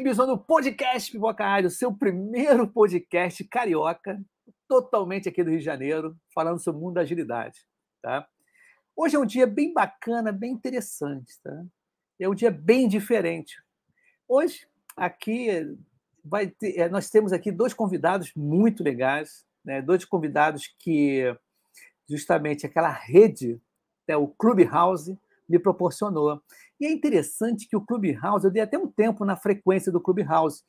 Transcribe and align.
Ibson 0.00 0.24
no 0.24 0.38
podcast 0.38 1.12
Pipoca 1.12 1.44
Rádio, 1.44 1.68
seu 1.68 1.92
primeiro 1.92 2.66
podcast 2.66 3.44
carioca, 3.44 4.18
totalmente 4.66 5.28
aqui 5.28 5.44
do 5.44 5.50
Rio 5.50 5.58
de 5.58 5.64
Janeiro, 5.64 6.16
falando 6.34 6.58
sobre 6.58 6.80
o 6.80 6.84
mundo 6.84 6.94
da 6.94 7.02
agilidade, 7.02 7.60
tá? 8.00 8.26
Hoje 8.96 9.16
é 9.16 9.18
um 9.18 9.26
dia 9.26 9.46
bem 9.46 9.74
bacana, 9.74 10.32
bem 10.32 10.52
interessante, 10.52 11.38
tá? 11.42 11.64
É 12.18 12.26
um 12.26 12.34
dia 12.34 12.50
bem 12.50 12.88
diferente. 12.88 13.62
Hoje, 14.26 14.66
aqui, 14.96 15.48
vai 16.24 16.46
ter, 16.46 16.78
é, 16.78 16.88
nós 16.88 17.10
temos 17.10 17.30
aqui 17.30 17.52
dois 17.52 17.74
convidados 17.74 18.32
muito 18.34 18.82
legais, 18.82 19.44
né? 19.62 19.82
dois 19.82 20.06
convidados 20.06 20.66
que 20.78 21.24
justamente 22.08 22.64
aquela 22.64 22.90
rede, 22.90 23.60
né, 24.08 24.16
o 24.16 24.28
Clubhouse, 24.28 25.18
me 25.50 25.58
proporcionou. 25.58 26.40
E 26.80 26.86
é 26.86 26.90
interessante 26.90 27.68
que 27.68 27.76
o 27.76 27.80
Clubhouse, 27.84 28.44
eu 28.44 28.50
dei 28.50 28.62
até 28.62 28.78
um 28.78 28.86
tempo 28.86 29.24
na 29.24 29.36
frequência 29.36 29.90
do 29.90 30.00
Clubhouse, 30.00 30.62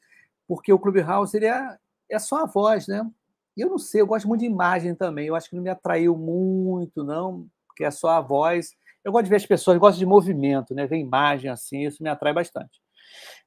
porque 0.47 0.73
o 0.73 0.79
Clubhouse 0.79 1.35
ele 1.35 1.45
é, 1.45 1.77
é 2.09 2.19
só 2.19 2.43
a 2.43 2.45
voz, 2.45 2.87
né? 2.87 3.09
E 3.55 3.61
eu 3.61 3.69
não 3.69 3.77
sei, 3.77 4.01
eu 4.01 4.07
gosto 4.07 4.27
muito 4.27 4.41
de 4.41 4.47
imagem 4.47 4.95
também, 4.95 5.27
eu 5.27 5.35
acho 5.35 5.49
que 5.49 5.55
não 5.55 5.63
me 5.63 5.69
atraiu 5.69 6.17
muito, 6.17 7.03
não, 7.03 7.47
porque 7.67 7.83
é 7.83 7.91
só 7.91 8.09
a 8.09 8.21
voz. 8.21 8.71
Eu 9.03 9.11
gosto 9.11 9.25
de 9.25 9.29
ver 9.29 9.37
as 9.37 9.45
pessoas, 9.45 9.77
gosto 9.77 9.97
de 9.97 10.05
movimento, 10.05 10.73
né? 10.73 10.87
Ver 10.87 10.97
imagem 10.97 11.49
assim, 11.49 11.85
isso 11.85 12.01
me 12.01 12.09
atrai 12.09 12.33
bastante. 12.33 12.81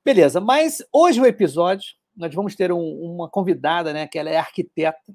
Beleza, 0.05 0.41
mas 0.41 0.85
hoje 0.93 1.21
o 1.21 1.27
episódio, 1.27 1.95
nós 2.17 2.35
vamos 2.35 2.55
ter 2.55 2.71
um, 2.71 2.81
uma 2.81 3.29
convidada, 3.29 3.93
né? 3.93 4.07
Que 4.07 4.19
ela 4.19 4.31
é 4.31 4.37
arquiteta, 4.37 5.15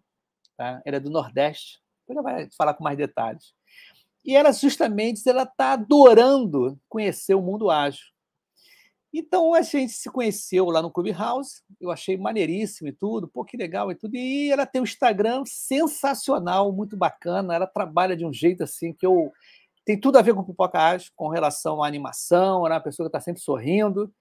tá? 0.58 0.82
Ela 0.86 0.98
é 0.98 1.00
do 1.00 1.10
Nordeste, 1.10 1.80
ela 2.10 2.22
vai 2.22 2.50
falar 2.58 2.74
com 2.74 2.84
mais 2.84 2.98
detalhes. 2.98 3.54
E 4.26 4.36
ela 4.36 4.52
justamente 4.52 5.28
ela 5.28 5.44
está 5.44 5.74
adorando 5.74 6.80
conhecer 6.88 7.36
o 7.36 7.42
mundo 7.42 7.70
ágil. 7.70 8.06
Então 9.12 9.56
a 9.56 9.62
gente 9.62 9.94
se 9.94 10.10
conheceu 10.10 10.66
lá 10.66 10.82
no 10.82 10.92
Clubhouse, 10.92 11.64
eu 11.82 11.90
achei 11.90 12.16
maneiríssimo 12.16 12.90
e 12.90 12.92
tudo, 12.92 13.28
pô, 13.28 13.44
que 13.44 13.58
legal 13.58 13.92
e 13.92 13.96
tudo. 13.96 14.16
E 14.16 14.52
ela 14.52 14.68
tem 14.68 14.82
um 14.82 14.84
Instagram 14.84 15.44
sensacional, 15.46 16.72
muito 16.72 16.96
bacana. 16.96 17.56
Ela 17.56 17.66
trabalha 17.66 18.16
de 18.16 18.26
um 18.26 18.32
jeito 18.32 18.64
assim 18.64 18.94
que 18.94 19.06
eu 19.06 19.32
tem 19.84 20.00
tudo 20.00 20.20
a 20.20 20.22
ver 20.22 20.36
com 20.36 20.44
pipoca 20.44 20.78
ágil, 20.80 21.12
com 21.16 21.30
relação 21.30 21.82
à 21.82 21.88
animação, 21.88 22.64
ela 22.64 22.76
é 22.76 22.78
uma 22.78 22.84
pessoa 22.84 23.08
que 23.08 23.10
está 23.10 23.20
sempre 23.20 23.42
sorrindo. 23.42 24.14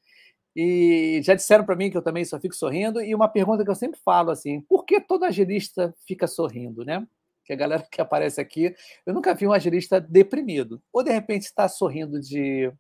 E 0.57 1.21
já 1.23 1.35
disseram 1.35 1.65
para 1.65 1.77
mim 1.77 1.91
que 1.91 1.97
eu 1.97 2.03
também 2.03 2.25
só 2.25 2.41
fico 2.41 2.55
sorrindo. 2.57 3.03
E 3.03 3.15
uma 3.15 3.29
pergunta 3.29 3.63
que 3.63 3.71
eu 3.71 3.75
sempre 3.75 4.01
falo 4.03 4.31
assim: 4.31 4.63
por 4.63 4.87
que 4.87 4.99
todo 4.99 5.25
agilista 5.25 5.95
fica 6.07 6.27
sorrindo, 6.27 6.85
né? 6.87 7.07
Que 7.49 7.53
a 7.55 7.57
galera 7.57 7.83
que 7.91 7.99
aparece 7.99 8.43
aqui, 8.43 8.75
eu 9.07 9.15
nunca 9.15 9.35
vi 9.35 9.47
um 9.47 9.53
agilista 9.55 9.99
deprimido. 9.99 10.83
Ou 10.93 11.03
de 11.03 11.11
repente 11.11 11.45
está 11.45 11.67
sorrindo 11.67 12.21
de 12.21 12.71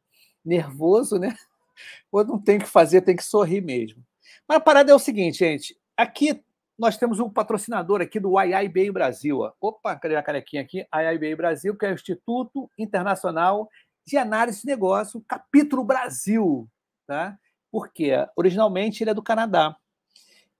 nervoso, 0.44 1.18
né? 1.18 1.34
Ou 2.12 2.22
não 2.22 2.38
tem 2.38 2.58
o 2.58 2.60
que 2.60 2.66
fazer, 2.66 3.00
tem 3.00 3.16
que 3.16 3.24
sorrir 3.24 3.62
mesmo. 3.62 4.04
Mas 4.46 4.58
a 4.58 4.60
parada 4.60 4.92
é 4.92 4.94
o 4.94 4.98
seguinte, 4.98 5.38
gente. 5.38 5.74
Aqui 5.96 6.44
nós 6.78 6.98
temos 6.98 7.18
um 7.18 7.30
patrocinador 7.30 8.02
aqui 8.02 8.20
do 8.20 8.34
IIBA 8.38 8.92
Brasil. 8.92 9.40
Opa, 9.58 9.96
cadê 9.96 10.16
a 10.16 10.22
carequinha 10.22 10.60
aqui? 10.60 10.86
IIBA 10.94 11.34
Brasil, 11.34 11.74
que 11.74 11.86
é 11.86 11.90
o 11.90 11.94
Instituto 11.94 12.70
Internacional 12.78 13.70
de 14.06 14.18
Análise 14.18 14.60
de 14.60 14.66
Negócio, 14.66 15.24
capítulo 15.26 15.82
Brasil. 15.82 16.68
Tá? 17.06 17.38
Porque 17.72 18.12
originalmente 18.36 19.02
ele 19.02 19.10
é 19.10 19.14
do 19.14 19.22
Canadá. 19.22 19.74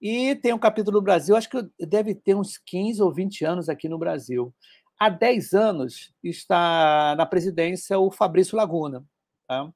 E 0.01 0.37
tem 0.37 0.53
um 0.53 0.59
capítulo 0.59 0.99
no 0.99 1.03
Brasil, 1.03 1.37
acho 1.37 1.51
que 1.51 1.59
deve 1.81 2.15
ter 2.15 2.35
uns 2.35 2.57
15 2.57 3.03
ou 3.03 3.13
20 3.13 3.45
anos 3.45 3.69
aqui 3.69 3.89
no 3.89 3.99
Brasil. 3.99 4.55
Há 4.99 5.09
10 5.09 5.53
anos 5.55 6.13
está 6.23 7.15
na 7.17 7.27
presidência 7.27 7.99
o 7.99 8.11
Fabrício 8.11 8.57
Laguna. 8.57 9.05
Tá? 9.49 9.71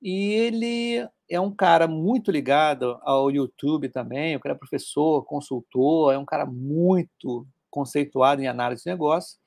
E 0.00 0.32
ele 0.32 1.08
é 1.30 1.40
um 1.40 1.54
cara 1.54 1.86
muito 1.86 2.30
ligado 2.30 2.98
ao 3.02 3.30
YouTube 3.30 3.88
também, 3.88 4.34
o 4.34 4.40
cara 4.40 4.54
é 4.54 4.58
professor, 4.58 5.24
consultor, 5.24 6.12
é 6.12 6.18
um 6.18 6.24
cara 6.24 6.44
muito 6.44 7.46
conceituado 7.70 8.42
em 8.42 8.48
análise 8.48 8.82
de 8.82 8.90
negócio. 8.90 9.38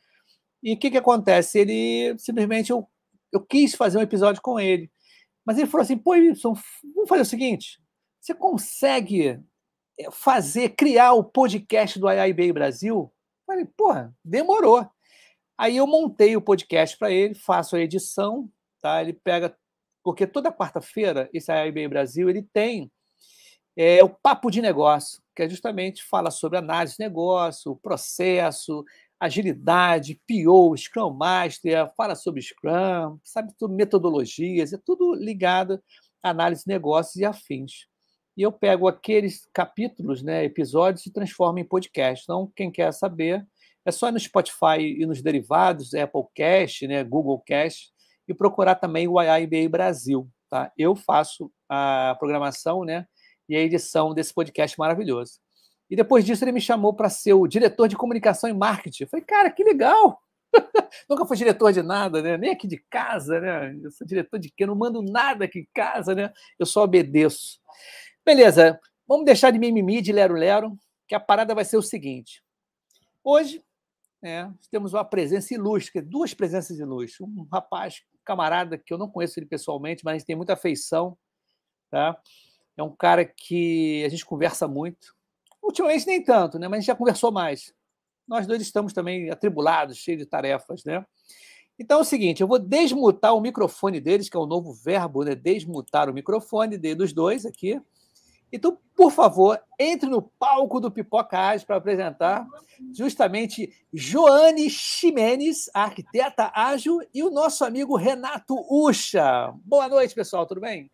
E 0.63 0.73
o 0.73 0.79
que, 0.79 0.89
que 0.89 0.97
acontece? 0.97 1.59
Ele 1.59 2.17
simplesmente 2.17 2.71
eu, 2.71 2.87
eu 3.31 3.41
quis 3.45 3.75
fazer 3.75 3.97
um 3.97 4.01
episódio 4.01 4.41
com 4.41 4.59
ele. 4.59 4.89
Mas 5.45 5.57
ele 5.57 5.67
falou 5.67 5.83
assim: 5.83 5.97
pô, 5.97 6.11
Wilson, 6.11 6.55
vamos 6.95 7.09
fazer 7.09 7.21
o 7.21 7.25
seguinte: 7.25 7.79
você 8.19 8.33
consegue 8.33 9.39
fazer, 10.11 10.69
criar 10.69 11.13
o 11.13 11.23
podcast 11.23 11.99
do 11.99 12.07
AIB 12.07 12.51
Brasil? 12.53 13.11
Falei, 13.45 13.65
porra, 13.65 14.13
demorou. 14.23 14.89
Aí 15.57 15.77
eu 15.77 15.87
montei 15.87 16.35
o 16.35 16.41
podcast 16.41 16.97
para 16.97 17.11
ele, 17.11 17.33
faço 17.33 17.75
a 17.75 17.79
edição, 17.79 18.49
tá? 18.81 19.01
Ele 19.01 19.13
pega, 19.13 19.55
porque 20.03 20.27
toda 20.27 20.51
quarta-feira 20.51 21.29
esse 21.33 21.51
AIB 21.51 21.87
Brasil 21.87 22.29
ele 22.29 22.41
tem 22.41 22.91
é, 23.77 24.03
o 24.03 24.09
papo 24.09 24.51
de 24.51 24.61
negócio, 24.61 25.21
que 25.35 25.43
é 25.43 25.49
justamente 25.49 26.03
fala 26.03 26.31
sobre 26.31 26.57
análise 26.57 26.97
de 26.97 27.03
negócio, 27.03 27.75
processo, 27.77 28.83
agilidade, 29.19 30.21
PO, 30.27 30.75
Scrum 30.77 31.11
Master, 31.11 31.91
fala 31.95 32.15
sobre 32.15 32.41
Scrum, 32.41 33.17
sabe 33.23 33.53
tudo, 33.57 33.73
metodologias, 33.73 34.73
é 34.73 34.77
tudo 34.77 35.13
ligado 35.15 35.81
à 36.21 36.29
análise 36.29 36.63
de 36.63 36.69
negócios 36.69 37.15
e 37.15 37.25
afins 37.25 37.87
e 38.37 38.41
eu 38.41 38.51
pego 38.51 38.87
aqueles 38.87 39.47
capítulos, 39.53 40.21
né, 40.21 40.43
episódios 40.43 41.05
e 41.05 41.11
transformo 41.11 41.59
em 41.59 41.63
podcast. 41.63 42.23
Então, 42.23 42.51
quem 42.55 42.69
quer 42.69 42.93
saber, 42.93 43.45
é 43.85 43.91
só 43.91 44.09
ir 44.09 44.11
no 44.11 44.19
Spotify 44.19 44.79
e 44.79 45.05
nos 45.05 45.21
derivados, 45.21 45.93
Apple 45.93 46.23
Cast, 46.33 46.87
né, 46.87 47.03
Google 47.03 47.39
Cast, 47.39 47.93
e 48.27 48.33
procurar 48.33 48.75
também 48.75 49.07
o 49.07 49.19
AIBA 49.19 49.69
Brasil. 49.69 50.27
Tá? 50.49 50.71
Eu 50.77 50.95
faço 50.95 51.51
a 51.69 52.15
programação 52.19 52.83
né, 52.83 53.05
e 53.47 53.55
a 53.55 53.59
edição 53.59 54.13
desse 54.13 54.33
podcast 54.33 54.77
maravilhoso. 54.77 55.39
E 55.89 55.95
depois 55.95 56.25
disso 56.25 56.43
ele 56.43 56.51
me 56.51 56.61
chamou 56.61 56.93
para 56.93 57.09
ser 57.09 57.33
o 57.33 57.47
diretor 57.47 57.87
de 57.87 57.95
comunicação 57.95 58.49
e 58.49 58.53
marketing. 58.53 59.03
Eu 59.03 59.09
falei, 59.09 59.25
cara, 59.25 59.51
que 59.51 59.63
legal! 59.63 60.19
Nunca 61.09 61.25
fui 61.25 61.37
diretor 61.37 61.71
de 61.71 61.83
nada, 61.83 62.21
né? 62.21 62.37
Nem 62.37 62.51
aqui 62.51 62.67
de 62.67 62.83
casa, 62.89 63.39
né? 63.39 63.77
Eu 63.83 63.91
sou 63.91 64.07
diretor 64.07 64.39
de 64.39 64.49
quê? 64.49 64.63
Eu 64.63 64.69
não 64.69 64.75
mando 64.75 65.01
nada 65.01 65.45
aqui 65.45 65.59
em 65.59 65.67
casa, 65.73 66.15
né? 66.15 66.33
Eu 66.57 66.65
só 66.65 66.83
obedeço. 66.83 67.59
Beleza, 68.25 68.79
vamos 69.07 69.23
deixar 69.23 69.51
de 69.51 69.59
mimimi, 69.59 70.01
de 70.01 70.11
lero-lero, 70.11 70.75
que 71.07 71.13
a 71.13 71.19
parada 71.19 71.53
vai 71.53 71.63
ser 71.63 71.77
o 71.77 71.81
seguinte. 71.83 72.43
Hoje, 73.23 73.63
né, 74.19 74.51
temos 74.71 74.95
uma 74.95 75.05
presença 75.05 75.53
ilustre, 75.53 76.01
duas 76.01 76.33
presenças 76.33 76.79
ilustres. 76.79 77.21
Um 77.21 77.47
rapaz, 77.53 78.01
camarada, 78.23 78.79
que 78.79 78.91
eu 78.91 78.97
não 78.97 79.07
conheço 79.07 79.37
ele 79.37 79.45
pessoalmente, 79.45 80.03
mas 80.03 80.13
a 80.13 80.17
gente 80.17 80.25
tem 80.25 80.35
muita 80.35 80.53
afeição. 80.53 81.15
Tá? 81.91 82.19
É 82.75 82.81
um 82.81 82.89
cara 82.89 83.23
que 83.23 84.03
a 84.03 84.09
gente 84.09 84.25
conversa 84.25 84.67
muito. 84.67 85.15
Ultimamente 85.61 86.07
nem 86.07 86.23
tanto, 86.23 86.57
né? 86.57 86.67
mas 86.67 86.77
a 86.77 86.81
gente 86.81 86.87
já 86.87 86.95
conversou 86.95 87.31
mais. 87.31 87.75
Nós 88.27 88.47
dois 88.47 88.59
estamos 88.59 88.91
também 88.91 89.29
atribulados, 89.29 89.97
cheios 89.97 90.19
de 90.19 90.25
tarefas. 90.25 90.83
Né? 90.83 91.05
Então 91.77 91.99
é 91.99 92.01
o 92.01 92.05
seguinte, 92.05 92.41
eu 92.41 92.47
vou 92.47 92.57
desmutar 92.57 93.35
o 93.35 93.41
microfone 93.41 94.01
deles, 94.01 94.29
que 94.29 94.35
é 94.35 94.39
o 94.39 94.47
novo 94.47 94.73
verbo, 94.73 95.23
né? 95.23 95.35
desmutar 95.35 96.09
o 96.09 96.13
microfone 96.13 96.75
dos 96.75 97.13
dois 97.13 97.45
aqui. 97.45 97.79
Então, 98.51 98.77
por 98.95 99.11
favor, 99.11 99.59
entre 99.77 100.09
no 100.09 100.21
palco 100.21 100.79
do 100.79 100.89
Pipoca 100.89 101.37
Ágil 101.37 101.67
para 101.67 101.75
apresentar 101.75 102.47
justamente 102.93 103.69
Joane 103.93 104.69
Ximenes, 104.69 105.69
arquiteta 105.73 106.51
ágil, 106.53 107.01
e 107.13 107.23
o 107.23 107.29
nosso 107.29 107.65
amigo 107.65 107.95
Renato 107.97 108.55
Ucha. 108.69 109.53
Boa 109.63 109.89
noite, 109.89 110.15
pessoal, 110.15 110.45
tudo 110.45 110.61
bem? 110.61 110.89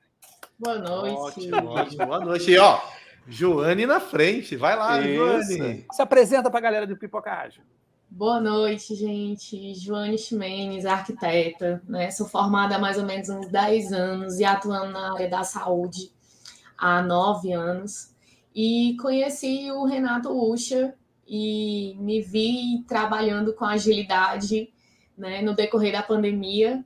Boa 0.57 0.79
noite. 0.79 1.15
Ótimo, 1.15 1.69
ótimo. 1.69 2.05
Boa 2.05 2.19
noite. 2.19 2.51
E, 2.51 2.57
ó, 2.57 2.79
Joane 3.27 3.85
na 3.85 3.99
frente. 3.99 4.55
Vai 4.55 4.75
lá, 4.75 4.99
Isso. 4.99 5.53
Joane. 5.57 5.85
Se 5.91 6.01
apresenta 6.01 6.49
para 6.49 6.59
a 6.59 6.63
galera 6.63 6.87
do 6.87 6.97
Pipoca 6.97 7.31
Ágil. 7.31 7.63
Boa 8.09 8.41
noite, 8.41 8.93
gente. 8.93 9.73
Joane 9.73 10.17
Ximenes, 10.17 10.85
arquiteta. 10.85 11.81
Né? 11.87 12.11
Sou 12.11 12.27
formada 12.27 12.75
há 12.75 12.79
mais 12.79 12.97
ou 12.97 13.05
menos 13.05 13.29
uns 13.29 13.47
10 13.47 13.93
anos 13.93 14.39
e 14.39 14.43
atuando 14.43 14.91
na 14.91 15.13
área 15.13 15.29
da 15.29 15.43
saúde 15.43 16.11
há 16.81 16.99
nove 17.03 17.53
anos 17.53 18.11
e 18.55 18.97
conheci 18.99 19.71
o 19.71 19.85
Renato 19.85 20.31
Ucha 20.31 20.95
e 21.27 21.95
me 21.99 22.21
vi 22.21 22.83
trabalhando 22.87 23.53
com 23.53 23.63
agilidade 23.63 24.73
né, 25.15 25.41
no 25.43 25.55
decorrer 25.55 25.93
da 25.93 26.01
pandemia, 26.01 26.83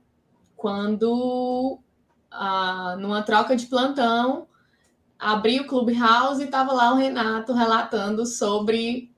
quando, 0.54 1.78
ah, 2.30 2.96
numa 3.00 3.22
troca 3.22 3.56
de 3.56 3.66
plantão, 3.66 4.46
abri 5.18 5.58
o 5.60 5.66
Clubhouse 5.66 6.42
e 6.42 6.44
estava 6.44 6.72
lá 6.72 6.92
o 6.92 6.96
Renato 6.96 7.54
relatando 7.54 8.26
sobre 8.26 9.10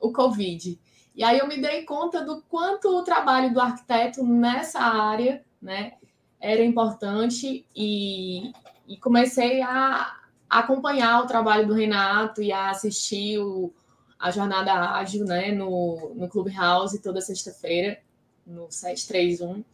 o 0.00 0.12
Covid. 0.12 0.78
E 1.14 1.24
aí 1.24 1.38
eu 1.38 1.48
me 1.48 1.58
dei 1.58 1.84
conta 1.84 2.22
do 2.22 2.42
quanto 2.42 2.88
o 2.88 3.02
trabalho 3.02 3.54
do 3.54 3.60
arquiteto 3.60 4.22
nessa 4.22 4.80
área 4.80 5.42
né, 5.62 5.94
era 6.40 6.62
importante 6.62 7.64
e, 7.74 8.52
e 8.88 8.96
comecei 8.96 9.62
a 9.62 10.16
acompanhar 10.48 11.22
o 11.22 11.26
trabalho 11.26 11.66
do 11.66 11.74
Renato 11.74 12.40
e 12.42 12.52
a 12.52 12.70
assistir 12.70 13.38
o, 13.38 13.72
a 14.18 14.30
jornada 14.30 14.72
ágil 14.72 15.24
né, 15.24 15.52
no, 15.52 16.12
no 16.14 16.28
Clubhouse 16.28 17.02
toda 17.02 17.20
sexta-feira, 17.20 17.98
no 18.46 18.70
731. 18.70 19.64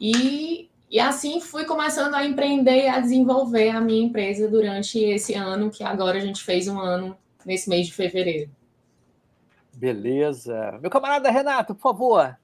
E, 0.00 0.70
E 0.90 0.98
assim 1.00 1.40
fui 1.40 1.64
começando 1.64 2.14
a 2.14 2.24
empreender 2.24 2.84
e 2.84 2.88
a 2.88 3.00
desenvolver 3.00 3.70
a 3.70 3.80
minha 3.80 4.06
empresa 4.06 4.48
durante 4.48 4.98
esse 4.98 5.34
ano, 5.34 5.70
que 5.70 5.84
agora 5.84 6.16
a 6.18 6.20
gente 6.20 6.42
fez 6.42 6.66
um 6.66 6.80
ano 6.80 7.16
nesse 7.44 7.68
mês 7.68 7.86
de 7.86 7.92
fevereiro. 7.92 8.50
Beleza. 9.74 10.78
Meu 10.80 10.90
camarada 10.90 11.30
Renato, 11.30 11.74
por 11.74 11.82
favor. 11.82 12.36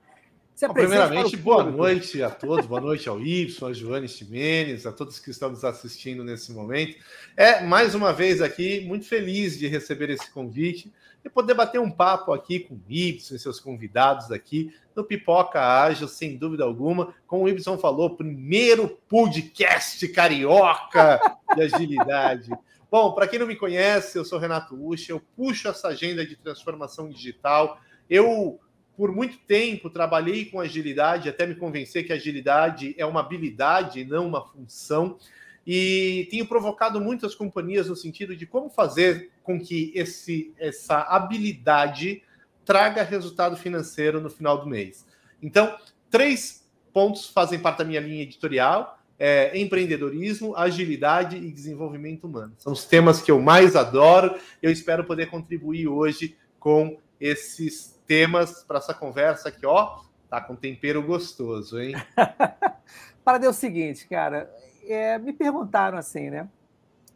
Se 0.55 0.69
Bom, 0.69 0.75
primeiramente, 0.75 1.37
boa 1.37 1.65
noite 1.65 2.23
a 2.23 2.31
todos, 2.31 2.65
boa 2.65 2.81
noite 2.81 3.09
ao 3.09 3.21
Y, 3.21 3.69
a 3.69 3.73
Joane 3.73 4.07
Ximenes, 4.07 4.87
a 4.87 4.93
todos 4.93 5.19
que 5.19 5.33
estão 5.33 5.51
nos 5.51 5.65
assistindo 5.65 6.23
nesse 6.23 6.53
momento. 6.53 6.97
É, 7.37 7.61
mais 7.61 7.93
uma 7.93 8.13
vez 8.13 8.41
aqui, 8.41 8.81
muito 8.83 9.05
feliz 9.05 9.59
de 9.59 9.67
receber 9.67 10.11
esse 10.11 10.31
convite 10.31 10.93
e 11.25 11.29
poder 11.29 11.55
bater 11.55 11.81
um 11.81 11.91
papo 11.91 12.33
aqui 12.33 12.61
com 12.61 12.75
o 12.75 12.81
Y 12.89 13.35
e 13.35 13.39
seus 13.39 13.59
convidados 13.59 14.31
aqui 14.31 14.73
no 14.95 15.03
Pipoca 15.03 15.61
Ágil, 15.61 16.07
sem 16.07 16.37
dúvida 16.37 16.63
alguma. 16.63 17.13
Como 17.27 17.47
o 17.47 17.49
Y 17.49 17.77
falou, 17.77 18.17
primeiro 18.17 18.87
podcast 19.09 20.07
carioca 20.07 21.19
de 21.57 21.63
agilidade. 21.63 22.53
Bom, 22.89 23.13
para 23.13 23.27
quem 23.27 23.41
não 23.41 23.47
me 23.49 23.57
conhece, 23.57 24.17
eu 24.17 24.25
sou 24.25 24.39
Renato 24.39 24.77
Ucha, 24.81 25.11
eu 25.11 25.21
puxo 25.37 25.67
essa 25.67 25.89
agenda 25.89 26.25
de 26.25 26.37
transformação 26.37 27.09
digital. 27.09 27.81
Eu, 28.09 28.61
por 28.97 29.13
muito 29.13 29.39
tempo, 29.39 29.91
trabalhei 29.91 30.45
com 30.45 30.61
agilidade, 30.61 31.29
até 31.29 31.47
me 31.47 31.55
convencer 31.55 32.07
que 32.07 32.13
agilidade 32.13 32.95
é 32.97 33.05
uma 33.05 33.21
habilidade 33.21 34.05
não 34.05 34.27
uma 34.27 34.47
função. 34.47 35.19
E 35.67 36.29
tenho 36.31 36.47
provocado 36.47 37.01
muitas 37.01 37.35
companhias 37.35 37.89
no 37.89 37.97
sentido 37.97 38.37
de 38.37 38.47
como 38.47 38.69
fazer 38.69 39.31
com 39.43 39.59
que 39.59 39.93
esse, 39.95 40.53
essa 40.59 41.01
habilidade 41.01 42.23
traga 42.65 43.03
resultado 43.03 43.57
financeiro 43.57 44.21
no 44.21 44.31
final 44.31 44.59
do 44.59 44.67
mês. 44.67 45.07
Então, 45.43 45.77
três 46.11 46.67
pontos 46.93 47.29
fazem 47.29 47.59
parte 47.59 47.79
da 47.79 47.85
minha 47.85 48.01
linha 48.01 48.23
editorial 48.23 48.99
é, 49.19 49.57
empreendedorismo, 49.59 50.57
agilidade 50.57 51.37
e 51.37 51.51
desenvolvimento 51.51 52.25
humano. 52.25 52.53
São 52.59 52.73
os 52.73 52.85
temas 52.85 53.23
que 53.23 53.31
eu 53.31 53.41
mais 53.41 53.77
adoro. 53.77 54.35
Eu 54.63 54.71
espero 54.71 55.05
poder 55.05 55.27
contribuir 55.27 55.89
hoje 55.89 56.37
com 56.59 56.99
esses 57.25 57.99
temas 58.07 58.63
para 58.63 58.77
essa 58.77 58.93
conversa 58.93 59.49
aqui, 59.49 59.65
ó. 59.65 60.03
Tá 60.29 60.43
com 60.43 60.55
tempero 60.55 61.03
gostoso, 61.03 61.81
hein? 61.81 61.95
para 63.25 63.43
é 63.43 63.49
o 63.49 63.53
seguinte, 63.53 64.07
cara. 64.07 64.55
É, 64.87 65.19
me 65.19 65.33
perguntaram 65.33 65.97
assim, 65.97 66.29
né? 66.29 66.47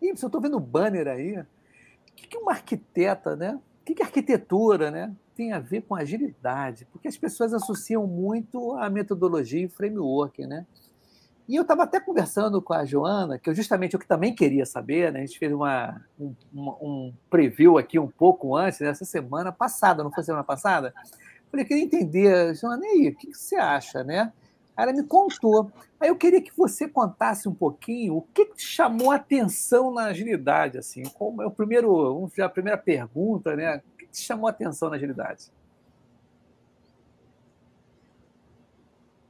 Ih, 0.01 0.09
eu 0.09 0.15
estou 0.15 0.41
vendo 0.41 0.57
o 0.57 0.61
banner 0.61 1.09
aí. 1.09 1.39
O 1.39 1.47
que, 2.17 2.27
que 2.27 2.39
uma 2.39 2.53
arquiteta, 2.53 3.37
né? 3.37 3.61
O 3.83 3.85
que, 3.85 3.97
que 3.97 4.03
arquitetura, 4.03 4.91
né? 4.91 5.15
Tem 5.35 5.53
a 5.53 5.59
ver 5.59 5.83
com 5.83 5.95
agilidade? 5.95 6.87
Porque 6.91 7.09
as 7.09 7.19
pessoas 7.19 7.53
associam 7.53 8.07
muito 8.07 8.73
a 8.77 8.89
metodologia 8.89 9.67
e 9.67 9.69
framework, 9.69 10.47
né? 10.47 10.67
E 11.49 11.57
eu 11.57 11.63
estava 11.63 11.85
até 11.85 11.99
conversando 11.99 12.61
com 12.61 12.75
a 12.75 12.85
Joana, 12.85 13.39
que 13.39 13.49
eu 13.49 13.55
justamente 13.55 13.97
o 13.97 13.99
que 13.99 14.07
também 14.07 14.35
queria 14.35 14.67
saber, 14.67 15.11
né? 15.11 15.21
A 15.21 15.27
gente 15.27 15.39
fez 15.39 15.51
uma, 15.51 15.99
um, 16.21 16.35
um 16.55 17.15
preview 17.31 17.79
aqui 17.79 17.99
um 17.99 18.07
pouco 18.07 18.55
antes, 18.55 18.81
nessa 18.81 19.03
né? 19.03 19.09
semana 19.09 19.51
passada, 19.51 20.05
não 20.05 20.13
foi 20.13 20.23
semana 20.23 20.45
passada? 20.45 20.93
Falei, 21.51 21.65
queria 21.65 21.83
entender, 21.83 22.55
Joana, 22.55 22.85
e 22.85 22.89
aí, 22.89 23.09
o 23.09 23.17
que, 23.17 23.33
você 23.33 23.57
acha, 23.57 24.05
né? 24.05 24.31
Aí 24.77 24.85
ela 24.85 24.93
me 24.93 25.03
contou. 25.03 25.73
Aí 25.99 26.11
eu 26.11 26.17
queria 26.17 26.43
que 26.43 26.55
você 26.55 26.87
contasse 26.87 27.49
um 27.49 27.55
pouquinho 27.55 28.19
o 28.19 28.23
que, 28.23 28.45
que 28.45 28.61
chamou 28.63 29.11
a 29.11 29.17
atenção 29.17 29.91
na 29.91 30.05
agilidade, 30.05 30.77
assim. 30.77 31.03
Como 31.15 31.41
é 31.41 31.47
o 31.47 31.51
primeiro, 31.51 32.31
a 32.39 32.49
primeira 32.51 32.77
pergunta, 32.77 33.57
né? 33.57 33.79
O 33.79 33.97
que, 33.97 34.07
que 34.07 34.19
chamou 34.19 34.49
a 34.49 34.51
atenção 34.51 34.91
na 34.91 34.97
agilidade? 34.97 35.51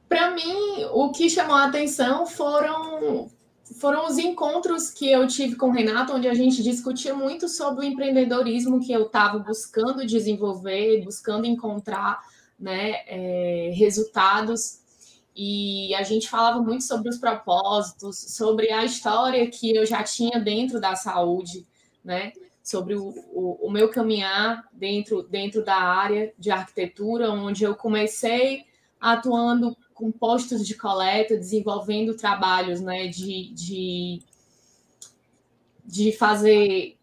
Para 0.09 0.31
mim, 0.31 0.85
o 0.91 1.11
que 1.11 1.29
chamou 1.29 1.55
a 1.55 1.65
atenção 1.65 2.25
foram 2.25 3.29
foram 3.77 4.07
os 4.07 4.17
encontros 4.17 4.89
que 4.89 5.09
eu 5.11 5.27
tive 5.27 5.55
com 5.55 5.67
o 5.67 5.71
Renato, 5.71 6.13
onde 6.13 6.27
a 6.27 6.33
gente 6.33 6.63
discutia 6.63 7.13
muito 7.13 7.47
sobre 7.47 7.85
o 7.85 7.87
empreendedorismo 7.87 8.83
que 8.83 8.91
eu 8.91 9.03
estava 9.03 9.37
buscando 9.37 10.05
desenvolver, 10.07 11.03
buscando 11.03 11.45
encontrar 11.45 12.19
né, 12.59 13.03
é, 13.05 13.71
resultados. 13.75 14.79
E 15.35 15.93
a 15.93 16.01
gente 16.01 16.27
falava 16.27 16.59
muito 16.59 16.83
sobre 16.83 17.09
os 17.09 17.19
propósitos, 17.19 18.17
sobre 18.17 18.71
a 18.71 18.83
história 18.83 19.47
que 19.47 19.75
eu 19.75 19.85
já 19.85 20.01
tinha 20.03 20.39
dentro 20.39 20.81
da 20.81 20.95
saúde, 20.95 21.65
né? 22.03 22.33
sobre 22.69 22.95
o, 22.95 23.07
o, 23.31 23.67
o 23.67 23.71
meu 23.71 23.89
caminhar 23.89 24.67
dentro, 24.71 25.23
dentro 25.23 25.63
da 25.63 25.75
área 25.75 26.31
de 26.37 26.51
arquitetura, 26.51 27.31
onde 27.31 27.63
eu 27.63 27.75
comecei 27.75 28.65
atuando 28.99 29.75
com 29.99 30.11
postos 30.11 30.65
de 30.65 30.75
coleta, 30.75 31.35
desenvolvendo 31.35 32.15
trabalhos 32.15 32.79
né, 32.79 33.07
de, 33.07 33.51
de, 33.53 34.21
de 35.85 36.13
fazer 36.13 36.95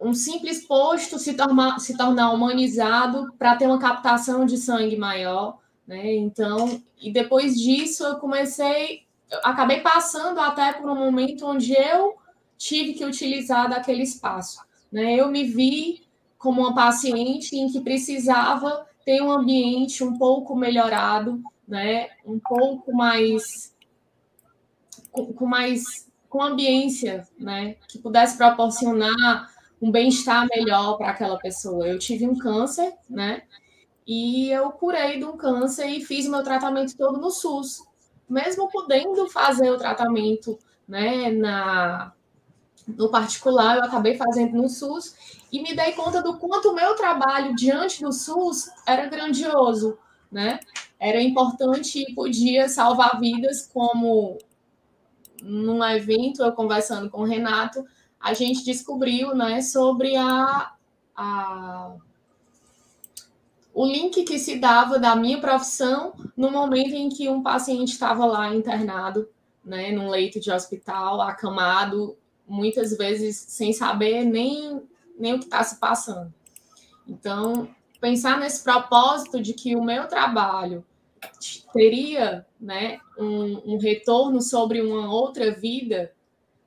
um 0.00 0.14
simples 0.14 0.66
posto 0.66 1.18
se 1.18 1.34
tornar, 1.34 1.78
se 1.78 1.94
tornar 1.94 2.32
humanizado 2.32 3.30
para 3.38 3.56
ter 3.56 3.66
uma 3.66 3.78
captação 3.78 4.46
de 4.46 4.56
sangue 4.56 4.96
maior. 4.96 5.58
Né? 5.86 6.14
Então, 6.14 6.80
e 6.98 7.12
depois 7.12 7.60
disso 7.60 8.04
eu 8.04 8.16
comecei, 8.16 9.02
eu 9.30 9.40
acabei 9.44 9.80
passando 9.80 10.40
até 10.40 10.72
por 10.72 10.88
um 10.88 10.94
momento 10.94 11.46
onde 11.46 11.74
eu 11.74 12.16
tive 12.56 12.94
que 12.94 13.04
utilizar 13.04 13.68
daquele 13.68 14.02
espaço. 14.02 14.60
Né? 14.90 15.16
Eu 15.16 15.28
me 15.28 15.44
vi 15.44 16.02
como 16.38 16.62
uma 16.62 16.74
paciente 16.74 17.54
em 17.54 17.70
que 17.70 17.82
precisava 17.82 18.86
ter 19.04 19.20
um 19.20 19.30
ambiente 19.30 20.02
um 20.02 20.16
pouco 20.16 20.56
melhorado 20.56 21.42
né, 21.70 22.08
um 22.26 22.40
pouco 22.40 22.92
mais 22.92 23.74
com, 25.12 25.32
com 25.32 25.46
mais 25.46 26.10
com 26.28 26.42
ambiência, 26.42 27.26
né, 27.38 27.76
que 27.88 27.98
pudesse 27.98 28.36
proporcionar 28.36 29.50
um 29.80 29.90
bem-estar 29.90 30.46
melhor 30.48 30.96
para 30.96 31.10
aquela 31.10 31.38
pessoa. 31.38 31.88
Eu 31.88 31.98
tive 31.98 32.26
um 32.26 32.36
câncer, 32.36 32.92
né, 33.08 33.44
e 34.06 34.50
eu 34.50 34.70
curei 34.72 35.18
de 35.18 35.24
um 35.24 35.36
câncer 35.36 35.86
e 35.86 36.04
fiz 36.04 36.26
meu 36.26 36.42
tratamento 36.42 36.96
todo 36.96 37.20
no 37.20 37.30
SUS, 37.30 37.82
mesmo 38.28 38.68
podendo 38.68 39.28
fazer 39.28 39.70
o 39.70 39.78
tratamento, 39.78 40.58
né, 40.86 41.30
na 41.30 42.12
no 42.88 43.08
particular, 43.08 43.76
eu 43.76 43.84
acabei 43.84 44.16
fazendo 44.16 44.56
no 44.56 44.68
SUS 44.68 45.14
e 45.52 45.62
me 45.62 45.76
dei 45.76 45.92
conta 45.92 46.20
do 46.20 46.38
quanto 46.38 46.70
o 46.70 46.74
meu 46.74 46.96
trabalho 46.96 47.54
diante 47.54 48.02
do 48.02 48.12
SUS 48.12 48.68
era 48.84 49.06
grandioso, 49.06 49.96
né? 50.32 50.58
Era 51.00 51.20
importante 51.22 52.04
e 52.06 52.14
podia 52.14 52.68
salvar 52.68 53.18
vidas, 53.18 53.66
como 53.66 54.36
num 55.42 55.82
evento, 55.82 56.42
eu 56.42 56.52
conversando 56.52 57.08
com 57.08 57.22
o 57.22 57.26
Renato, 57.26 57.82
a 58.20 58.34
gente 58.34 58.62
descobriu 58.62 59.34
né, 59.34 59.62
sobre 59.62 60.14
a, 60.14 60.74
a, 61.16 61.94
o 63.72 63.86
link 63.86 64.22
que 64.24 64.38
se 64.38 64.58
dava 64.58 64.98
da 64.98 65.16
minha 65.16 65.40
profissão 65.40 66.12
no 66.36 66.50
momento 66.50 66.92
em 66.92 67.08
que 67.08 67.30
um 67.30 67.42
paciente 67.42 67.92
estava 67.92 68.26
lá 68.26 68.54
internado, 68.54 69.26
né, 69.64 69.90
num 69.92 70.10
leito 70.10 70.38
de 70.38 70.52
hospital, 70.52 71.22
acamado, 71.22 72.14
muitas 72.46 72.94
vezes 72.94 73.38
sem 73.38 73.72
saber 73.72 74.24
nem, 74.24 74.82
nem 75.18 75.32
o 75.32 75.38
que 75.38 75.46
está 75.46 75.64
se 75.64 75.80
passando. 75.80 76.30
Então, 77.08 77.70
pensar 77.98 78.38
nesse 78.38 78.62
propósito 78.62 79.40
de 79.40 79.54
que 79.54 79.74
o 79.74 79.82
meu 79.82 80.06
trabalho 80.06 80.84
teria 81.72 82.46
né, 82.60 82.98
um, 83.18 83.74
um, 83.74 83.78
retorno 83.78 84.40
sobre 84.40 84.80
uma 84.80 85.12
outra 85.12 85.52
vida 85.52 86.12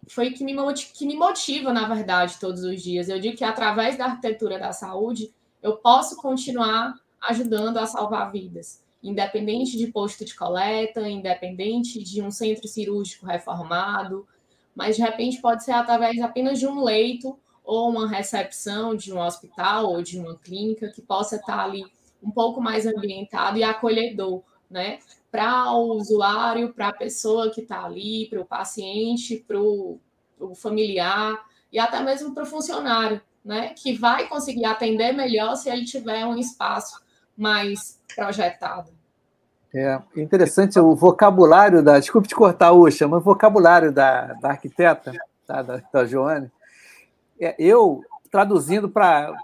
foi 0.07 0.31
que 0.31 0.43
me, 0.43 0.53
que 0.93 1.05
me 1.05 1.15
motiva, 1.15 1.72
na 1.72 1.88
verdade, 1.88 2.39
todos 2.39 2.63
os 2.63 2.81
dias. 2.81 3.10
Eu 3.10 3.19
digo 3.19 3.38
que 3.38 3.43
através 3.43 3.98
da 3.98 4.05
arquitetura 4.05 4.60
da 4.60 4.74
saúde, 4.74 5.33
eu 5.62 5.77
posso 5.77 6.17
continuar 6.17 6.93
ajudando 7.22 7.77
a 7.77 7.88
salvar 7.88 8.31
vidas, 8.31 8.83
independente 9.01 9.77
de 9.77 9.88
posto 9.88 10.25
de 10.25 10.36
coleta, 10.36 11.07
independente 11.07 12.03
de 12.03 12.22
um 12.22 12.29
centro 12.29 12.67
cirúrgico 12.67 13.25
reformado, 13.25 14.27
mas 14.75 14.98
de 14.98 15.01
repente 15.01 15.39
pode 15.39 15.63
ser 15.63 15.72
através 15.72 16.19
apenas 16.19 16.60
de 16.60 16.67
um 16.67 16.83
leito 16.83 17.38
ou 17.63 17.89
uma 17.89 18.07
recepção 18.07 18.95
de 18.95 19.13
um 19.13 19.19
hospital 19.19 19.89
ou 19.89 20.01
de 20.01 20.19
uma 20.19 20.36
clínica 20.36 20.89
que 20.89 21.01
possa 21.01 21.38
estar 21.38 21.60
ali 21.60 21.86
um 22.24 22.32
pouco 22.32 22.62
mais 22.62 22.86
ambientado 22.86 23.58
e 23.58 23.63
acolhedor, 23.63 24.42
né? 24.70 25.00
Para 25.32 25.72
o 25.74 25.96
usuário, 25.96 26.74
para 26.74 26.89
a 26.89 26.94
pessoa 26.94 27.50
que 27.50 27.62
está 27.62 27.84
ali, 27.84 28.27
para 28.30 28.42
o 28.42 28.46
paciente, 28.46 29.44
para 29.48 29.60
o 29.60 30.00
familiar 30.56 31.44
e 31.72 31.80
até 31.80 32.01
mesmo 32.01 32.34
para 32.34 32.44
o 32.44 32.48
funcionário, 32.48 33.22
né? 33.44 33.74
Que 33.75 33.94
vai 33.94 34.27
conseguir 34.27 34.65
atender 34.65 35.12
melhor 35.12 35.56
se 35.56 35.70
ele 35.70 35.86
tiver 35.86 36.25
um 36.25 36.38
espaço 36.38 37.01
mais 37.36 38.00
projetado. 38.15 38.92
É 39.75 40.00
interessante 40.15 40.80
o 40.80 40.96
vocabulário 40.96 41.82
da. 41.82 41.98
Desculpe 41.98 42.27
te 42.27 42.36
cortar, 42.36 42.74
Uxa, 42.74 43.08
mas 43.08 43.22
o 43.22 43.24
vocabulário 43.24 43.92
da, 43.92 44.34
da 44.34 44.50
arquiteta, 44.50 45.12
tá, 45.48 45.63
da, 45.63 45.82
da 45.92 46.06
Joane. 46.06 46.51
É, 47.39 47.56
eu, 47.58 48.03
traduzindo 48.30 48.88
para 48.88 49.36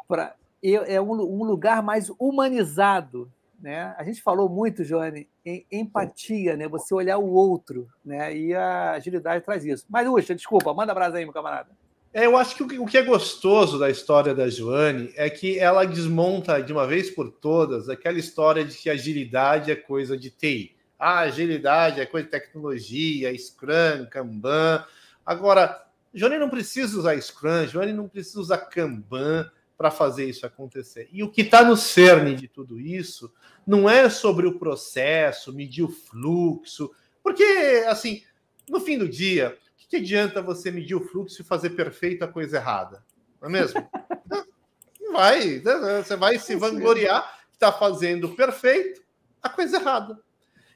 é 0.62 1.02
um, 1.02 1.44
lugar 1.44 1.82
mais 1.82 2.12
humanizado 2.20 3.32
né? 3.62 3.94
A 3.98 4.04
gente 4.04 4.22
falou 4.22 4.48
muito, 4.48 4.84
Joane, 4.84 5.28
em 5.46 5.66
empatia, 5.72 6.56
né? 6.56 6.68
Você 6.68 6.94
olhar 6.94 7.18
o 7.18 7.30
outro, 7.30 7.90
né? 8.04 8.36
E 8.36 8.56
a 8.56 8.94
agilidade 8.94 9.44
traz 9.44 9.66
isso. 9.66 9.86
Mas, 9.90 10.08
Uxa, 10.08 10.34
desculpa, 10.34 10.74
manda 10.74 10.94
brasa 10.94 11.18
aí, 11.18 11.26
meu 11.26 11.34
camarada. 11.34 11.70
É, 12.14 12.26
eu 12.26 12.36
acho 12.38 12.56
que 12.56 12.80
o 12.80 12.86
que 12.86 12.98
é 12.98 13.04
gostoso 13.04 13.78
da 13.78 13.90
história 13.90 14.34
da 14.34 14.50
Joane 14.50 15.12
é 15.16 15.30
que 15.30 15.60
ela 15.60 15.86
desmonta 15.86 16.62
de 16.62 16.74
uma 16.74 16.88
vez 16.88 17.12
por 17.12 17.30
todas 17.30 17.88
aquela 17.88 18.18
história 18.18 18.66
de 18.66 18.76
que 18.76 18.90
agilidade 18.90 19.70
é 19.70 19.76
coisa 19.76 20.18
de 20.18 20.32
TI. 20.32 20.76
Ah, 20.98 21.20
agilidade 21.20 22.02
é 22.02 22.06
coisa 22.06 22.26
de 22.26 22.32
tecnologia, 22.32 23.38
Scrum, 23.38 24.08
Kanban. 24.10 24.84
Agora, 25.24 25.86
Joane 26.12 26.40
não 26.40 26.50
precisa 26.50 26.98
usar 26.98 27.22
Scrum, 27.22 27.68
Joane 27.68 27.94
não 27.94 28.08
precisa 28.08 28.40
usar 28.40 28.58
Kanban 28.58 29.50
para 29.80 29.90
fazer 29.90 30.26
isso 30.26 30.46
acontecer. 30.46 31.08
E 31.10 31.24
o 31.24 31.32
que 31.32 31.40
está 31.40 31.64
no 31.64 31.78
cerne 31.78 32.36
de 32.36 32.50
tudo 32.50 32.78
isso 32.78 33.34
não 33.66 33.90
é 33.90 34.10
sobre 34.10 34.46
o 34.46 34.60
processo, 34.60 35.54
medir 35.54 35.84
o 35.84 35.90
fluxo, 35.90 36.92
porque, 37.24 37.86
assim, 37.88 38.22
no 38.68 38.82
fim 38.82 38.98
do 38.98 39.08
dia, 39.08 39.58
que 39.90 39.96
adianta 39.96 40.42
você 40.42 40.70
medir 40.70 40.96
o 40.96 41.08
fluxo 41.08 41.42
e 41.42 41.46
fazer 41.46 41.72
perfeito 41.72 42.24
a 42.24 42.28
coisa 42.28 42.58
errada? 42.58 43.04
Não 43.42 43.50
é 43.50 43.52
mesmo? 43.52 43.90
Não 45.02 45.14
vai. 45.14 45.62
Né? 45.64 46.04
Você 46.04 46.16
vai 46.16 46.38
se 46.38 46.56
vangloriar 46.56 47.40
que 47.50 47.56
está 47.56 47.72
fazendo 47.72 48.30
perfeito 48.36 49.02
a 49.42 49.50
coisa 49.50 49.78
errada. 49.78 50.20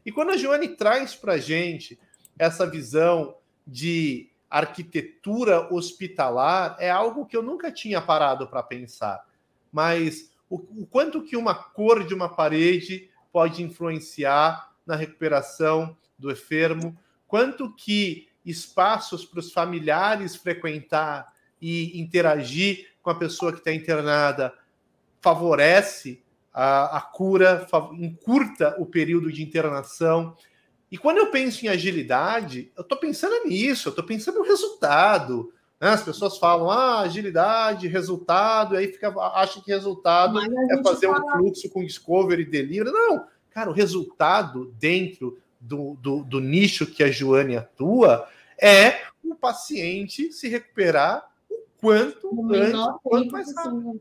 E 0.03 0.11
quando 0.11 0.31
a 0.31 0.37
Joane 0.37 0.69
traz 0.69 1.13
para 1.13 1.33
a 1.33 1.37
gente 1.37 1.99
essa 2.39 2.65
visão 2.65 3.35
de 3.67 4.31
arquitetura 4.59 5.73
hospitalar, 5.73 6.75
é 6.79 6.89
algo 6.89 7.25
que 7.25 7.35
eu 7.35 7.41
nunca 7.41 7.71
tinha 7.71 7.99
parado 7.99 8.47
para 8.47 8.61
pensar. 8.61 9.25
Mas 9.71 10.31
o, 10.49 10.57
o 10.83 10.85
quanto 10.85 11.23
que 11.23 11.35
uma 11.35 11.55
cor 11.55 12.05
de 12.05 12.13
uma 12.13 12.29
parede 12.29 13.09
pode 13.31 13.63
influenciar 13.63 14.71
na 14.85 14.95
recuperação 14.95 15.97
do 16.19 16.31
enfermo, 16.31 16.95
quanto 17.27 17.73
que 17.73 18.27
espaços 18.45 19.25
para 19.25 19.39
os 19.39 19.51
familiares 19.51 20.35
frequentar 20.35 21.33
e 21.59 21.99
interagir 21.99 22.89
com 23.01 23.09
a 23.09 23.15
pessoa 23.15 23.51
que 23.51 23.59
está 23.59 23.73
internada 23.73 24.53
favorece 25.19 26.21
a, 26.53 26.97
a 26.97 27.01
cura, 27.01 27.65
encurta 27.93 28.75
o 28.77 28.85
período 28.85 29.31
de 29.31 29.41
internação. 29.41 30.35
E 30.93 30.97
quando 30.99 31.17
eu 31.17 31.31
penso 31.31 31.65
em 31.65 31.69
agilidade, 31.69 32.71
eu 32.77 32.83
estou 32.83 32.95
pensando 32.95 33.33
nisso, 33.47 33.87
eu 33.87 33.89
estou 33.89 34.05
pensando 34.05 34.37
no 34.37 34.45
resultado. 34.45 35.51
Né? 35.81 35.89
As 35.89 36.03
pessoas 36.03 36.37
falam, 36.37 36.69
ah, 36.69 36.99
agilidade, 36.99 37.87
resultado, 37.87 38.75
e 38.75 38.77
aí 38.77 38.87
fica, 38.87 39.09
acha 39.33 39.59
que 39.59 39.71
resultado 39.71 40.39
é 40.39 40.83
fazer 40.83 41.07
fala... 41.07 41.25
um 41.25 41.39
fluxo 41.39 41.67
com 41.71 41.83
discovery 41.83 42.43
e 42.43 42.45
delivery. 42.45 42.91
Não, 42.91 43.25
cara, 43.49 43.71
o 43.71 43.73
resultado 43.73 44.71
dentro 44.79 45.39
do, 45.59 45.97
do, 45.99 46.23
do 46.25 46.39
nicho 46.39 46.85
que 46.85 47.03
a 47.03 47.09
Joane 47.09 47.57
atua 47.57 48.29
é 48.61 49.01
o 49.23 49.33
paciente 49.33 50.31
se 50.31 50.47
recuperar 50.47 51.27
o 51.49 51.59
quanto 51.81 52.53
antes, 52.53 52.79
o 52.79 52.99
quanto 52.99 53.31
mais 53.31 53.55
rápido. 53.55 53.99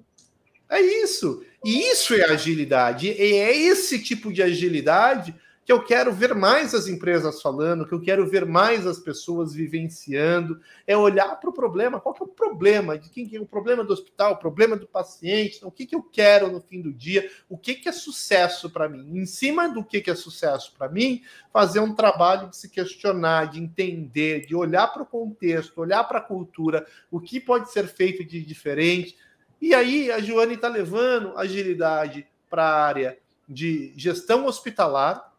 É 0.69 0.79
isso. 0.79 1.43
E 1.65 1.91
isso 1.91 2.13
é 2.13 2.25
agilidade. 2.25 3.09
E 3.09 3.13
é 3.13 3.57
esse 3.57 3.99
tipo 3.99 4.31
de 4.31 4.43
agilidade 4.43 5.35
que 5.65 5.73
eu 5.73 5.83
quero 5.83 6.13
ver 6.13 6.35
mais 6.35 6.75
as 6.75 6.89
empresas 6.89 7.41
falando, 7.41 7.87
que 7.87 7.95
eu 7.95 8.01
quero 8.01 8.27
ver 8.27 8.45
mais 8.45 8.85
as 8.87 8.99
pessoas 8.99 9.55
vivenciando, 9.55 10.61
é 10.87 10.97
olhar 10.97 11.37
para 11.37 11.51
o 11.51 11.53
problema, 11.53 12.01
qual 12.01 12.15
que 12.15 12.23
é 12.23 12.27
o 12.27 12.29
problema, 12.29 12.99
de 12.99 13.09
quem 13.09 13.31
é? 13.33 13.41
O 13.41 13.47
problema 13.47 13.85
do 13.85 13.93
hospital, 13.93 14.33
o 14.33 14.39
problema 14.39 14.77
do 14.77 14.89
paciente, 14.89 15.59
então, 15.59 15.69
o 15.69 15.73
que, 15.73 15.87
que 15.87 15.95
eu 15.95 16.03
quero 16.03 16.51
no 16.51 16.61
fim 16.61 16.81
do 16.81 16.93
dia, 16.93 17.31
o 17.49 17.57
que, 17.57 17.75
que 17.75 17.89
é 17.89 17.93
sucesso 17.93 18.69
para 18.69 18.89
mim. 18.89 19.19
Em 19.19 19.25
cima 19.25 19.69
do 19.69 19.85
que, 19.85 20.01
que 20.01 20.11
é 20.11 20.15
sucesso 20.17 20.75
para 20.77 20.89
mim, 20.89 21.23
fazer 21.53 21.79
um 21.79 21.95
trabalho 21.95 22.51
de 22.51 22.57
se 22.57 22.69
questionar, 22.69 23.51
de 23.51 23.61
entender, 23.61 24.47
de 24.47 24.57
olhar 24.57 24.89
para 24.89 25.03
o 25.03 25.07
contexto, 25.07 25.81
olhar 25.81 26.03
para 26.05 26.19
a 26.19 26.23
cultura, 26.23 26.85
o 27.11 27.21
que 27.21 27.39
pode 27.39 27.71
ser 27.71 27.87
feito 27.87 28.25
de 28.25 28.45
diferente. 28.45 29.17
E 29.61 29.75
aí 29.75 30.11
a 30.11 30.21
Joane 30.21 30.55
está 30.55 30.67
levando 30.67 31.39
agilidade 31.39 32.27
para 32.51 32.65
a 32.65 32.85
área 32.85 33.19
de 33.49 33.93
gestão 33.97 34.47
hospitalar, 34.47 35.32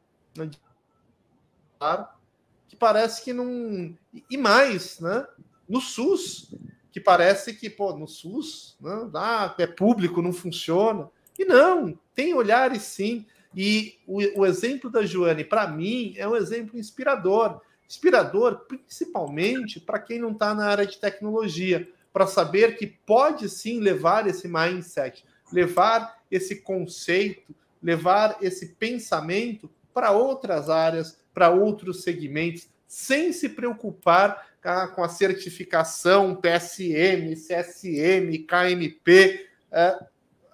que 2.67 2.75
parece 2.75 3.23
que 3.23 3.33
não. 3.33 3.95
E 4.29 4.37
mais, 4.37 4.99
né? 4.99 5.27
No 5.67 5.79
SUS, 5.79 6.53
que 6.91 6.99
parece 6.99 7.53
que, 7.53 7.69
pô, 7.69 7.93
no 7.97 8.07
SUS, 8.07 8.77
né, 8.79 9.09
ah, 9.15 9.53
é 9.57 9.65
público, 9.65 10.21
não 10.21 10.31
funciona. 10.31 11.09
E 11.37 11.43
não, 11.43 11.97
tem 12.13 12.33
olhares 12.33 12.83
sim. 12.83 13.25
E 13.55 13.99
o, 14.05 14.41
o 14.41 14.45
exemplo 14.45 14.89
da 14.89 15.03
Joane, 15.03 15.43
para 15.43 15.67
mim, 15.67 16.13
é 16.17 16.27
um 16.27 16.35
exemplo 16.35 16.77
inspirador. 16.77 17.61
Inspirador, 17.87 18.65
principalmente 18.67 19.79
para 19.79 19.99
quem 19.99 20.19
não 20.19 20.31
está 20.31 20.53
na 20.53 20.67
área 20.67 20.85
de 20.85 20.97
tecnologia, 20.97 21.87
para 22.11 22.27
saber 22.27 22.75
que 22.77 22.85
pode 22.85 23.49
sim 23.49 23.79
levar 23.79 24.27
esse 24.27 24.47
mindset, 24.47 25.25
levar 25.51 26.21
esse 26.29 26.57
conceito, 26.57 27.55
levar 27.81 28.37
esse 28.41 28.75
pensamento 28.75 29.69
para 29.93 30.11
outras 30.11 30.69
áreas, 30.69 31.19
para 31.33 31.49
outros 31.49 32.03
segmentos, 32.03 32.69
sem 32.87 33.33
se 33.33 33.49
preocupar 33.49 34.47
tá, 34.61 34.87
com 34.87 35.03
a 35.03 35.09
certificação 35.09 36.35
PSM, 36.35 37.35
CSM, 37.35 38.45
KMP. 38.47 39.47
É, 39.71 40.05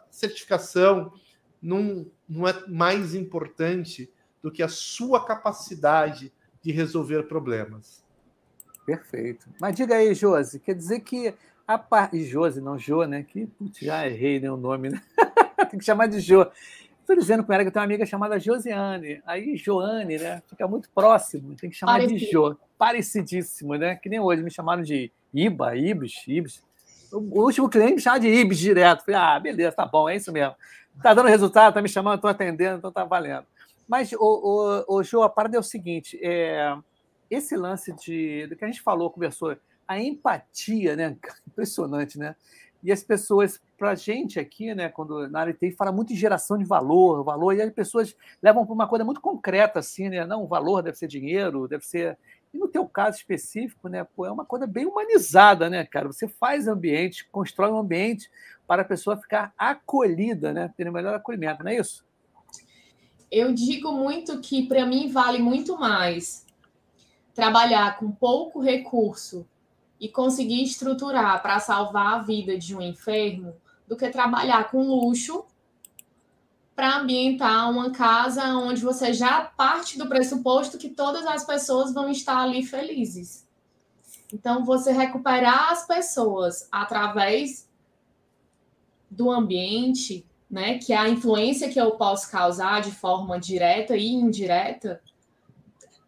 certificação 0.10 1.14
não, 1.62 2.10
não 2.28 2.48
é 2.48 2.68
mais 2.68 3.14
importante 3.14 4.12
do 4.42 4.52
que 4.52 4.64
a 4.64 4.68
sua 4.68 5.26
capacidade 5.26 6.32
de 6.62 6.72
resolver 6.72 7.24
problemas. 7.24 8.04
Perfeito. 8.86 9.48
Mas 9.60 9.76
diga 9.76 9.96
aí, 9.96 10.14
Josi, 10.14 10.60
quer 10.60 10.74
dizer 10.74 11.02
que 11.02 11.34
a 11.68 11.78
parte. 11.78 12.24
Josi, 12.24 12.60
não 12.60 12.80
Jô, 12.80 13.06
né? 13.06 13.22
Que 13.22 13.46
putz, 13.46 13.80
já 13.80 14.08
errei 14.08 14.40
né, 14.40 14.52
o 14.52 14.58
nome, 14.58 14.90
né? 14.90 15.02
Tem 15.70 15.78
que 15.78 15.86
chamar 15.86 16.08
de 16.08 16.20
Jô. 16.20 16.48
Estou 17.10 17.20
dizendo 17.20 17.44
com 17.44 17.52
ela 17.52 17.64
que 17.64 17.70
eu 17.70 17.72
tenho 17.72 17.82
uma 17.82 17.88
amiga 17.88 18.06
chamada 18.06 18.40
Josiane. 18.40 19.20
Aí, 19.26 19.58
Joane, 19.58 20.20
né? 20.20 20.44
Fica 20.48 20.68
muito 20.68 20.92
próximo, 20.92 21.56
tem 21.56 21.68
que 21.68 21.76
chamar 21.76 21.94
Parecido. 21.94 22.20
de 22.20 22.32
Jo. 22.32 22.56
Parecidíssimo, 22.78 23.74
né? 23.74 23.96
Que 23.96 24.08
nem 24.08 24.20
hoje 24.20 24.44
me 24.44 24.52
chamaram 24.52 24.84
de 24.84 25.12
Iba, 25.34 25.76
Ibis, 25.76 26.24
Ibis. 26.28 26.64
O 27.12 27.42
último 27.42 27.68
cliente 27.68 27.96
me 27.96 28.00
chama 28.00 28.20
de 28.20 28.28
Ibis 28.28 28.60
direto. 28.60 29.06
Falei, 29.06 29.20
ah, 29.20 29.40
beleza, 29.40 29.72
tá 29.72 29.88
bom, 29.88 30.08
é 30.08 30.18
isso 30.18 30.32
mesmo. 30.32 30.54
Tá 31.02 31.12
dando 31.16 31.30
resultado, 31.30 31.74
tá 31.74 31.82
me 31.82 31.90
chamando, 31.90 32.22
tô 32.22 32.28
atendendo, 32.28 32.78
então 32.78 32.92
tá 32.92 33.04
valendo. 33.04 33.48
Mas, 33.88 34.14
o, 34.14 34.86
o, 34.88 34.98
o 34.98 35.04
Jo, 35.04 35.24
a 35.24 35.30
parada 35.30 35.58
é 35.58 35.60
o 35.60 35.64
seguinte: 35.64 36.20
é, 36.22 36.78
esse 37.28 37.58
lance 37.58 37.92
de, 37.92 38.46
do 38.46 38.56
que 38.56 38.64
a 38.64 38.68
gente 38.68 38.84
falou, 38.84 39.10
conversou, 39.10 39.58
a 39.88 40.00
empatia, 40.00 40.96
né? 40.96 41.18
Impressionante, 41.50 42.20
né? 42.20 42.36
E 42.84 42.92
as 42.92 43.02
pessoas, 43.02 43.60
para 43.80 43.92
a 43.92 43.96
gente 43.96 44.40
aqui, 44.40 44.76
né, 44.76 44.90
quando 44.90 45.28
na 45.30 45.40
área 45.40 45.54
TI, 45.54 45.72
fala 45.72 45.92
muito 45.92 46.12
em 46.12 46.16
geração 46.18 46.58
de 46.58 46.66
valor, 46.66 47.24
valor, 47.24 47.56
e 47.56 47.62
as 47.62 47.72
pessoas 47.72 48.14
levam 48.44 48.66
para 48.66 48.74
uma 48.76 48.88
coisa 48.88 49.06
muito 49.06 49.22
concreta, 49.22 49.80
assim, 49.80 50.10
né? 50.10 50.26
Não, 50.26 50.44
o 50.44 50.48
valor 50.48 50.84
deve 50.84 50.98
ser 50.98 51.08
dinheiro, 51.08 51.68
deve 51.68 51.86
ser. 51.86 52.18
E 52.54 52.58
no 52.58 52.68
teu 52.68 52.86
caso 52.86 53.18
específico, 53.18 53.88
né, 53.88 54.04
pô, 54.04 54.26
é 54.26 54.32
uma 54.32 54.44
coisa 54.44 54.68
bem 54.68 54.86
humanizada, 54.86 55.70
né, 55.70 55.86
cara? 55.86 56.08
Você 56.08 56.28
faz 56.28 56.68
ambiente, 56.68 57.28
constrói 57.32 57.72
um 57.72 57.78
ambiente 57.78 58.30
para 58.68 58.82
a 58.82 58.86
pessoa 58.86 59.18
ficar 59.18 59.54
acolhida, 59.58 60.52
né? 60.52 60.72
Ter 60.76 60.90
o 60.90 60.94
melhor 60.94 61.16
acolhimento, 61.16 61.64
não 61.64 61.72
é 61.72 61.78
isso? 61.78 62.06
Eu 63.32 63.54
digo 63.54 63.94
muito 63.94 64.42
que, 64.42 64.68
para 64.68 64.86
mim, 64.86 65.10
vale 65.10 65.40
muito 65.40 65.78
mais 65.80 66.46
trabalhar 67.34 67.98
com 67.98 68.12
pouco 68.12 68.60
recurso 68.60 69.48
e 70.00 70.08
conseguir 70.08 70.64
estruturar 70.64 71.42
para 71.42 71.60
salvar 71.60 72.16
a 72.16 72.22
vida 72.22 72.58
de 72.58 72.76
um 72.76 72.82
enfermo 72.82 73.54
do 73.90 73.98
que 73.98 74.08
trabalhar 74.10 74.70
com 74.70 74.84
luxo 74.84 75.44
para 76.76 77.00
ambientar 77.00 77.70
uma 77.70 77.92
casa 77.92 78.46
onde 78.56 78.82
você 78.82 79.12
já 79.12 79.42
parte 79.42 79.98
do 79.98 80.08
pressuposto 80.08 80.78
que 80.78 80.90
todas 80.90 81.26
as 81.26 81.44
pessoas 81.44 81.92
vão 81.92 82.10
estar 82.10 82.38
ali 82.38 82.64
felizes. 82.64 83.46
Então, 84.32 84.64
você 84.64 84.92
recuperar 84.92 85.72
as 85.72 85.88
pessoas 85.88 86.70
através 86.72 87.68
do 89.10 89.32
ambiente, 89.32 90.24
né, 90.50 90.78
que 90.78 90.94
é 90.94 90.98
a 90.98 91.10
influência 91.10 91.70
que 91.70 91.82
eu 91.82 91.92
posso 91.92 92.30
causar 92.30 92.82
de 92.82 92.92
forma 92.92 93.40
direta 93.40 93.98
e 93.98 94.08
indireta, 94.08 95.02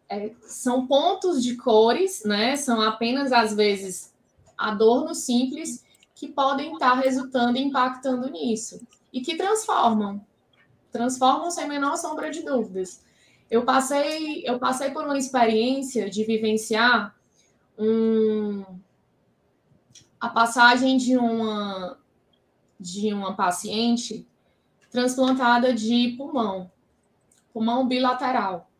é, 0.08 0.32
são 0.42 0.86
pontos 0.86 1.42
de 1.42 1.56
cores, 1.56 2.22
né? 2.24 2.54
São 2.56 2.82
apenas, 2.82 3.32
às 3.32 3.54
vezes, 3.54 4.12
adornos 4.58 5.18
simples 5.18 5.81
que 6.22 6.28
podem 6.28 6.74
estar 6.74 6.94
resultando 6.94 7.58
e 7.58 7.62
impactando 7.62 8.30
nisso. 8.30 8.80
E 9.12 9.20
que 9.20 9.34
transformam. 9.34 10.24
Transformam 10.92 11.50
sem 11.50 11.66
menor 11.66 11.96
sombra 11.96 12.30
de 12.30 12.42
dúvidas. 12.44 13.02
Eu 13.50 13.64
passei, 13.64 14.44
eu 14.46 14.56
passei 14.56 14.92
por 14.92 15.02
uma 15.04 15.18
experiência 15.18 16.08
de 16.08 16.22
vivenciar 16.22 17.12
um, 17.76 18.64
a 20.20 20.28
passagem 20.28 20.96
de 20.96 21.16
uma, 21.16 21.98
de 22.78 23.12
uma 23.12 23.34
paciente 23.34 24.24
transplantada 24.92 25.74
de 25.74 26.14
pulmão, 26.16 26.70
pulmão 27.52 27.88
bilateral. 27.88 28.70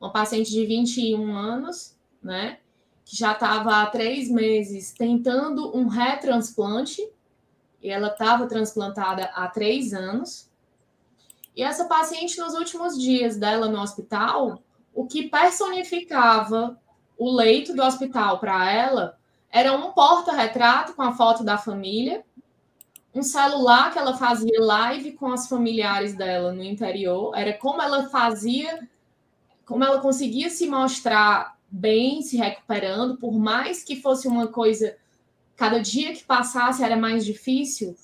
Uma 0.00 0.12
paciente 0.12 0.52
de 0.52 0.64
21 0.64 1.34
anos, 1.34 1.98
né? 2.22 2.60
Que 3.04 3.16
já 3.16 3.32
estava 3.32 3.82
há 3.82 3.86
três 3.86 4.30
meses 4.30 4.92
tentando 4.92 5.76
um 5.76 5.86
retransplante, 5.88 7.06
e 7.82 7.90
ela 7.90 8.08
estava 8.08 8.46
transplantada 8.46 9.24
há 9.34 9.46
três 9.48 9.92
anos. 9.92 10.48
E 11.54 11.62
essa 11.62 11.84
paciente, 11.84 12.38
nos 12.38 12.54
últimos 12.54 12.98
dias 12.98 13.36
dela 13.36 13.68
no 13.68 13.80
hospital, 13.80 14.62
o 14.94 15.06
que 15.06 15.28
personificava 15.28 16.80
o 17.18 17.30
leito 17.30 17.74
do 17.74 17.82
hospital 17.82 18.38
para 18.38 18.72
ela 18.72 19.18
era 19.50 19.72
um 19.72 19.92
porta-retrato 19.92 20.94
com 20.94 21.02
a 21.02 21.12
foto 21.12 21.44
da 21.44 21.56
família, 21.56 22.24
um 23.14 23.22
celular 23.22 23.92
que 23.92 23.98
ela 23.98 24.16
fazia 24.16 24.60
live 24.60 25.12
com 25.12 25.32
as 25.32 25.48
familiares 25.48 26.16
dela 26.16 26.52
no 26.52 26.64
interior, 26.64 27.32
era 27.36 27.52
como 27.52 27.80
ela 27.80 28.08
fazia, 28.08 28.88
como 29.64 29.84
ela 29.84 30.00
conseguia 30.00 30.50
se 30.50 30.66
mostrar 30.66 31.56
bem, 31.76 32.22
se 32.22 32.36
recuperando, 32.36 33.16
por 33.16 33.32
mais 33.32 33.82
que 33.82 34.00
fosse 34.00 34.28
uma 34.28 34.46
coisa, 34.46 34.96
cada 35.56 35.80
dia 35.80 36.14
que 36.14 36.22
passasse 36.22 36.84
era 36.84 36.96
mais 36.96 37.24
difícil, 37.24 37.96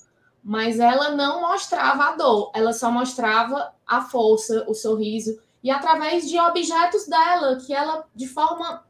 mas 0.43 0.77
ela 0.77 1.11
não 1.11 1.41
mostrava 1.41 2.03
a 2.09 2.15
dor, 2.17 2.51
ela 2.53 2.73
só 2.73 2.91
mostrava 2.91 3.73
a 3.87 4.01
força, 4.01 4.65
o 4.67 4.73
sorriso, 4.73 5.39
e 5.63 5.71
através 5.71 6.27
de 6.27 6.37
objetos 6.37 7.07
dela, 7.07 7.55
que 7.65 7.73
ela, 7.73 8.05
de 8.13 8.27
forma 8.27 8.83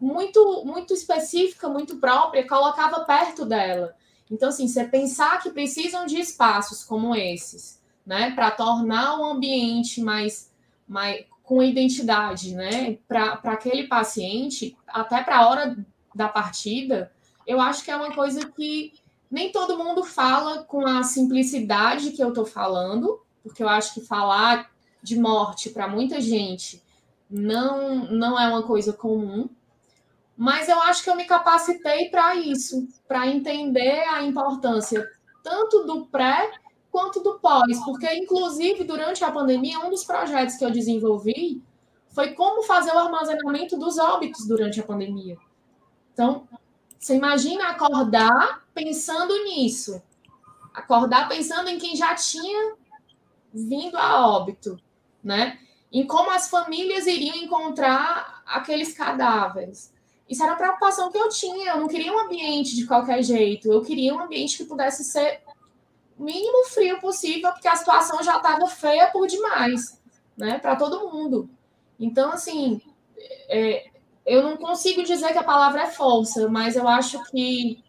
muito, 0.00 0.64
muito 0.64 0.92
específica, 0.92 1.68
muito 1.68 1.98
própria, 1.98 2.48
colocava 2.48 3.04
perto 3.04 3.44
dela. 3.44 3.94
Então, 4.28 4.48
assim, 4.48 4.66
você 4.66 4.82
pensar 4.84 5.40
que 5.40 5.50
precisam 5.50 6.06
de 6.06 6.18
espaços 6.18 6.82
como 6.82 7.14
esses, 7.14 7.80
né, 8.04 8.32
para 8.32 8.50
tornar 8.50 9.20
o 9.20 9.24
ambiente 9.24 10.00
mais, 10.00 10.50
mais 10.88 11.24
com 11.50 11.60
identidade, 11.60 12.54
né, 12.54 12.96
para 13.08 13.40
aquele 13.42 13.88
paciente, 13.88 14.78
até 14.86 15.20
para 15.20 15.38
a 15.38 15.48
hora 15.48 15.76
da 16.14 16.28
partida, 16.28 17.10
eu 17.44 17.60
acho 17.60 17.82
que 17.82 17.90
é 17.90 17.96
uma 17.96 18.14
coisa 18.14 18.48
que 18.52 18.92
nem 19.28 19.50
todo 19.50 19.76
mundo 19.76 20.04
fala 20.04 20.62
com 20.62 20.86
a 20.86 21.02
simplicidade 21.02 22.12
que 22.12 22.22
eu 22.22 22.28
estou 22.28 22.46
falando, 22.46 23.20
porque 23.42 23.64
eu 23.64 23.68
acho 23.68 23.94
que 23.94 24.00
falar 24.00 24.70
de 25.02 25.18
morte 25.18 25.70
para 25.70 25.88
muita 25.88 26.20
gente 26.20 26.80
não, 27.28 28.04
não 28.04 28.38
é 28.38 28.46
uma 28.46 28.62
coisa 28.62 28.92
comum, 28.92 29.50
mas 30.36 30.68
eu 30.68 30.80
acho 30.82 31.02
que 31.02 31.10
eu 31.10 31.16
me 31.16 31.24
capacitei 31.24 32.10
para 32.10 32.36
isso, 32.36 32.86
para 33.08 33.26
entender 33.26 34.04
a 34.04 34.22
importância 34.22 35.04
tanto 35.42 35.82
do 35.82 36.06
pré 36.06 36.48
quanto 36.90 37.20
do 37.20 37.38
pós, 37.38 37.78
porque 37.84 38.12
inclusive 38.14 38.84
durante 38.84 39.24
a 39.24 39.30
pandemia 39.30 39.80
um 39.80 39.90
dos 39.90 40.04
projetos 40.04 40.56
que 40.56 40.64
eu 40.64 40.70
desenvolvi 40.70 41.62
foi 42.08 42.32
como 42.34 42.62
fazer 42.64 42.92
o 42.92 42.98
armazenamento 42.98 43.78
dos 43.78 43.98
óbitos 43.98 44.46
durante 44.46 44.80
a 44.80 44.82
pandemia. 44.82 45.38
Então, 46.12 46.46
você 46.98 47.14
imagina 47.14 47.68
acordar 47.68 48.64
pensando 48.74 49.32
nisso, 49.44 50.02
acordar 50.74 51.28
pensando 51.28 51.68
em 51.68 51.78
quem 51.78 51.96
já 51.96 52.14
tinha 52.14 52.74
vindo 53.52 53.96
a 53.96 54.28
óbito, 54.28 54.78
né? 55.22 55.58
Em 55.92 56.06
como 56.06 56.30
as 56.30 56.48
famílias 56.48 57.06
iriam 57.06 57.36
encontrar 57.36 58.42
aqueles 58.46 58.92
cadáveres. 58.92 59.92
Isso 60.28 60.42
era 60.42 60.52
a 60.52 60.56
preocupação 60.56 61.10
que 61.10 61.18
eu 61.18 61.28
tinha. 61.28 61.72
Eu 61.72 61.80
não 61.80 61.88
queria 61.88 62.12
um 62.12 62.20
ambiente 62.20 62.76
de 62.76 62.86
qualquer 62.86 63.22
jeito. 63.22 63.72
Eu 63.72 63.82
queria 63.82 64.14
um 64.14 64.20
ambiente 64.20 64.56
que 64.56 64.64
pudesse 64.64 65.02
ser 65.02 65.42
mínimo 66.20 66.64
frio 66.66 67.00
possível, 67.00 67.52
porque 67.52 67.68
a 67.68 67.76
situação 67.76 68.22
já 68.22 68.36
estava 68.36 68.66
feia 68.66 69.10
por 69.10 69.26
demais, 69.26 70.00
né? 70.36 70.58
Para 70.58 70.76
todo 70.76 71.10
mundo. 71.10 71.48
Então, 71.98 72.32
assim, 72.32 72.80
é, 73.48 73.90
eu 74.24 74.42
não 74.42 74.56
consigo 74.56 75.02
dizer 75.02 75.32
que 75.32 75.38
a 75.38 75.44
palavra 75.44 75.82
é 75.82 75.86
força, 75.86 76.48
mas 76.48 76.76
eu 76.76 76.86
acho 76.86 77.22
que 77.30 77.82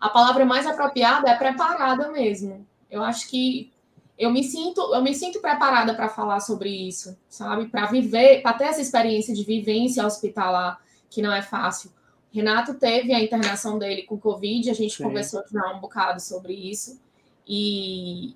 a 0.00 0.08
palavra 0.08 0.44
mais 0.44 0.66
apropriada 0.66 1.28
é 1.30 1.36
preparada 1.36 2.10
mesmo. 2.10 2.66
Eu 2.90 3.02
acho 3.02 3.28
que 3.28 3.72
eu 4.18 4.30
me 4.30 4.42
sinto, 4.42 4.80
eu 4.94 5.02
me 5.02 5.14
sinto 5.14 5.40
preparada 5.40 5.94
para 5.94 6.08
falar 6.08 6.40
sobre 6.40 6.70
isso, 6.70 7.16
sabe? 7.28 7.68
Para 7.68 7.86
viver, 7.86 8.40
para 8.42 8.56
ter 8.56 8.64
essa 8.64 8.80
experiência 8.80 9.34
de 9.34 9.44
vivência 9.44 10.06
hospitalar 10.06 10.80
que 11.10 11.20
não 11.20 11.32
é 11.32 11.42
fácil. 11.42 11.92
Renato 12.32 12.74
teve 12.74 13.12
a 13.12 13.22
internação 13.22 13.78
dele 13.78 14.02
com 14.02 14.18
Covid, 14.18 14.70
a 14.70 14.74
gente 14.74 14.96
Sim. 14.96 15.04
conversou 15.04 15.42
já 15.50 15.72
um 15.72 15.80
bocado 15.80 16.20
sobre 16.20 16.52
isso. 16.54 17.00
E, 17.46 18.34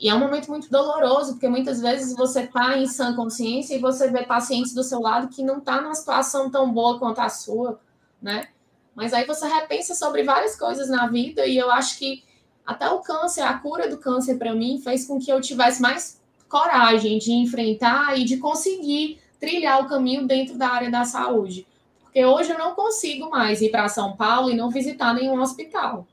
e, 0.00 0.08
é 0.08 0.14
um 0.14 0.18
momento 0.18 0.48
muito 0.48 0.70
doloroso, 0.70 1.32
porque 1.32 1.48
muitas 1.48 1.80
vezes 1.80 2.16
você 2.16 2.42
está 2.42 2.78
em 2.78 2.86
sã 2.86 3.14
consciência 3.14 3.74
e 3.74 3.80
você 3.80 4.10
vê 4.10 4.24
pacientes 4.24 4.72
do 4.72 4.82
seu 4.82 5.00
lado 5.00 5.28
que 5.28 5.42
não 5.42 5.58
está 5.58 5.80
numa 5.80 5.94
situação 5.94 6.50
tão 6.50 6.72
boa 6.72 6.98
quanto 6.98 7.20
a 7.20 7.28
sua, 7.28 7.78
né? 8.20 8.48
Mas 8.94 9.12
aí 9.12 9.26
você 9.26 9.46
repensa 9.46 9.94
sobre 9.94 10.22
várias 10.22 10.56
coisas 10.56 10.88
na 10.88 11.06
vida 11.06 11.46
e 11.46 11.56
eu 11.56 11.70
acho 11.70 11.98
que 11.98 12.24
até 12.64 12.88
o 12.88 13.00
câncer, 13.00 13.42
a 13.42 13.58
cura 13.58 13.88
do 13.88 13.98
câncer 13.98 14.36
para 14.36 14.54
mim 14.54 14.80
fez 14.82 15.06
com 15.06 15.20
que 15.20 15.30
eu 15.30 15.40
tivesse 15.40 15.80
mais 15.80 16.20
coragem 16.48 17.18
de 17.18 17.32
enfrentar 17.32 18.18
e 18.18 18.24
de 18.24 18.38
conseguir 18.38 19.20
trilhar 19.38 19.82
o 19.82 19.88
caminho 19.88 20.26
dentro 20.26 20.56
da 20.56 20.68
área 20.68 20.90
da 20.90 21.04
saúde. 21.04 21.66
Porque 22.02 22.24
hoje 22.24 22.50
eu 22.50 22.58
não 22.58 22.74
consigo 22.74 23.30
mais 23.30 23.60
ir 23.60 23.70
para 23.70 23.88
São 23.88 24.16
Paulo 24.16 24.50
e 24.50 24.56
não 24.56 24.70
visitar 24.70 25.12
nenhum 25.12 25.40
hospital. 25.40 26.06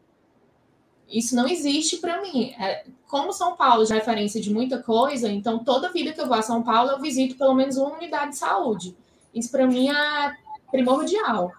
Isso 1.13 1.35
não 1.35 1.47
existe 1.47 1.97
para 1.97 2.21
mim. 2.21 2.55
É, 2.59 2.85
como 3.07 3.31
São 3.31 3.55
Paulo 3.55 3.85
já 3.85 3.95
é 3.95 3.99
referência 3.99 4.41
de 4.41 4.51
muita 4.51 4.81
coisa, 4.81 5.31
então 5.31 5.63
toda 5.63 5.91
vida 5.91 6.11
que 6.11 6.19
eu 6.19 6.27
vou 6.27 6.35
a 6.35 6.41
São 6.41 6.63
Paulo 6.63 6.89
eu 6.89 6.99
visito 6.99 7.37
pelo 7.37 7.53
menos 7.53 7.77
uma 7.77 7.95
unidade 7.95 8.31
de 8.31 8.37
saúde. 8.37 8.97
Isso 9.33 9.51
para 9.51 9.67
mim 9.67 9.89
é 9.89 10.35
primordial. 10.71 11.51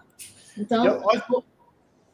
Então. 0.57 0.85
Eu, 0.85 1.01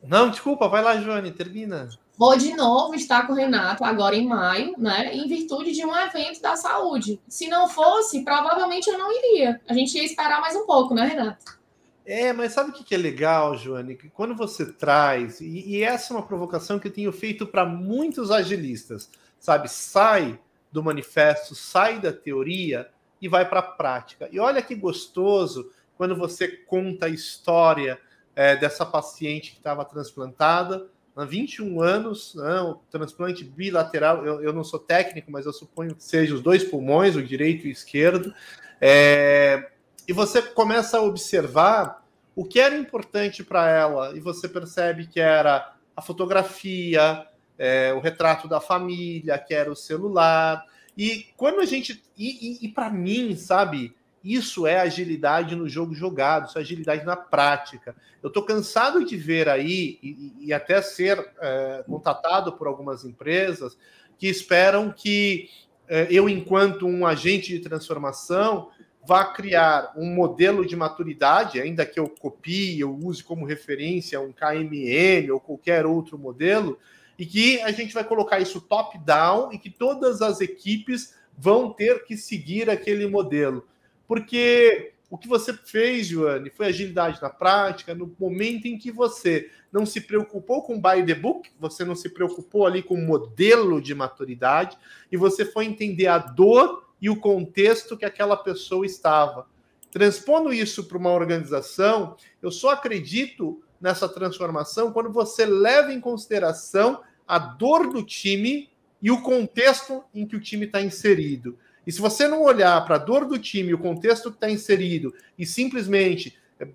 não, 0.04 0.30
desculpa, 0.30 0.68
vai 0.68 0.84
lá, 0.84 0.98
Joane, 0.98 1.32
termina. 1.32 1.90
Vou 2.18 2.38
de 2.38 2.56
novo 2.56 2.94
estar 2.94 3.26
com 3.26 3.34
o 3.34 3.36
Renato 3.36 3.84
agora 3.84 4.16
em 4.16 4.28
maio, 4.28 4.76
né? 4.78 5.16
Em 5.16 5.28
virtude 5.28 5.72
de 5.72 5.84
um 5.84 5.96
evento 5.96 6.40
da 6.42 6.56
saúde. 6.56 7.20
Se 7.28 7.48
não 7.48 7.68
fosse, 7.68 8.24
provavelmente 8.24 8.88
eu 8.88 8.98
não 8.98 9.12
iria. 9.12 9.60
A 9.68 9.74
gente 9.74 9.96
ia 9.98 10.04
esperar 10.04 10.40
mais 10.40 10.56
um 10.56 10.66
pouco, 10.66 10.94
né, 10.94 11.06
Renato? 11.06 11.60
É, 12.06 12.34
mas 12.34 12.54
sabe 12.54 12.72
o 12.72 12.74
que 12.74 12.96
é 12.96 12.98
legal, 12.98 13.56
Joane? 13.58 13.96
Que 13.96 14.10
quando 14.10 14.36
você 14.36 14.66
traz, 14.66 15.40
e, 15.40 15.70
e 15.70 15.84
essa 15.84 16.14
é 16.14 16.18
uma 16.18 16.26
provocação 16.26 16.80
que 16.80 16.88
eu 16.88 16.94
tenho 16.94 17.12
feito 17.12 17.46
para 17.46 17.66
muitos 17.66 18.32
agilistas, 18.32 19.10
sabe? 19.40 19.70
Sai 19.70 20.40
do 20.72 20.84
manifesto, 20.84 21.54
sai 21.54 22.00
da 22.00 22.12
teoria 22.12 22.90
e 23.22 23.28
vai 23.28 23.48
para 23.48 23.60
a 23.60 23.64
prática. 23.64 24.28
E 24.32 24.40
olha 24.40 24.62
que 24.62 24.74
gostoso 24.74 25.72
quando 25.96 26.16
você 26.16 26.48
conta 26.48 27.06
a 27.06 27.10
história 27.10 28.00
é, 28.36 28.56
dessa 28.56 28.86
paciente 28.86 29.52
que 29.52 29.58
estava 29.58 29.86
transplantada 29.86 30.88
há 31.16 31.26
21 31.26 31.82
anos, 31.82 32.34
né, 32.36 32.62
o 32.62 32.76
transplante 32.90 33.44
bilateral. 33.44 34.26
Eu, 34.26 34.42
eu, 34.42 34.54
não 34.54 34.64
sou 34.64 34.80
técnico, 34.80 35.32
mas 35.32 35.46
eu 35.46 35.54
suponho 35.54 35.96
que 35.96 36.04
seja 36.04 36.34
os 36.34 36.42
dois 36.42 36.64
pulmões, 36.64 37.16
o 37.16 37.24
direito 37.24 37.68
e 37.68 37.70
o 37.70 37.72
esquerdo. 37.72 38.34
É, 38.80 39.71
e 40.12 40.14
você 40.14 40.42
começa 40.42 40.98
a 40.98 41.02
observar 41.02 42.06
o 42.36 42.44
que 42.44 42.60
era 42.60 42.76
importante 42.76 43.46
para 43.46 43.70
ela, 43.70 44.14
e 44.14 44.20
você 44.20 44.46
percebe 44.46 45.08
que 45.08 45.22
era 45.22 45.74
a 45.96 46.02
fotografia, 46.02 47.26
é, 47.58 47.94
o 47.94 48.02
retrato 48.02 48.46
da 48.46 48.60
família, 48.60 49.40
que 49.40 49.54
era 49.54 49.72
o 49.72 49.76
celular. 49.76 50.66
E 50.98 51.28
quando 51.38 51.62
a 51.62 51.66
gente. 51.66 52.04
E, 52.18 52.28
e, 52.28 52.66
e 52.66 52.68
para 52.68 52.90
mim, 52.90 53.38
sabe, 53.38 53.96
isso 54.22 54.68
é 54.68 54.82
agilidade 54.82 55.56
no 55.56 55.70
jogo 55.70 55.96
jogado, 55.96 56.50
isso 56.50 56.58
é 56.58 56.62
agilidade 56.62 57.06
na 57.06 57.16
prática. 57.16 57.96
Eu 58.22 58.28
estou 58.28 58.44
cansado 58.44 59.06
de 59.06 59.16
ver 59.16 59.48
aí, 59.48 59.98
e, 60.04 60.34
e 60.42 60.52
até 60.52 60.82
ser 60.82 61.26
é, 61.40 61.86
contatado 61.88 62.52
por 62.52 62.68
algumas 62.68 63.06
empresas 63.06 63.78
que 64.20 64.28
esperam 64.28 64.92
que 64.92 65.50
é, 65.88 66.06
eu, 66.12 66.28
enquanto 66.28 66.86
um 66.86 67.08
agente 67.08 67.48
de 67.48 67.60
transformação, 67.62 68.72
vá 69.04 69.26
criar 69.26 69.94
um 69.96 70.06
modelo 70.14 70.66
de 70.66 70.76
maturidade, 70.76 71.60
ainda 71.60 71.86
que 71.86 72.00
eu 72.00 72.08
copie, 72.08 72.80
eu 72.80 72.94
use 72.94 73.24
como 73.24 73.46
referência 73.46 74.22
um 74.22 74.32
KMN 74.32 75.32
ou 75.32 75.40
qualquer 75.40 75.86
outro 75.86 76.18
modelo, 76.18 76.78
e 77.18 77.26
que 77.26 77.62
a 77.62 77.72
gente 77.72 77.94
vai 77.94 78.04
colocar 78.04 78.40
isso 78.40 78.62
top-down 78.62 79.52
e 79.52 79.58
que 79.58 79.70
todas 79.70 80.22
as 80.22 80.42
equipes 80.42 81.16
vão 81.38 81.72
ter 81.72 82.06
que 82.06 82.16
seguir 82.16 82.70
aquele 82.70 83.08
modelo. 83.08 83.68
Porque 84.08 84.94
o 85.10 85.18
que 85.18 85.28
você 85.28 85.54
fez, 85.54 86.08
Joane, 86.08 86.50
foi 86.50 86.68
agilidade 86.68 87.22
na 87.22 87.30
prática, 87.30 87.94
no 87.94 88.16
momento 88.20 88.66
em 88.66 88.78
que 88.78 88.92
você 88.92 89.50
não 89.72 89.86
se 89.86 90.02
preocupou 90.02 90.62
com 90.62 90.82
by 90.82 91.06
the 91.06 91.14
book, 91.14 91.50
você 91.60 91.84
não 91.84 91.96
se 91.96 92.10
preocupou 92.10 92.66
ali 92.66 92.82
com 92.82 92.96
o 92.96 93.06
modelo 93.06 93.82
de 93.82 93.94
maturidade, 93.94 94.78
e 95.12 95.18
você 95.18 95.44
foi 95.44 95.66
entender 95.66 96.08
a 96.08 96.18
dor 96.18 96.91
e 97.02 97.10
o 97.10 97.20
contexto 97.20 97.98
que 97.98 98.06
aquela 98.06 98.38
pessoa 98.38 98.86
estava. 98.86 99.48
Transpondo 99.90 100.54
isso 100.54 100.86
para 100.86 100.98
uma 100.98 101.12
organização, 101.12 102.16
eu 102.42 102.52
só 102.52 102.70
acredito 102.70 103.62
nessa 103.80 104.08
transformação 104.08 104.94
quando 104.94 105.12
você 105.12 105.46
leva 105.46 105.92
em 105.92 106.00
consideração 106.00 107.02
a 107.28 107.40
dor 107.40 107.92
do 107.92 108.04
time 108.04 108.70
e 109.02 109.10
o 109.10 109.22
contexto 109.22 110.04
em 110.14 110.26
que 110.28 110.36
o 110.36 110.40
time 110.40 110.66
está 110.66 110.82
inserido. 110.82 111.58
E 111.86 111.92
se 111.92 112.00
você 112.00 112.28
não 112.28 112.44
olhar 112.44 112.86
para 112.86 112.96
a 112.96 113.00
dor 113.00 113.26
do 113.26 113.40
time, 113.40 113.74
o 113.74 113.80
contexto 113.80 114.30
que 114.30 114.38
está 114.38 114.50
inserido, 114.50 115.14
e 115.38 115.46
simplesmente 115.46 116.38
é, 116.60 116.68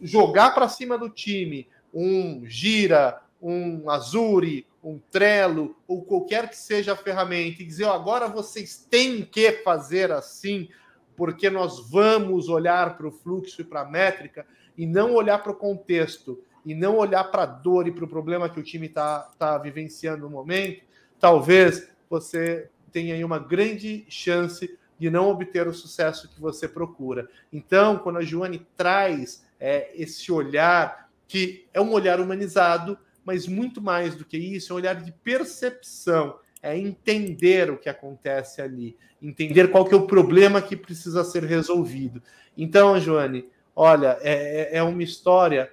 jogar 0.00 0.52
para 0.52 0.68
cima 0.68 0.96
do 0.96 1.10
time 1.10 1.68
um 1.92 2.44
gira, 2.46 3.22
um 3.40 3.90
Azure, 3.90 4.66
um 4.84 5.00
Trello, 5.10 5.74
ou 5.88 6.04
qualquer 6.04 6.48
que 6.48 6.56
seja 6.56 6.92
a 6.92 6.96
ferramenta, 6.96 7.62
e 7.62 7.66
dizer, 7.66 7.86
agora 7.86 8.28
vocês 8.28 8.76
têm 8.76 9.24
que 9.24 9.52
fazer 9.62 10.12
assim, 10.12 10.68
porque 11.16 11.48
nós 11.48 11.88
vamos 11.90 12.48
olhar 12.48 12.96
para 12.96 13.06
o 13.06 13.12
fluxo 13.12 13.62
e 13.62 13.64
para 13.64 13.80
a 13.80 13.88
métrica, 13.88 14.46
e 14.76 14.86
não 14.86 15.14
olhar 15.14 15.38
para 15.42 15.52
o 15.52 15.56
contexto, 15.56 16.42
e 16.66 16.74
não 16.74 16.96
olhar 16.96 17.24
para 17.24 17.42
a 17.42 17.46
dor 17.46 17.86
e 17.86 17.92
para 17.92 18.04
o 18.04 18.08
problema 18.08 18.48
que 18.48 18.60
o 18.60 18.62
time 18.62 18.86
está 18.86 19.30
tá 19.38 19.58
vivenciando 19.58 20.22
no 20.22 20.30
momento, 20.30 20.82
talvez 21.18 21.88
você 22.08 22.68
tenha 22.92 23.14
aí 23.14 23.24
uma 23.24 23.38
grande 23.38 24.04
chance 24.08 24.78
de 24.98 25.10
não 25.10 25.28
obter 25.28 25.66
o 25.66 25.74
sucesso 25.74 26.28
que 26.28 26.40
você 26.40 26.68
procura. 26.68 27.28
Então, 27.52 27.98
quando 27.98 28.18
a 28.18 28.22
Joane 28.22 28.66
traz 28.76 29.44
é, 29.58 29.90
esse 29.94 30.30
olhar, 30.30 31.10
que 31.26 31.66
é 31.74 31.80
um 31.80 31.92
olhar 31.92 32.20
humanizado, 32.20 32.98
mas 33.24 33.46
muito 33.46 33.80
mais 33.80 34.14
do 34.14 34.24
que 34.24 34.36
isso, 34.36 34.72
é 34.72 34.74
um 34.74 34.78
olhar 34.78 35.02
de 35.02 35.12
percepção, 35.12 36.38
é 36.62 36.78
entender 36.78 37.70
o 37.70 37.78
que 37.78 37.88
acontece 37.88 38.62
ali, 38.62 38.96
entender 39.20 39.70
qual 39.70 39.84
que 39.84 39.94
é 39.94 39.96
o 39.96 40.06
problema 40.06 40.62
que 40.62 40.76
precisa 40.76 41.24
ser 41.24 41.44
resolvido. 41.44 42.22
Então, 42.56 42.98
Joane, 42.98 43.48
olha, 43.74 44.18
é, 44.20 44.72
é, 44.72 44.78
é 44.78 44.82
uma 44.82 45.02
história. 45.02 45.70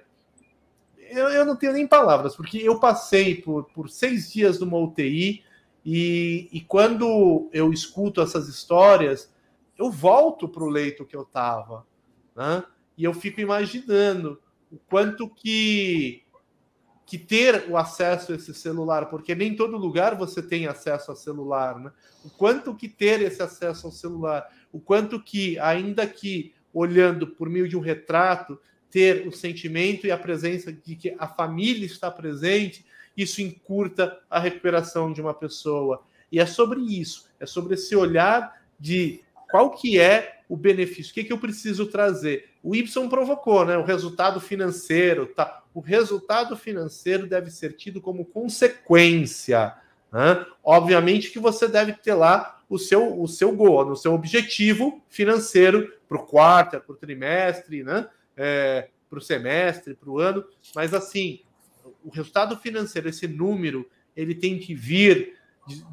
Eu, 1.10 1.28
eu 1.28 1.44
não 1.44 1.56
tenho 1.56 1.72
nem 1.72 1.86
palavras, 1.86 2.34
porque 2.34 2.58
eu 2.58 2.78
passei 2.78 3.36
por, 3.36 3.64
por 3.64 3.88
seis 3.88 4.32
dias 4.32 4.58
numa 4.58 4.78
UTI 4.78 5.42
e, 5.84 6.48
e 6.52 6.60
quando 6.60 7.48
eu 7.52 7.72
escuto 7.72 8.20
essas 8.20 8.48
histórias, 8.48 9.32
eu 9.78 9.90
volto 9.90 10.48
para 10.48 10.62
o 10.62 10.68
leito 10.68 11.04
que 11.04 11.16
eu 11.16 11.22
estava, 11.22 11.86
né? 12.36 12.64
E 12.96 13.04
eu 13.04 13.14
fico 13.14 13.40
imaginando 13.40 14.40
o 14.70 14.76
quanto 14.76 15.28
que 15.28 16.22
que 17.12 17.18
ter 17.18 17.66
o 17.68 17.76
acesso 17.76 18.32
a 18.32 18.36
esse 18.36 18.54
celular, 18.54 19.10
porque 19.10 19.34
nem 19.34 19.54
todo 19.54 19.76
lugar 19.76 20.16
você 20.16 20.42
tem 20.42 20.66
acesso 20.66 21.12
a 21.12 21.14
celular, 21.14 21.78
né? 21.78 21.92
O 22.24 22.30
quanto 22.30 22.74
que 22.74 22.88
ter 22.88 23.20
esse 23.20 23.42
acesso 23.42 23.86
ao 23.86 23.92
celular, 23.92 24.50
o 24.72 24.80
quanto 24.80 25.22
que, 25.22 25.58
ainda 25.58 26.06
que 26.06 26.54
olhando 26.72 27.26
por 27.26 27.50
meio 27.50 27.68
de 27.68 27.76
um 27.76 27.80
retrato, 27.80 28.58
ter 28.90 29.28
o 29.28 29.30
sentimento 29.30 30.06
e 30.06 30.10
a 30.10 30.16
presença 30.16 30.72
de 30.72 30.96
que 30.96 31.14
a 31.18 31.28
família 31.28 31.84
está 31.84 32.10
presente, 32.10 32.82
isso 33.14 33.42
encurta 33.42 34.18
a 34.30 34.40
recuperação 34.40 35.12
de 35.12 35.20
uma 35.20 35.34
pessoa. 35.34 36.02
E 36.32 36.40
é 36.40 36.46
sobre 36.46 36.80
isso, 36.80 37.28
é 37.38 37.44
sobre 37.44 37.74
esse 37.74 37.94
olhar 37.94 38.58
de 38.80 39.20
qual 39.50 39.72
que 39.72 40.00
é 40.00 40.40
o 40.48 40.56
benefício, 40.56 41.10
o 41.10 41.14
que, 41.14 41.24
que 41.24 41.32
eu 41.34 41.38
preciso 41.38 41.84
trazer. 41.84 42.48
O 42.62 42.74
Y 42.74 43.06
provocou, 43.10 43.66
né? 43.66 43.76
O 43.76 43.84
resultado 43.84 44.40
financeiro, 44.40 45.26
tá? 45.26 45.61
O 45.74 45.80
resultado 45.80 46.56
financeiro 46.56 47.26
deve 47.26 47.50
ser 47.50 47.74
tido 47.74 48.00
como 48.00 48.24
consequência. 48.24 49.74
Né? 50.12 50.44
Obviamente 50.62 51.30
que 51.30 51.38
você 51.38 51.66
deve 51.66 51.94
ter 51.94 52.14
lá 52.14 52.60
o 52.68 52.78
seu, 52.78 53.20
o 53.20 53.26
seu 53.26 53.54
gol, 53.54 53.90
o 53.90 53.96
seu 53.96 54.14
objetivo 54.14 55.02
financeiro 55.08 55.92
para 56.08 56.16
o 56.16 56.26
quarto, 56.26 56.80
para 56.80 56.92
o 56.92 56.96
trimestre, 56.96 57.82
né? 57.82 58.08
É, 58.36 58.88
para 59.10 59.18
o 59.18 59.22
semestre, 59.22 59.94
para 59.94 60.08
o 60.08 60.18
ano, 60.18 60.42
mas 60.74 60.94
assim, 60.94 61.40
o 62.02 62.08
resultado 62.08 62.56
financeiro, 62.56 63.10
esse 63.10 63.28
número, 63.28 63.86
ele 64.16 64.34
tem 64.34 64.58
que 64.58 64.74
vir 64.74 65.38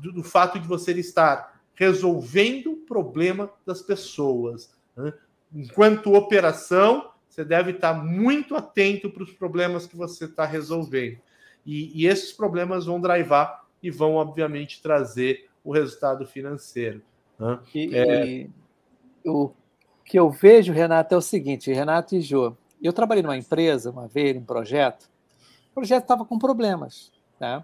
do, 0.01 0.13
do, 0.13 0.23
fato 0.23 0.57
de 0.57 0.65
você 0.65 0.93
estar 0.93 1.61
resolvendo 1.75 2.71
o 2.71 2.77
problema 2.77 3.51
das 3.65 3.81
pessoas. 3.81 4.73
Né? 4.95 5.13
Enquanto 5.53 6.13
operação, 6.13 7.11
você 7.29 7.45
deve 7.45 7.71
estar 7.71 7.93
muito 7.93 8.55
atento 8.55 9.09
para 9.09 9.23
os 9.23 9.31
problemas 9.31 9.85
que 9.85 9.95
você 9.95 10.25
está 10.25 10.45
resolvendo. 10.45 11.19
E, 11.65 12.01
e, 12.01 12.07
esses 12.07 12.33
problemas 12.33 12.85
vão 12.85 12.99
drivar 12.99 13.65
e 13.81 13.91
vão, 13.91 14.15
obviamente, 14.15 14.81
trazer 14.81 15.47
o 15.63 15.71
resultado 15.71 16.25
financeiro. 16.25 17.01
Né? 17.37 17.59
E, 17.75 17.95
é... 17.95 18.27
e 18.27 18.49
o 19.23 19.51
que 20.03 20.17
eu 20.17 20.29
vejo, 20.29 20.73
Renato, 20.73 21.13
é 21.13 21.17
o 21.17 21.21
seguinte: 21.21 21.71
Renato 21.71 22.15
e 22.15 22.21
Jô, 22.21 22.55
eu 22.81 22.91
trabalhei 22.91 23.21
numa 23.21 23.37
empresa 23.37 23.91
uma 23.91 24.07
vez, 24.07 24.35
num 24.35 24.43
projeto, 24.43 25.09
o 25.71 25.75
projeto 25.75 26.03
estava 26.03 26.25
com 26.25 26.39
problemas. 26.39 27.11
Né? 27.39 27.63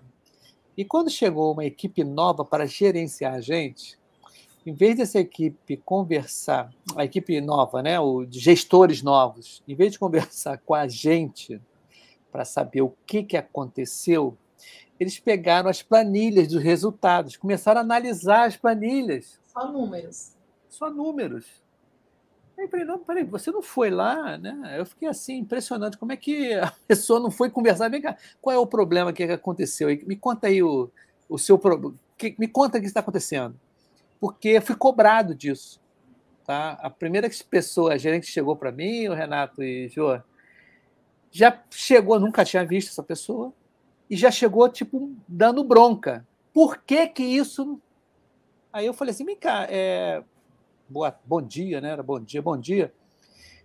E 0.78 0.86
quando 0.86 1.10
chegou 1.10 1.54
uma 1.54 1.66
equipe 1.66 2.04
nova 2.04 2.46
para 2.46 2.66
gerenciar 2.66 3.34
a 3.34 3.42
gente, 3.42 3.98
em 4.66 4.74
vez 4.74 4.98
dessa 4.98 5.20
equipe 5.20 5.78
conversar, 5.78 6.72
a 6.96 7.06
equipe 7.06 7.40
nova, 7.40 7.84
né, 7.84 8.00
o 8.00 8.26
de 8.26 8.40
gestores 8.40 9.04
novos, 9.04 9.62
em 9.68 9.76
vez 9.76 9.92
de 9.92 10.00
conversar 10.00 10.58
com 10.58 10.74
a 10.74 10.88
gente 10.88 11.62
para 12.32 12.44
saber 12.44 12.82
o 12.82 12.94
que, 13.06 13.24
que 13.24 13.38
aconteceu, 13.38 14.36
eles 15.00 15.20
pegaram 15.20 15.70
as 15.70 15.84
planilhas 15.84 16.48
dos 16.48 16.64
resultados, 16.64 17.38
começaram 17.38 17.80
a 17.80 17.84
analisar 17.84 18.46
as 18.46 18.58
planilhas. 18.58 19.40
Só 19.46 19.72
números. 19.72 20.34
Só 20.68 20.90
números. 20.90 21.46
Aí 22.58 22.66
eu 22.66 22.70
falei, 22.70 22.86
não, 22.86 23.00
peraí, 23.00 23.24
você 23.24 23.52
não 23.52 23.62
foi 23.62 23.90
lá, 23.90 24.38
né? 24.38 24.76
Eu 24.80 24.86
fiquei 24.86 25.08
assim, 25.08 25.38
impressionante, 25.38 25.98
como 25.98 26.14
é 26.14 26.18
que 26.18 26.54
a 26.54 26.74
pessoa 26.88 27.20
não 27.20 27.30
foi 27.30 27.50
conversar? 27.50 27.90
Vem 27.90 28.02
cá, 28.02 28.18
qual 28.42 28.56
é 28.56 28.58
o 28.58 28.66
problema 28.66 29.14
que 29.14 29.24
aconteceu? 29.24 29.90
Me 30.08 30.16
conta 30.16 30.48
aí 30.48 30.64
o, 30.64 30.90
o 31.30 31.38
seu 31.38 31.60
problema. 31.60 31.96
Me 32.40 32.48
conta 32.48 32.78
o 32.78 32.82
que 32.82 32.88
está 32.88 33.02
acontecendo. 33.02 33.60
Porque 34.20 34.62
fui 34.62 34.76
cobrado 34.76 35.36
disso. 35.36 35.82
Tá? 36.46 36.72
A 36.82 36.90
primeira 36.90 37.30
pessoa, 37.50 37.94
a 37.94 37.98
gerente 37.98 38.28
chegou 38.28 38.56
para 38.56 38.72
mim, 38.72 39.08
o 39.08 39.14
Renato 39.14 39.64
e 39.64 39.90
Jô, 39.90 40.20
já 41.32 41.62
chegou, 41.70 42.20
nunca 42.20 42.46
tinha 42.46 42.66
visto 42.66 42.90
essa 42.90 43.04
pessoa, 43.04 43.52
e 44.10 44.16
já 44.16 44.30
chegou, 44.30 44.70
tipo, 44.70 45.14
dando 45.28 45.64
bronca. 45.64 46.26
Por 46.54 46.78
que 46.78 47.08
que 47.08 47.24
isso... 47.24 47.82
Aí 48.72 48.86
eu 48.86 48.94
falei 48.94 49.14
assim, 49.14 49.26
vem 49.26 49.36
cá, 49.36 49.66
é, 49.70 50.24
boa, 50.88 51.18
bom 51.26 51.42
dia, 51.42 51.82
né? 51.82 51.90
Era 51.90 52.04
bom 52.04 52.20
dia, 52.20 52.42
bom 52.42 52.58
dia. 52.58 52.94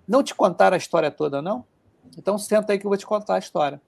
Não 0.09 0.23
te 0.23 0.35
contaram 0.35 0.75
a 0.75 0.79
história 0.79 1.11
toda, 1.11 1.43
não? 1.43 1.65
Então 2.17 2.39
senta 2.39 2.73
aí 2.73 2.79
que 2.79 2.87
eu 2.87 2.91
vou 2.91 2.99
te 2.99 3.07
contar 3.07 3.35
a 3.35 3.39
história. 3.39 3.81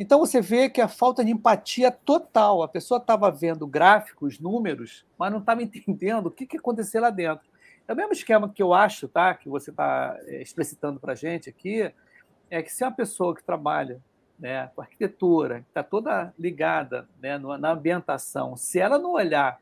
Então 0.00 0.18
você 0.18 0.40
vê 0.40 0.70
que 0.70 0.80
a 0.80 0.88
falta 0.88 1.22
de 1.22 1.30
empatia 1.30 1.92
total. 1.92 2.62
A 2.62 2.68
pessoa 2.68 2.96
estava 2.96 3.30
vendo 3.30 3.66
gráficos, 3.66 4.40
números, 4.40 5.04
mas 5.18 5.30
não 5.30 5.40
estava 5.40 5.60
entendendo 5.62 6.28
o 6.28 6.30
que, 6.30 6.46
que 6.46 6.56
aconteceu 6.56 7.02
lá 7.02 7.10
dentro. 7.10 7.46
É 7.86 7.92
o 7.92 7.96
mesmo 7.96 8.14
esquema 8.14 8.48
que 8.48 8.62
eu 8.62 8.72
acho, 8.72 9.06
tá? 9.06 9.34
Que 9.34 9.46
você 9.46 9.68
está 9.68 10.16
é, 10.22 10.40
explicitando 10.40 10.98
para 10.98 11.12
a 11.12 11.14
gente 11.14 11.50
aqui, 11.50 11.92
é 12.48 12.62
que 12.62 12.72
se 12.72 12.82
é 12.82 12.86
uma 12.86 12.94
pessoa 12.94 13.34
que 13.36 13.44
trabalha 13.44 14.00
né, 14.38 14.70
com 14.74 14.80
arquitetura, 14.80 15.60
que 15.60 15.68
está 15.68 15.82
toda 15.82 16.32
ligada 16.38 17.06
né, 17.20 17.36
na 17.36 17.72
ambientação, 17.72 18.56
se 18.56 18.80
ela 18.80 18.98
não 18.98 19.12
olhar 19.12 19.58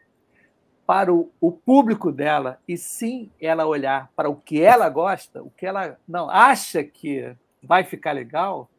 para 0.87 1.13
o, 1.13 1.33
o, 1.41 1.51
público 1.51 2.13
dela 2.13 2.61
e 2.69 2.79
sim 2.79 3.29
ela 3.41 3.67
olhar 3.67 4.09
para 4.15 4.31
o 4.31 4.37
que 4.37 4.63
ela 4.63 4.89
gosta, 4.89 5.43
o 5.43 5.51
que 5.51 5.67
ela 5.67 5.99
não 6.07 6.31
acha 6.31 6.85
que 6.85 7.35
vai 7.61 7.83
ficar 7.83 8.13
legal, 8.13 8.71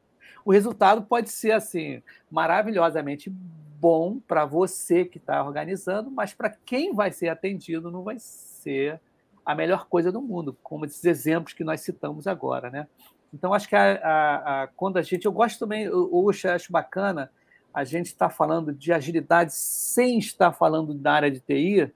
o 0.45 0.51
resultado 0.51 1.03
pode 1.03 1.29
ser 1.29 1.51
assim 1.51 2.01
maravilhosamente 2.29 3.29
bom 3.29 4.19
para 4.19 4.45
você 4.45 5.05
que 5.05 5.17
está 5.17 5.43
organizando, 5.43 6.11
mas 6.11 6.33
para 6.33 6.49
quem 6.49 6.93
vai 6.93 7.11
ser 7.11 7.29
atendido 7.29 7.91
não 7.91 8.03
vai 8.03 8.17
ser 8.19 8.99
a 9.45 9.55
melhor 9.55 9.87
coisa 9.87 10.11
do 10.11 10.21
mundo, 10.21 10.57
como 10.61 10.85
esses 10.85 11.03
exemplos 11.05 11.53
que 11.53 11.63
nós 11.63 11.81
citamos 11.81 12.27
agora, 12.27 12.69
né? 12.69 12.87
Então 13.33 13.53
acho 13.53 13.67
que 13.69 13.75
a, 13.75 13.93
a, 13.93 14.63
a, 14.63 14.67
quando 14.67 14.97
a 14.97 15.01
gente, 15.01 15.25
eu 15.25 15.31
gosto 15.31 15.59
também, 15.59 15.83
eu, 15.83 16.09
eu 16.11 16.51
acho 16.51 16.71
bacana 16.71 17.31
a 17.73 17.83
gente 17.83 18.07
estar 18.07 18.29
tá 18.29 18.33
falando 18.33 18.73
de 18.73 18.91
agilidade 18.91 19.53
sem 19.53 20.17
estar 20.17 20.51
falando 20.51 20.93
da 20.93 21.13
área 21.13 21.31
de 21.31 21.39
TI, 21.39 21.91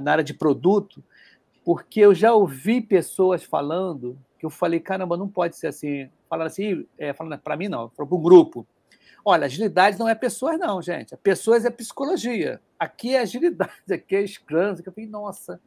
na 0.00 0.12
área 0.12 0.24
de 0.24 0.34
produto, 0.34 1.02
porque 1.64 2.00
eu 2.00 2.14
já 2.14 2.32
ouvi 2.32 2.80
pessoas 2.80 3.42
falando 3.42 4.18
que 4.38 4.44
eu 4.44 4.50
falei, 4.50 4.80
caramba, 4.80 5.16
não 5.16 5.28
pode 5.28 5.56
ser 5.56 5.68
assim. 5.68 6.10
Falando 6.34 6.48
assim, 6.48 6.84
é, 6.98 7.12
falando 7.12 7.38
para 7.38 7.56
mim 7.56 7.68
não, 7.68 7.88
para 7.88 8.04
o 8.04 8.18
grupo. 8.18 8.66
Olha, 9.24 9.44
agilidade 9.44 9.96
não 9.96 10.08
é 10.08 10.16
pessoas, 10.16 10.58
não, 10.58 10.82
gente. 10.82 11.16
Pessoas 11.18 11.64
é 11.64 11.70
psicologia. 11.70 12.60
Aqui 12.76 13.14
é 13.14 13.20
agilidade, 13.20 13.70
aqui 13.94 14.16
é 14.16 14.26
Scrum. 14.26 14.74
Eu 14.84 14.92
falei, 14.92 15.08
nossa. 15.08 15.60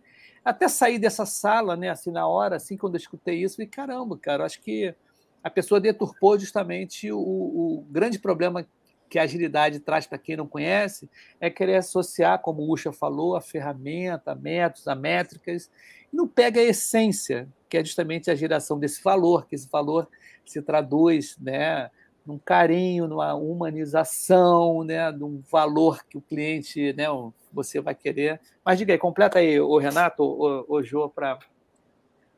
Até 0.43 0.67
sair 0.67 0.99
dessa 0.99 1.25
sala, 1.25 1.77
né, 1.77 1.89
assim, 1.89 2.12
na 2.12 2.27
hora, 2.27 2.58
assim, 2.58 2.75
quando 2.75 2.95
eu 2.95 2.99
escutei 2.99 3.41
isso, 3.41 3.56
falei, 3.56 3.69
caramba, 3.69 4.17
cara, 4.17 4.43
acho 4.43 4.60
que 4.60 4.93
a 5.41 5.49
pessoa 5.49 5.80
deturpou 5.80 6.38
justamente 6.38 7.10
o, 7.13 7.17
o 7.17 7.86
grande 7.89 8.19
problema 8.19 8.67
que 9.10 9.17
a 9.17 9.23
agilidade 9.23 9.80
traz 9.80 10.06
para 10.06 10.17
quem 10.17 10.36
não 10.36 10.47
conhece 10.47 11.10
é 11.39 11.49
querer 11.49 11.75
associar, 11.77 12.39
como 12.39 12.62
o 12.62 12.73
Usha 12.73 12.91
falou, 12.91 13.38
a 13.38 13.41
ferramenta, 13.41 14.34
a 14.34 14.36
métodos, 14.36 14.88
a 14.88 14.95
métricas, 14.95 15.71
e 16.12 16.15
não 16.15 16.27
pega 16.27 16.60
a 16.60 16.63
essência, 16.63 17.47
que 17.69 17.77
é 17.77 17.86
justamente 17.86 18.30
a 18.30 18.36
geração 18.36 18.77
desse 18.77 19.01
valor, 19.01 19.47
que 19.47 19.56
esse 19.56 19.69
valor 19.69 20.10
se 20.51 20.62
traduz 20.62 21.38
né, 21.39 21.89
num 22.25 22.38
carinho, 22.38 23.07
numa 23.07 23.33
humanização, 23.33 24.83
né, 24.83 25.12
num 25.12 25.41
valor 25.49 26.03
que 26.05 26.17
o 26.17 26.21
cliente, 26.21 26.93
né, 26.93 27.05
você 27.51 27.79
vai 27.79 27.95
querer. 27.95 28.39
Mas 28.63 28.77
diga 28.77 28.93
aí, 28.93 28.99
completa 28.99 29.39
aí 29.39 29.60
o 29.60 29.77
Renato, 29.77 30.23
o, 30.23 30.65
o 30.67 30.83
Jô, 30.83 31.10
para 31.10 31.39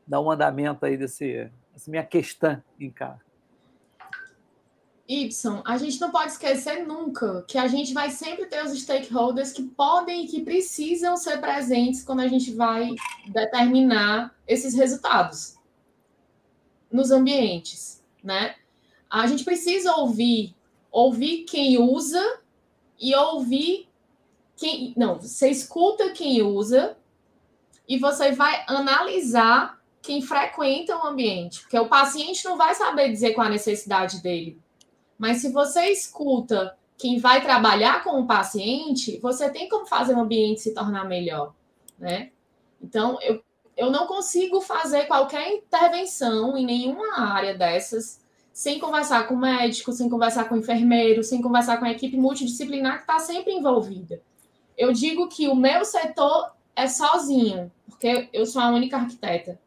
dar 0.06 0.22
um 0.22 0.32
andamento 0.32 0.86
aí 0.86 0.98
desse, 0.98 1.50
dessa 1.74 1.89
minha 1.89 2.04
questão 2.04 2.62
em 2.80 2.89
casa. 2.89 3.30
Y, 5.10 5.28
a 5.65 5.78
gente 5.80 6.00
não 6.00 6.12
pode 6.12 6.34
esquecer 6.34 6.86
nunca 6.86 7.43
que 7.48 7.58
a 7.58 7.67
gente 7.67 7.95
vai 7.95 8.12
sempre 8.12 8.45
ter 8.45 8.63
os 8.63 8.80
stakeholders 8.80 9.52
que 9.52 9.63
podem 9.63 10.24
e 10.24 10.28
que 10.28 10.43
precisam 10.43 11.17
ser 11.17 11.41
presentes 11.41 12.04
quando 12.04 12.19
a 12.19 12.28
gente 12.28 12.52
vai 12.52 12.91
determinar 13.28 14.36
esses 14.48 14.76
resultados 14.76 15.58
nos 16.91 17.10
ambientes, 17.10 17.99
né? 18.23 18.55
A 19.10 19.25
gente 19.27 19.43
precisa 19.43 19.95
ouvir, 19.95 20.55
ouvir 20.91 21.43
quem 21.45 21.77
usa 21.77 22.39
e 22.99 23.15
ouvir 23.15 23.88
quem, 24.55 24.93
não, 24.95 25.19
você 25.19 25.49
escuta 25.49 26.12
quem 26.12 26.41
usa 26.41 26.97
e 27.88 27.97
você 27.97 28.32
vai 28.32 28.63
analisar 28.67 29.79
quem 30.01 30.21
frequenta 30.21 30.97
o 30.97 31.05
ambiente, 31.05 31.62
porque 31.62 31.77
o 31.77 31.88
paciente 31.88 32.45
não 32.45 32.58
vai 32.58 32.75
saber 32.75 33.10
dizer 33.12 33.34
qual 33.34 33.47
a 33.47 33.49
necessidade 33.49 34.21
dele 34.21 34.60
mas 35.19 35.41
se 35.41 35.51
você 35.51 35.91
escuta 35.91 36.77
quem 36.97 37.19
vai 37.19 37.43
trabalhar 37.43 38.03
com 38.05 38.21
o 38.21 38.25
paciente, 38.25 39.19
você 39.19 39.49
tem 39.49 39.67
como 39.67 39.86
fazer 39.86 40.13
o 40.15 40.19
ambiente 40.21 40.62
se 40.62 40.73
tornar 40.73 41.03
melhor, 41.03 41.53
né? 41.99 42.32
Então, 42.82 43.21
eu, 43.21 43.43
eu 43.80 43.89
não 43.89 44.06
consigo 44.06 44.62
fazer 44.62 45.06
qualquer 45.06 45.52
intervenção 45.54 46.58
em 46.58 46.65
nenhuma 46.65 47.20
área 47.20 47.58
dessas 47.58 48.20
sem 48.52 48.78
conversar 48.78 49.28
com 49.28 49.36
o 49.36 49.39
médico, 49.39 49.92
sem 49.92 50.10
conversar 50.10 50.50
com 50.50 50.56
o 50.56 50.58
enfermeiro, 50.58 51.24
sem 51.24 51.42
conversar 51.42 51.78
com 51.78 51.86
a 51.86 51.92
equipe 51.92 52.18
multidisciplinar 52.18 52.98
que 52.98 53.04
está 53.04 53.20
sempre 53.20 53.54
envolvida. 53.54 54.22
Eu 54.78 54.92
digo 54.92 55.28
que 55.28 55.48
o 55.48 55.56
meu 55.56 55.86
setor 55.86 56.52
é 56.76 56.88
sozinho, 56.88 57.72
porque 57.88 58.28
eu 58.34 58.46
sou 58.46 58.62
a 58.62 58.70
única 58.70 58.98
arquiteta. 58.98 59.60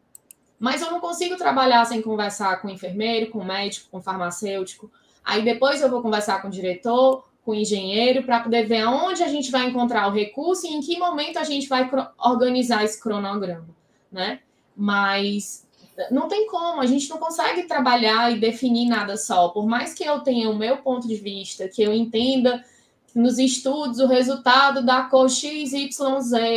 Mas 0.59 0.83
eu 0.83 0.91
não 0.91 1.01
consigo 1.01 1.37
trabalhar 1.37 1.85
sem 1.87 2.03
conversar 2.03 2.61
com 2.61 2.69
o 2.69 2.71
enfermeiro, 2.71 3.31
com 3.31 3.39
o 3.39 3.45
médico, 3.45 3.89
com 3.91 3.99
o 3.99 4.03
farmacêutico, 4.03 4.91
Aí 5.25 5.43
depois 5.43 5.81
eu 5.81 5.91
vou 5.91 6.03
conversar 6.03 6.43
com 6.43 6.49
o 6.49 6.51
diretor, 6.51 7.25
com 7.45 7.53
o 7.53 7.55
engenheiro, 7.55 8.23
para 8.25 8.41
poder 8.41 8.67
ver 8.67 8.81
aonde 8.81 9.23
a 9.23 9.29
gente 9.29 9.51
vai 9.51 9.67
encontrar 9.67 10.09
o 10.09 10.13
recurso 10.13 10.67
e 10.67 10.71
em 10.71 10.81
que 10.81 10.99
momento 10.99 11.39
a 11.39 11.45
gente 11.45 11.69
vai 11.69 11.89
organizar 12.19 12.85
esse 12.85 13.01
cronograma, 13.01 13.69
né? 14.13 14.41
Mas 14.77 15.67
não 16.11 16.29
tem 16.29 16.47
como, 16.47 16.81
a 16.81 16.87
gente 16.87 17.09
não 17.11 17.19
consegue 17.19 17.65
trabalhar 17.65 18.31
e 18.31 18.39
definir 18.39 18.89
nada 18.89 19.17
só. 19.17 19.49
Por 19.49 19.67
mais 19.67 19.95
que 19.95 20.05
eu 20.05 20.21
tenha 20.21 20.51
o 20.51 20.57
meu 20.57 20.79
ponto 20.79 21.07
de 21.07 21.17
vista, 21.17 21.69
que 21.69 21.83
eu 21.83 21.93
entenda 21.93 22.65
nos 23.15 23.39
estudos 23.39 23.99
o 23.99 24.07
resultado 24.07 24.85
da 24.85 25.03
cor 25.05 25.29
XYZ, 25.29 25.99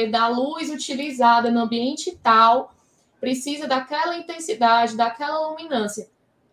da 0.10 0.28
luz 0.28 0.70
utilizada 0.70 1.52
no 1.52 1.62
ambiente 1.62 2.18
tal, 2.24 2.74
precisa 3.20 3.68
daquela 3.68 4.18
intensidade, 4.18 4.96
daquela 4.96 5.50
luminância. 5.50 6.10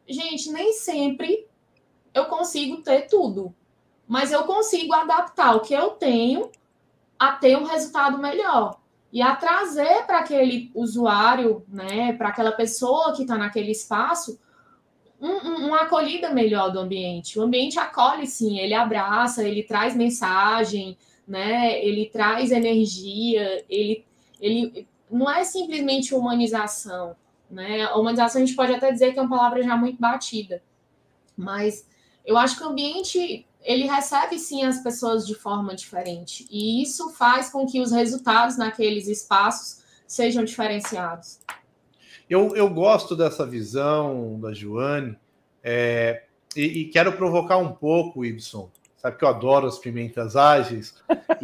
Gente, 0.09 0.51
nem 0.51 0.73
sempre 0.73 1.47
eu 2.13 2.27
consigo 2.27 2.83
ter 2.83 3.03
tudo. 3.03 3.55
Mas 4.07 4.33
eu 4.33 4.45
consigo 4.45 4.93
adaptar 4.93 5.55
o 5.57 5.61
que 5.61 5.73
eu 5.73 5.91
tenho 5.91 6.51
a 7.19 7.33
ter 7.33 7.57
um 7.57 7.65
resultado 7.65 8.19
melhor. 8.19 8.82
E 9.13 9.21
a 9.21 9.37
trazer 9.37 10.07
para 10.07 10.21
aquele 10.21 10.71
usuário, 10.75 11.65
né, 11.69 12.15
para 12.15 12.29
aquela 12.29 12.53
pessoa 12.53 13.15
que 13.15 13.23
está 13.23 13.37
naquele 13.37 13.71
espaço, 13.71 14.41
um, 15.21 15.29
um, 15.29 15.67
uma 15.69 15.83
acolhida 15.83 16.31
melhor 16.31 16.73
do 16.73 16.81
ambiente. 16.81 17.39
O 17.39 17.43
ambiente 17.43 17.79
acolhe, 17.79 18.27
sim, 18.27 18.59
ele 18.59 18.73
abraça, 18.73 19.47
ele 19.47 19.63
traz 19.63 19.95
mensagem, 19.95 20.97
né, 21.29 21.85
ele 21.85 22.07
traz 22.07 22.51
energia, 22.51 23.65
ele, 23.69 24.05
ele 24.41 24.89
não 25.11 25.31
é 25.31 25.45
simplesmente 25.45 26.15
humanização. 26.15 27.15
Né? 27.51 27.83
A 27.83 27.97
humanização 27.97 28.43
a 28.43 28.45
gente 28.47 28.57
pode 28.57 28.73
até 28.73 28.91
dizer 28.91 29.13
que 29.13 29.19
é 29.19 29.23
uma 29.23 29.37
palavra 29.37 29.63
já 29.63 29.77
muito 29.77 30.01
batida, 30.01 30.63
mas 31.37 31.87
eu 32.25 32.39
acho 32.39 32.57
que 32.57 32.65
o 32.65 32.69
ambiente 32.69 33.47
ele 33.65 33.85
recebe 33.85 34.39
sim 34.39 34.65
as 34.65 34.83
pessoas 34.83 35.27
de 35.27 35.35
forma 35.35 35.75
diferente 35.75 36.47
e 36.51 36.83
isso 36.83 37.11
faz 37.11 37.51
com 37.51 37.67
que 37.67 37.81
os 37.81 37.93
resultados 37.93 38.57
naqueles 38.57 39.07
espaços 39.07 39.83
sejam 40.07 40.45
diferenciados. 40.45 41.39
Eu, 42.29 42.55
eu 42.57 42.69
gosto 42.69 43.17
dessa 43.17 43.47
visão 43.47 44.39
da 44.41 44.53
Joane 44.53 45.17
é, 45.63 46.25
e, 46.57 46.81
e, 46.81 46.85
quero 46.87 47.13
provocar 47.13 47.57
um 47.59 47.73
pouco, 47.73 48.25
Ibson. 48.25 48.71
Sabe 48.97 49.17
que 49.17 49.25
eu 49.25 49.29
adoro 49.29 49.67
as 49.67 49.79
pimentas 49.79 50.37
ágeis. 50.37 50.95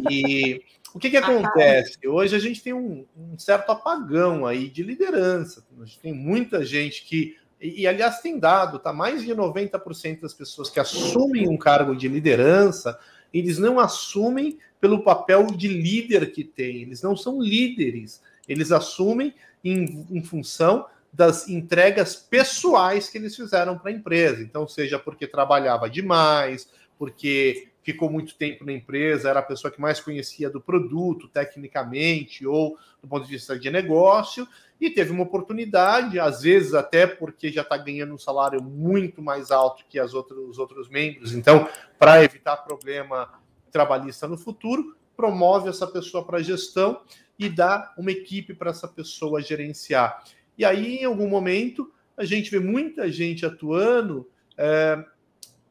E 0.09 0.63
o 0.93 0.99
que, 0.99 1.09
que 1.09 1.17
acontece? 1.17 1.99
Hoje 2.07 2.35
a 2.35 2.39
gente 2.39 2.63
tem 2.63 2.73
um, 2.73 3.05
um 3.17 3.37
certo 3.37 3.71
apagão 3.71 4.45
aí 4.45 4.69
de 4.69 4.81
liderança. 4.81 5.63
A 5.79 5.85
gente 5.85 5.99
tem 5.99 6.13
muita 6.13 6.65
gente 6.65 7.03
que 7.03 7.37
e, 7.61 7.85
aliás, 7.85 8.21
tem 8.21 8.39
dado, 8.39 8.79
tá? 8.79 8.93
Mais 8.93 9.21
de 9.21 9.35
90% 9.35 10.21
das 10.21 10.33
pessoas 10.33 10.69
que 10.69 10.79
assumem 10.79 11.47
um 11.47 11.57
cargo 11.57 11.95
de 11.95 12.07
liderança, 12.07 12.97
eles 13.33 13.57
não 13.57 13.79
assumem 13.79 14.57
pelo 14.79 15.03
papel 15.03 15.47
de 15.47 15.67
líder 15.67 16.31
que 16.31 16.43
tem, 16.43 16.83
eles 16.83 17.01
não 17.01 17.17
são 17.17 17.41
líderes, 17.41 18.21
eles 18.47 18.71
assumem 18.71 19.33
em, 19.63 20.07
em 20.09 20.23
função 20.23 20.85
das 21.11 21.49
entregas 21.49 22.15
pessoais 22.15 23.09
que 23.09 23.17
eles 23.17 23.35
fizeram 23.35 23.77
para 23.77 23.91
a 23.91 23.93
empresa. 23.93 24.41
Então, 24.41 24.67
seja 24.67 24.97
porque 24.97 25.27
trabalhava 25.27 25.89
demais, 25.89 26.69
porque 26.97 27.69
ficou 27.81 28.09
muito 28.09 28.35
tempo 28.35 28.65
na 28.65 28.71
empresa, 28.71 29.29
era 29.29 29.39
a 29.39 29.43
pessoa 29.43 29.71
que 29.71 29.81
mais 29.81 29.99
conhecia 29.99 30.49
do 30.49 30.61
produto, 30.61 31.27
tecnicamente, 31.27 32.45
ou 32.45 32.77
do 33.01 33.07
ponto 33.07 33.25
de 33.25 33.31
vista 33.31 33.57
de 33.57 33.69
negócio, 33.71 34.47
e 34.79 34.89
teve 34.89 35.11
uma 35.11 35.23
oportunidade, 35.23 36.19
às 36.19 36.41
vezes 36.41 36.73
até 36.73 37.05
porque 37.05 37.51
já 37.51 37.61
está 37.61 37.77
ganhando 37.77 38.13
um 38.13 38.17
salário 38.17 38.63
muito 38.63 39.21
mais 39.21 39.51
alto 39.51 39.83
que 39.89 39.99
as 39.99 40.13
outros, 40.13 40.39
os 40.49 40.57
outros 40.57 40.87
membros. 40.87 41.33
Então, 41.33 41.67
para 41.97 42.23
evitar 42.23 42.57
problema 42.57 43.29
trabalhista 43.71 44.27
no 44.27 44.37
futuro, 44.37 44.95
promove 45.17 45.69
essa 45.69 45.85
pessoa 45.85 46.25
para 46.25 46.41
gestão 46.41 47.01
e 47.37 47.49
dá 47.49 47.93
uma 47.97 48.11
equipe 48.11 48.53
para 48.53 48.71
essa 48.71 48.87
pessoa 48.87 49.41
gerenciar. 49.41 50.23
E 50.57 50.63
aí, 50.63 50.97
em 50.97 51.05
algum 51.05 51.27
momento, 51.27 51.91
a 52.15 52.23
gente 52.23 52.49
vê 52.49 52.59
muita 52.59 53.11
gente 53.11 53.45
atuando 53.45 54.29
é, 54.57 55.03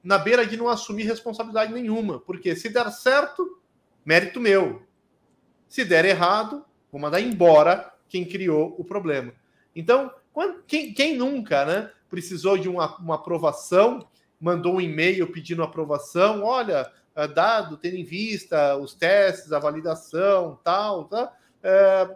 na 0.03 0.19
beira 0.19 0.47
de 0.47 0.57
não 0.57 0.69
assumir 0.69 1.05
responsabilidade 1.05 1.73
nenhuma, 1.73 2.21
porque 2.21 2.55
se 2.55 2.69
der 2.69 2.91
certo, 2.91 3.59
mérito 4.05 4.41
meu. 4.41 4.83
Se 5.69 5.85
der 5.85 6.05
errado, 6.05 6.65
vou 6.91 7.01
mandar 7.01 7.21
embora 7.21 7.93
quem 8.09 8.25
criou 8.25 8.75
o 8.79 8.85
problema. 8.85 9.33
Então, 9.75 10.11
quando, 10.33 10.63
quem, 10.67 10.93
quem, 10.93 11.17
nunca 11.17 11.65
né, 11.65 11.91
precisou 12.09 12.57
de 12.57 12.69
uma, 12.69 12.97
uma 12.99 13.17
aprovação, 13.17 14.07
mandou 14.41 14.75
um 14.77 14.81
e-mail 14.81 15.31
pedindo 15.33 15.63
aprovação, 15.63 16.43
olha, 16.45 16.91
eh, 17.15 17.29
dado, 17.29 17.77
tendo 17.77 17.97
em 17.97 18.05
vista 18.05 18.77
os 18.77 18.95
testes, 18.95 19.53
a 19.53 19.59
validação, 19.59 20.59
tal, 20.63 21.05
tá, 21.05 21.33
é, 21.63 22.09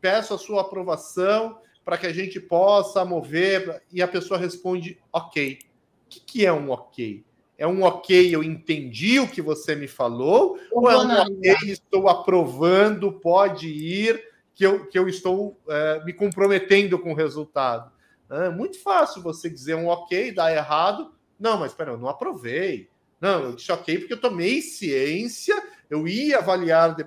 peço 0.00 0.32
a 0.32 0.38
sua 0.38 0.62
aprovação 0.62 1.58
para 1.84 1.98
que 1.98 2.06
a 2.06 2.12
gente 2.12 2.40
possa 2.40 3.04
mover, 3.04 3.82
e 3.92 4.02
a 4.02 4.08
pessoa 4.08 4.40
responde, 4.40 4.98
ok. 5.12 5.58
O 6.06 6.08
que, 6.08 6.20
que 6.20 6.46
é 6.46 6.52
um 6.52 6.70
ok? 6.70 7.24
É 7.58 7.66
um 7.66 7.82
ok, 7.82 8.34
eu 8.34 8.42
entendi 8.42 9.20
o 9.20 9.28
que 9.28 9.40
você 9.40 9.76
me 9.76 9.86
falou, 9.86 10.58
ou 10.72 10.90
é 10.90 10.96
um 10.96 11.10
ok, 11.10 11.56
estou 11.64 12.08
aprovando, 12.08 13.12
pode 13.12 13.68
ir, 13.68 14.22
que 14.56 14.64
eu, 14.64 14.86
que 14.86 14.98
eu 14.98 15.06
estou 15.06 15.60
é, 15.68 16.02
me 16.02 16.14
comprometendo 16.14 16.98
com 16.98 17.12
o 17.12 17.14
resultado. 17.14 17.92
É 18.28 18.48
muito 18.48 18.82
fácil 18.82 19.22
você 19.22 19.50
dizer 19.50 19.76
um 19.76 19.86
ok, 19.86 20.32
dar 20.32 20.52
errado. 20.52 21.12
Não, 21.38 21.58
mas 21.58 21.72
espera, 21.72 21.92
eu 21.92 21.98
não 21.98 22.08
aprovei. 22.08 22.88
Não, 23.20 23.44
eu 23.44 23.52
disse 23.54 23.70
ok 23.70 23.98
porque 23.98 24.14
eu 24.14 24.20
tomei 24.20 24.62
ciência, 24.62 25.54
eu 25.90 26.08
ia 26.08 26.38
avaliar. 26.38 26.96
De... 26.96 27.06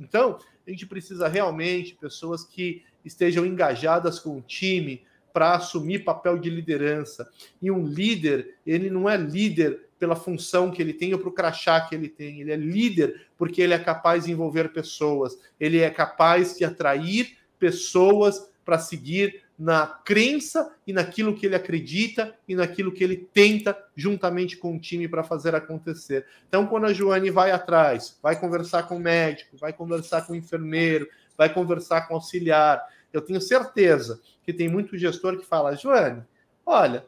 Então, 0.00 0.38
a 0.66 0.70
gente 0.70 0.84
precisa 0.84 1.28
realmente 1.28 1.94
pessoas 1.94 2.44
que 2.44 2.84
estejam 3.04 3.46
engajadas 3.46 4.18
com 4.18 4.36
o 4.36 4.42
time 4.42 5.04
para 5.32 5.54
assumir 5.54 6.00
papel 6.00 6.36
de 6.36 6.50
liderança. 6.50 7.30
E 7.62 7.70
um 7.70 7.86
líder, 7.86 8.56
ele 8.66 8.90
não 8.90 9.08
é 9.08 9.16
líder 9.16 9.88
pela 10.02 10.16
função 10.16 10.68
que 10.68 10.82
ele 10.82 10.92
tem 10.92 11.12
ou 11.12 11.20
para 11.20 11.28
o 11.28 11.32
crachá 11.32 11.80
que 11.82 11.94
ele 11.94 12.08
tem. 12.08 12.40
Ele 12.40 12.50
é 12.50 12.56
líder 12.56 13.28
porque 13.38 13.62
ele 13.62 13.72
é 13.72 13.78
capaz 13.78 14.24
de 14.24 14.32
envolver 14.32 14.72
pessoas, 14.72 15.38
ele 15.60 15.78
é 15.78 15.88
capaz 15.90 16.58
de 16.58 16.64
atrair 16.64 17.38
pessoas 17.56 18.50
para 18.64 18.80
seguir 18.80 19.44
na 19.56 19.86
crença 19.86 20.74
e 20.84 20.92
naquilo 20.92 21.36
que 21.36 21.46
ele 21.46 21.54
acredita 21.54 22.34
e 22.48 22.56
naquilo 22.56 22.90
que 22.90 23.04
ele 23.04 23.28
tenta 23.32 23.78
juntamente 23.94 24.56
com 24.56 24.74
o 24.74 24.80
time 24.80 25.06
para 25.06 25.22
fazer 25.22 25.54
acontecer. 25.54 26.26
Então, 26.48 26.66
quando 26.66 26.86
a 26.86 26.92
Joane 26.92 27.30
vai 27.30 27.52
atrás, 27.52 28.18
vai 28.20 28.40
conversar 28.40 28.88
com 28.88 28.96
o 28.96 29.00
médico, 29.00 29.56
vai 29.56 29.72
conversar 29.72 30.22
com 30.22 30.32
o 30.32 30.36
enfermeiro, 30.36 31.06
vai 31.38 31.54
conversar 31.54 32.08
com 32.08 32.14
o 32.14 32.16
auxiliar, 32.16 32.84
eu 33.12 33.20
tenho 33.20 33.40
certeza 33.40 34.20
que 34.42 34.52
tem 34.52 34.68
muito 34.68 34.98
gestor 34.98 35.38
que 35.38 35.46
fala, 35.46 35.76
Joane, 35.76 36.24
olha, 36.66 37.06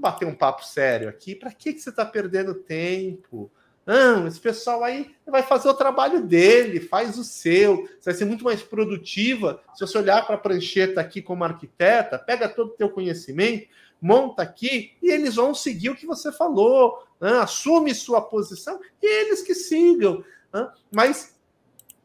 bater 0.00 0.26
um 0.26 0.34
papo 0.34 0.64
sério 0.64 1.08
aqui. 1.08 1.34
Para 1.34 1.52
que, 1.52 1.72
que 1.72 1.80
você 1.80 1.90
está 1.90 2.04
perdendo 2.04 2.54
tempo? 2.54 3.50
Não, 3.86 4.26
esse 4.26 4.38
pessoal 4.38 4.84
aí 4.84 5.14
vai 5.26 5.42
fazer 5.42 5.68
o 5.68 5.74
trabalho 5.74 6.22
dele, 6.22 6.80
faz 6.80 7.18
o 7.18 7.24
seu. 7.24 7.88
Você 7.98 8.10
vai 8.10 8.14
ser 8.14 8.24
muito 8.24 8.44
mais 8.44 8.62
produtiva 8.62 9.60
se 9.74 9.80
você 9.80 9.98
olhar 9.98 10.24
para 10.26 10.36
a 10.36 10.38
prancheta 10.38 11.00
aqui 11.00 11.20
como 11.20 11.44
arquiteta, 11.44 12.18
pega 12.18 12.48
todo 12.48 12.68
o 12.68 12.76
teu 12.76 12.90
conhecimento, 12.90 13.66
monta 14.00 14.42
aqui 14.42 14.92
e 15.02 15.10
eles 15.10 15.34
vão 15.34 15.54
seguir 15.54 15.90
o 15.90 15.96
que 15.96 16.06
você 16.06 16.30
falou. 16.30 17.04
Né? 17.20 17.32
Assume 17.38 17.94
sua 17.94 18.20
posição 18.20 18.80
e 19.02 19.06
eles 19.06 19.42
que 19.42 19.54
sigam. 19.54 20.24
Né? 20.52 20.68
Mas 20.92 21.36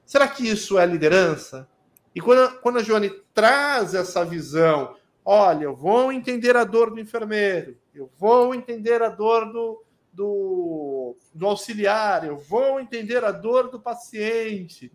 será 0.06 0.28
que 0.28 0.48
isso 0.48 0.80
é 0.80 0.86
liderança? 0.86 1.68
E 2.16 2.22
quando 2.22 2.42
a, 2.44 2.52
quando 2.54 2.80
a 2.80 2.84
Joane 2.84 3.12
traz 3.34 3.94
essa 3.94 4.24
visão, 4.24 4.96
olha, 5.26 5.64
eu 5.64 5.76
vou 5.76 6.12
entender 6.12 6.56
a 6.56 6.64
dor 6.64 6.92
do 6.92 7.00
enfermeiro, 7.00 7.76
eu 7.94 8.10
vou 8.18 8.54
entender 8.54 9.02
a 9.02 9.10
dor 9.10 9.52
do, 9.52 9.84
do, 10.14 11.18
do 11.34 11.48
auxiliar, 11.48 12.24
eu 12.24 12.38
vou 12.38 12.80
entender 12.80 13.24
a 13.24 13.32
dor 13.32 13.70
do 13.70 13.80
paciente. 13.80 14.92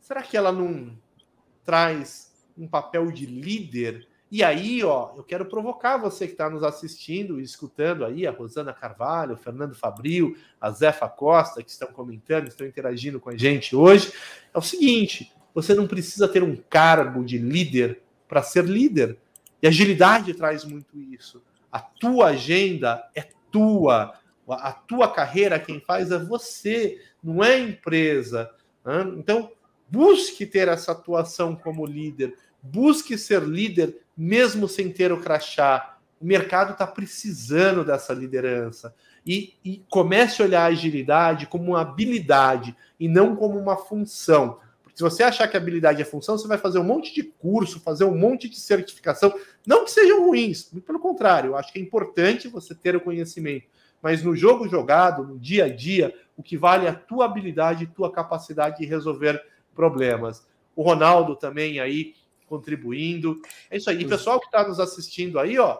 Será 0.00 0.22
que 0.22 0.36
ela 0.36 0.52
não 0.52 0.96
traz 1.64 2.30
um 2.56 2.68
papel 2.68 3.10
de 3.10 3.24
líder? 3.24 4.06
E 4.30 4.42
aí, 4.42 4.84
ó, 4.84 5.12
eu 5.16 5.22
quero 5.22 5.46
provocar 5.46 5.96
você 5.96 6.26
que 6.26 6.32
está 6.32 6.50
nos 6.50 6.62
assistindo 6.62 7.40
e 7.40 7.44
escutando 7.44 8.04
aí, 8.04 8.26
a 8.26 8.32
Rosana 8.32 8.72
Carvalho, 8.72 9.34
o 9.34 9.38
Fernando 9.38 9.74
Fabril, 9.74 10.36
a 10.60 10.70
Zefa 10.70 11.08
Costa, 11.08 11.62
que 11.62 11.70
estão 11.70 11.88
comentando, 11.88 12.48
estão 12.48 12.66
interagindo 12.66 13.20
com 13.20 13.30
a 13.30 13.36
gente 13.36 13.74
hoje. 13.74 14.12
É 14.52 14.58
o 14.58 14.62
seguinte: 14.62 15.32
você 15.54 15.74
não 15.74 15.86
precisa 15.86 16.28
ter 16.28 16.42
um 16.42 16.56
cargo 16.56 17.24
de 17.24 17.38
líder 17.38 18.02
para 18.28 18.42
ser 18.42 18.64
líder. 18.64 19.18
E 19.62 19.66
agilidade 19.66 20.34
traz 20.34 20.64
muito 20.64 20.98
isso. 20.98 21.42
A 21.70 21.80
tua 21.80 22.28
agenda 22.28 23.08
é 23.14 23.26
tua. 23.50 24.14
A 24.48 24.72
tua 24.72 25.12
carreira, 25.12 25.58
quem 25.58 25.80
faz 25.80 26.12
é 26.12 26.18
você, 26.18 27.00
não 27.22 27.42
é 27.42 27.54
a 27.54 27.58
empresa. 27.58 28.50
Então, 29.18 29.50
busque 29.88 30.46
ter 30.46 30.68
essa 30.68 30.92
atuação 30.92 31.56
como 31.56 31.84
líder. 31.84 32.34
Busque 32.62 33.18
ser 33.18 33.42
líder 33.42 33.96
mesmo 34.16 34.68
sem 34.68 34.90
ter 34.90 35.12
o 35.12 35.20
crachá. 35.20 35.98
O 36.20 36.24
mercado 36.24 36.72
está 36.72 36.86
precisando 36.86 37.84
dessa 37.84 38.12
liderança. 38.12 38.94
E, 39.26 39.54
e 39.64 39.84
comece 39.90 40.40
a 40.40 40.44
olhar 40.44 40.62
a 40.62 40.66
agilidade 40.66 41.46
como 41.46 41.72
uma 41.72 41.80
habilidade 41.80 42.76
e 42.98 43.08
não 43.08 43.34
como 43.34 43.58
uma 43.58 43.76
função. 43.76 44.60
Se 44.96 45.02
você 45.02 45.22
achar 45.22 45.46
que 45.46 45.58
habilidade 45.58 46.00
é 46.00 46.06
função, 46.06 46.38
você 46.38 46.48
vai 46.48 46.56
fazer 46.56 46.78
um 46.78 46.82
monte 46.82 47.12
de 47.12 47.22
curso, 47.22 47.78
fazer 47.78 48.04
um 48.04 48.16
monte 48.16 48.48
de 48.48 48.58
certificação. 48.58 49.38
Não 49.66 49.84
que 49.84 49.90
sejam 49.90 50.26
ruins, 50.26 50.72
pelo 50.86 50.98
contrário, 50.98 51.48
eu 51.48 51.56
acho 51.56 51.70
que 51.70 51.78
é 51.78 51.82
importante 51.82 52.48
você 52.48 52.74
ter 52.74 52.96
o 52.96 53.00
conhecimento. 53.02 53.66
Mas 54.00 54.22
no 54.22 54.34
jogo 54.34 54.66
jogado, 54.66 55.22
no 55.22 55.38
dia 55.38 55.66
a 55.66 55.68
dia, 55.68 56.14
o 56.34 56.42
que 56.42 56.56
vale 56.56 56.86
é 56.86 56.88
a 56.88 56.94
tua 56.94 57.26
habilidade 57.26 57.84
e 57.84 57.86
tua 57.86 58.10
capacidade 58.10 58.78
de 58.78 58.86
resolver 58.86 59.38
problemas. 59.74 60.46
O 60.74 60.82
Ronaldo 60.82 61.36
também 61.36 61.78
aí 61.78 62.14
contribuindo. 62.46 63.42
É 63.70 63.76
isso 63.76 63.90
aí. 63.90 64.00
E 64.00 64.08
pessoal 64.08 64.40
que 64.40 64.46
está 64.46 64.66
nos 64.66 64.80
assistindo 64.80 65.38
aí, 65.38 65.58
ó, 65.58 65.78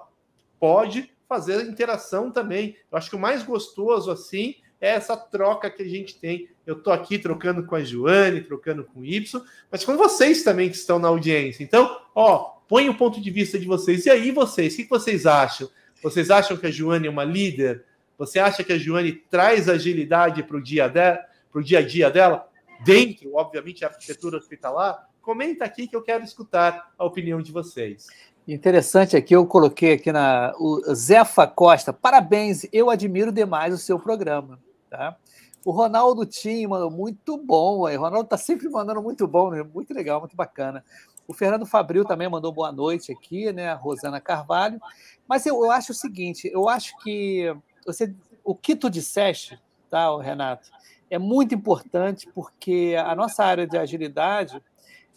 pode 0.61 1.11
fazer 1.27 1.67
interação 1.67 2.31
também. 2.31 2.77
Eu 2.93 2.99
acho 2.99 3.09
que 3.09 3.17
o 3.17 3.19
mais 3.19 3.43
gostoso 3.43 4.11
assim 4.11 4.57
é 4.81 4.91
essa 4.91 5.17
troca 5.17 5.71
que 5.71 5.83
a 5.83 5.89
gente 5.89 6.19
tem. 6.19 6.49
Eu 6.67 6.77
estou 6.79 6.93
aqui 6.93 7.19
trocando 7.19 7.65
com 7.65 7.75
a 7.75 7.83
Joane, 7.83 8.43
trocando 8.43 8.85
com 8.85 9.01
o 9.01 9.05
Y, 9.05 9.43
mas 9.71 9.85
com 9.85 9.97
vocês 9.97 10.43
também 10.43 10.69
que 10.69 10.77
estão 10.77 10.99
na 10.99 11.09
audiência. 11.09 11.63
Então, 11.63 12.01
ó, 12.15 12.57
põe 12.69 12.89
o 12.89 12.97
ponto 12.97 13.21
de 13.21 13.31
vista 13.31 13.59
de 13.59 13.67
vocês. 13.67 14.07
E 14.07 14.11
aí, 14.11 14.31
vocês, 14.31 14.75
o 14.75 14.77
que 14.77 14.89
vocês 14.89 15.27
acham? 15.27 15.69
Vocês 16.03 16.31
acham 16.31 16.57
que 16.57 16.67
a 16.67 16.71
Joane 16.71 17.07
é 17.07 17.11
uma 17.11 17.25
líder? 17.25 17.85
Você 18.19 18.39
acha 18.39 18.63
que 18.63 18.73
a 18.73 18.79
Joane 18.79 19.13
traz 19.13 19.69
agilidade 19.69 20.43
para 20.43 20.57
o 20.57 20.63
dia, 20.63 20.89
de, 20.89 21.63
dia 21.63 21.79
a 21.79 21.83
dia 21.83 22.11
dela? 22.11 22.49
Dentro, 22.85 23.35
obviamente, 23.35 23.81
da 23.81 23.89
arquitetura 23.89 24.37
hospitalar? 24.37 25.09
Comenta 25.23 25.65
aqui 25.65 25.89
que 25.89 25.97
eu 25.97 26.03
quero 26.03 26.23
escutar 26.23 26.93
a 26.99 27.05
opinião 27.05 27.41
de 27.41 27.51
vocês. 27.51 28.07
Interessante 28.47 29.17
aqui, 29.17 29.35
eu 29.35 29.45
coloquei 29.45 29.95
aqui 29.95 30.13
na. 30.13 30.55
O 30.57 30.95
Zefa 30.95 31.49
Costa, 31.49 31.93
parabéns, 31.93 32.65
eu 32.73 32.89
admiro 32.89 33.33
demais 33.33 33.75
o 33.75 33.79
seu 33.79 33.99
programa. 33.99 34.61
Tá? 34.89 35.17
O 35.65 35.71
Ronaldo 35.71 36.25
Tim 36.25 36.67
mandou 36.67 36.91
muito 36.91 37.37
bom. 37.37 37.81
O 37.81 37.97
Ronaldo 37.97 38.25
está 38.27 38.37
sempre 38.37 38.69
mandando 38.69 39.03
muito 39.03 39.27
bom, 39.27 39.51
né? 39.51 39.63
muito 39.63 39.93
legal, 39.93 40.21
muito 40.21 40.37
bacana. 40.37 40.85
O 41.27 41.35
Fernando 41.35 41.67
Fabril 41.67 42.05
também 42.05 42.29
mandou 42.29 42.53
boa 42.53 42.71
noite 42.71 43.11
aqui, 43.11 43.53
né? 43.53 43.71
A 43.71 43.75
Rosana 43.75 44.21
Carvalho. 44.21 44.81
Mas 45.27 45.45
eu, 45.45 45.57
eu 45.65 45.71
acho 45.71 45.93
o 45.93 45.95
seguinte: 45.95 46.49
eu 46.53 46.69
acho 46.69 46.97
que 46.99 47.53
você, 47.85 48.15
o 48.45 48.55
que 48.55 48.77
tu 48.77 48.89
disseste, 48.89 49.61
tá, 49.91 50.17
Renato, 50.23 50.71
é 51.11 51.19
muito 51.19 51.55
importante 51.55 52.29
porque 52.33 52.97
a 52.99 53.15
nossa 53.15 53.45
área 53.45 53.67
de 53.67 53.77
agilidade 53.77 54.63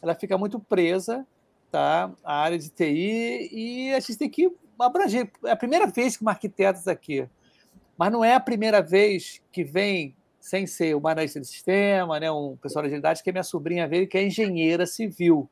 ela 0.01 0.15
fica 0.15 0.38
muito 0.38 0.60
presa 0.60 1.25
tá? 1.71 2.12
a 2.23 2.41
área 2.41 2.58
de 2.58 2.69
TI 2.69 3.49
e 3.51 3.93
a 3.93 3.99
gente 3.99 4.17
tem 4.17 4.29
que 4.29 4.51
abranger. 4.79 5.29
É 5.45 5.51
a 5.51 5.55
primeira 5.55 5.88
vez 5.88 6.15
que 6.15 6.21
uma 6.21 6.32
arquiteto 6.32 6.79
está 6.79 6.91
aqui. 6.91 7.27
Mas 7.99 8.13
não 8.13 8.23
é 8.23 8.33
a 8.33 8.39
primeira 8.39 8.81
vez 8.81 9.41
que 9.51 9.62
vem, 9.62 10.15
sem 10.39 10.65
ser 10.65 10.95
uma 10.95 11.12
analista 11.12 11.38
de 11.38 11.45
sistema, 11.45 12.17
né, 12.17 12.31
um 12.31 12.55
pessoal 12.55 12.83
de 12.83 12.88
agilidade, 12.88 13.21
que 13.21 13.29
é 13.29 13.33
minha 13.33 13.43
sobrinha 13.43 13.89
veio, 13.89 14.07
que 14.07 14.17
é 14.17 14.25
engenheira 14.25 14.85
civil. 14.85 15.49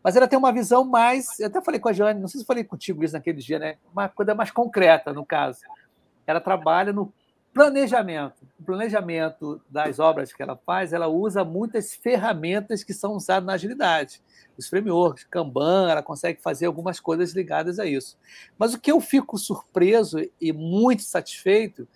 Mas 0.00 0.14
ela 0.14 0.28
tem 0.28 0.38
uma 0.38 0.52
visão 0.52 0.84
mais. 0.84 1.40
Eu 1.40 1.48
até 1.48 1.60
falei 1.60 1.80
com 1.80 1.88
a 1.88 1.92
Joane, 1.92 2.20
não 2.20 2.28
sei 2.28 2.40
se 2.40 2.46
falei 2.46 2.62
contigo 2.62 3.02
isso 3.02 3.14
naquele 3.14 3.38
dia, 3.38 3.58
né? 3.58 3.76
Uma 3.92 4.08
coisa 4.08 4.36
mais 4.36 4.52
concreta, 4.52 5.12
no 5.12 5.26
caso. 5.26 5.62
Ela 6.28 6.40
trabalha 6.40 6.92
no 6.92 7.12
planejamento. 7.52 8.46
O 8.58 8.64
planejamento 8.64 9.60
das 9.68 9.98
obras 9.98 10.32
que 10.32 10.42
ela 10.42 10.56
faz, 10.56 10.92
ela 10.92 11.08
usa 11.08 11.44
muitas 11.44 11.94
ferramentas 11.94 12.84
que 12.84 12.92
são 12.92 13.14
usadas 13.14 13.46
na 13.46 13.54
agilidade. 13.54 14.22
Os 14.56 14.68
frameworks, 14.68 15.24
Kanban, 15.24 15.90
ela 15.90 16.02
consegue 16.02 16.40
fazer 16.40 16.66
algumas 16.66 17.00
coisas 17.00 17.32
ligadas 17.32 17.78
a 17.78 17.86
isso. 17.86 18.18
Mas 18.58 18.74
o 18.74 18.80
que 18.80 18.92
eu 18.92 19.00
fico 19.00 19.38
surpreso 19.38 20.18
e 20.40 20.52
muito 20.52 21.02
satisfeito 21.02 21.88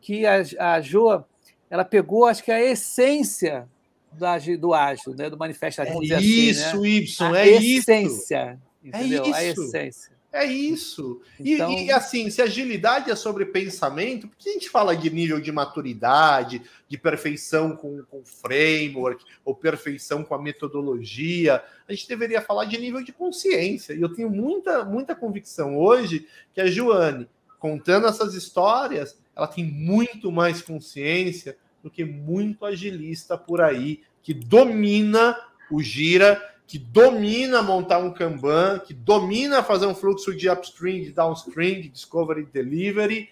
que 0.00 0.26
a, 0.26 0.42
a 0.58 0.80
Jo, 0.80 1.24
ela 1.68 1.84
pegou, 1.84 2.26
acho 2.26 2.42
que 2.42 2.52
a 2.52 2.62
essência 2.62 3.68
do, 4.12 4.58
do 4.58 4.74
ágil, 4.74 5.14
né? 5.14 5.30
do 5.30 5.38
manifesto. 5.38 5.82
É 5.82 6.20
isso, 6.20 6.64
assim, 6.64 6.82
né? 6.82 6.88
Y, 6.88 7.22
a 7.22 7.38
é 7.38 7.48
essência, 7.48 8.58
isso. 8.82 8.88
Entendeu? 8.88 9.24
É 9.24 9.28
isso. 9.28 9.34
A 9.34 9.44
essência. 9.44 10.19
É 10.32 10.44
isso. 10.44 11.20
Então... 11.40 11.72
E, 11.72 11.86
e, 11.86 11.92
assim, 11.92 12.30
se 12.30 12.40
agilidade 12.40 13.10
é 13.10 13.16
sobre 13.16 13.44
pensamento, 13.46 14.28
por 14.28 14.36
que 14.36 14.50
a 14.50 14.52
gente 14.52 14.70
fala 14.70 14.96
de 14.96 15.10
nível 15.10 15.40
de 15.40 15.50
maturidade, 15.50 16.62
de 16.88 16.96
perfeição 16.96 17.74
com, 17.74 18.02
com 18.04 18.24
framework, 18.24 19.24
ou 19.44 19.54
perfeição 19.54 20.22
com 20.22 20.34
a 20.34 20.40
metodologia? 20.40 21.62
A 21.88 21.92
gente 21.92 22.06
deveria 22.06 22.40
falar 22.40 22.66
de 22.66 22.78
nível 22.78 23.02
de 23.02 23.12
consciência. 23.12 23.92
E 23.92 24.00
eu 24.00 24.08
tenho 24.08 24.30
muita, 24.30 24.84
muita 24.84 25.16
convicção 25.16 25.76
hoje 25.76 26.28
que 26.54 26.60
a 26.60 26.66
Joane, 26.66 27.28
contando 27.58 28.06
essas 28.06 28.34
histórias, 28.34 29.18
ela 29.34 29.48
tem 29.48 29.64
muito 29.64 30.30
mais 30.30 30.62
consciência 30.62 31.56
do 31.82 31.90
que 31.90 32.04
muito 32.04 32.64
agilista 32.64 33.36
por 33.36 33.60
aí, 33.60 34.02
que 34.22 34.32
domina 34.32 35.36
o 35.70 35.82
gira 35.82 36.49
que 36.70 36.78
domina 36.78 37.64
montar 37.64 37.98
um 37.98 38.12
Kanban, 38.12 38.78
que 38.78 38.94
domina 38.94 39.60
fazer 39.60 39.86
um 39.86 39.94
fluxo 39.94 40.32
de 40.32 40.48
upstream, 40.48 41.02
de 41.02 41.10
downstream, 41.10 41.80
de 41.80 41.88
discovery 41.88 42.44
delivery, 42.44 43.28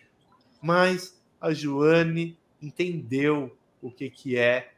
mas 0.61 1.16
a 1.40 1.53
Joane 1.53 2.37
entendeu 2.61 3.57
o 3.81 3.92
que, 3.92 4.10
que 4.10 4.37
é 4.37 4.73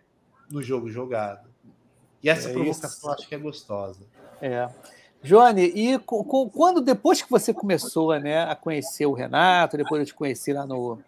no 0.51 0.63
jogo 0.63 0.91
jogado. 0.91 1.49
E 2.23 2.29
essa 2.29 2.51
é 2.51 2.53
provocação 2.53 3.11
acho 3.13 3.27
que 3.27 3.35
é 3.35 3.39
gostosa. 3.39 4.05
É. 4.43 4.69
Joane, 5.23 5.73
e 5.75 5.99
quando 5.99 6.83
depois 6.83 7.23
que 7.23 7.31
você 7.31 7.55
começou 7.55 8.21
né, 8.21 8.45
a 8.45 8.55
conhecer 8.55 9.07
o 9.07 9.15
Renato, 9.15 9.79
depois 9.79 10.03
de 10.03 10.09
te 10.09 10.15
conhecer 10.15 10.53
lá 10.53 10.67
no, 10.67 10.99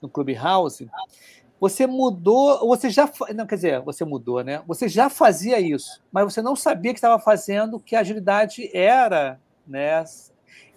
no 0.00 0.08
Clubhouse, 0.08 0.88
você 1.62 1.86
mudou, 1.86 2.66
você 2.66 2.90
já, 2.90 3.08
não 3.36 3.46
quer 3.46 3.54
dizer, 3.54 3.80
você 3.82 4.04
mudou, 4.04 4.42
né? 4.42 4.60
Você 4.66 4.88
já 4.88 5.08
fazia 5.08 5.60
isso, 5.60 6.02
mas 6.10 6.24
você 6.24 6.42
não 6.42 6.56
sabia 6.56 6.92
que 6.92 6.98
estava 6.98 7.20
fazendo 7.20 7.78
que 7.78 7.94
a 7.94 8.00
agilidade 8.00 8.68
era, 8.76 9.38
né? 9.64 10.04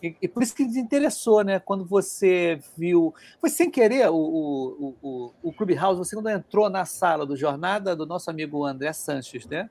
E, 0.03 0.15
e, 0.21 0.27
por 0.27 0.43
isso 0.43 0.53
que 0.53 0.63
te 0.63 0.77
interessou, 0.77 1.43
né? 1.43 1.57
Quando 1.57 1.83
você 1.83 2.59
viu, 2.77 3.15
foi 3.41 3.49
sem 3.49 3.71
querer 3.71 4.11
o, 4.11 4.15
o, 4.15 4.95
o, 5.01 5.31
o 5.41 5.53
Clubhouse, 5.53 5.97
você 5.97 6.15
quando 6.15 6.29
entrou 6.29 6.69
na 6.69 6.85
sala 6.85 7.25
do 7.25 7.35
Jornada 7.35 7.95
do 7.95 8.05
nosso 8.05 8.29
amigo 8.29 8.63
André 8.63 8.93
Sanches, 8.93 9.47
né? 9.47 9.67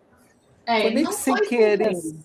É, 0.66 0.82
foi 0.82 0.90
meio 0.90 1.06
que 1.06 1.14
sem 1.14 1.36
querer. 1.36 1.94
Sem 1.94 2.24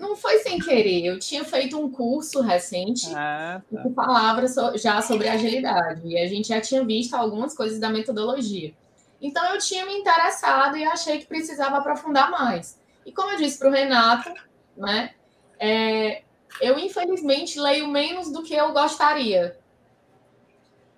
não 0.00 0.16
foi 0.16 0.38
sem 0.38 0.58
querer. 0.58 1.04
Eu 1.04 1.18
tinha 1.18 1.44
feito 1.44 1.78
um 1.78 1.90
curso 1.90 2.40
recente 2.40 3.06
ah, 3.14 3.62
tá. 3.72 3.82
que 3.82 3.90
falava 3.94 4.42
já 4.76 5.00
sobre 5.02 5.28
agilidade. 5.28 6.02
E 6.08 6.18
a 6.18 6.26
gente 6.26 6.48
já 6.48 6.60
tinha 6.60 6.84
visto 6.84 7.14
algumas 7.14 7.54
coisas 7.54 7.78
da 7.78 7.90
metodologia. 7.90 8.72
Então 9.20 9.44
eu 9.52 9.58
tinha 9.58 9.84
me 9.84 9.94
interessado 9.94 10.76
e 10.76 10.84
achei 10.84 11.18
que 11.18 11.26
precisava 11.26 11.76
aprofundar 11.76 12.30
mais. 12.30 12.80
E 13.04 13.12
como 13.12 13.32
eu 13.32 13.36
disse 13.36 13.58
para 13.58 13.68
o 13.68 13.72
Renato, 13.72 14.32
né, 14.76 15.10
é, 15.58 16.22
eu 16.60 16.78
infelizmente 16.78 17.60
leio 17.60 17.86
menos 17.86 18.32
do 18.32 18.42
que 18.42 18.54
eu 18.54 18.72
gostaria. 18.72 19.58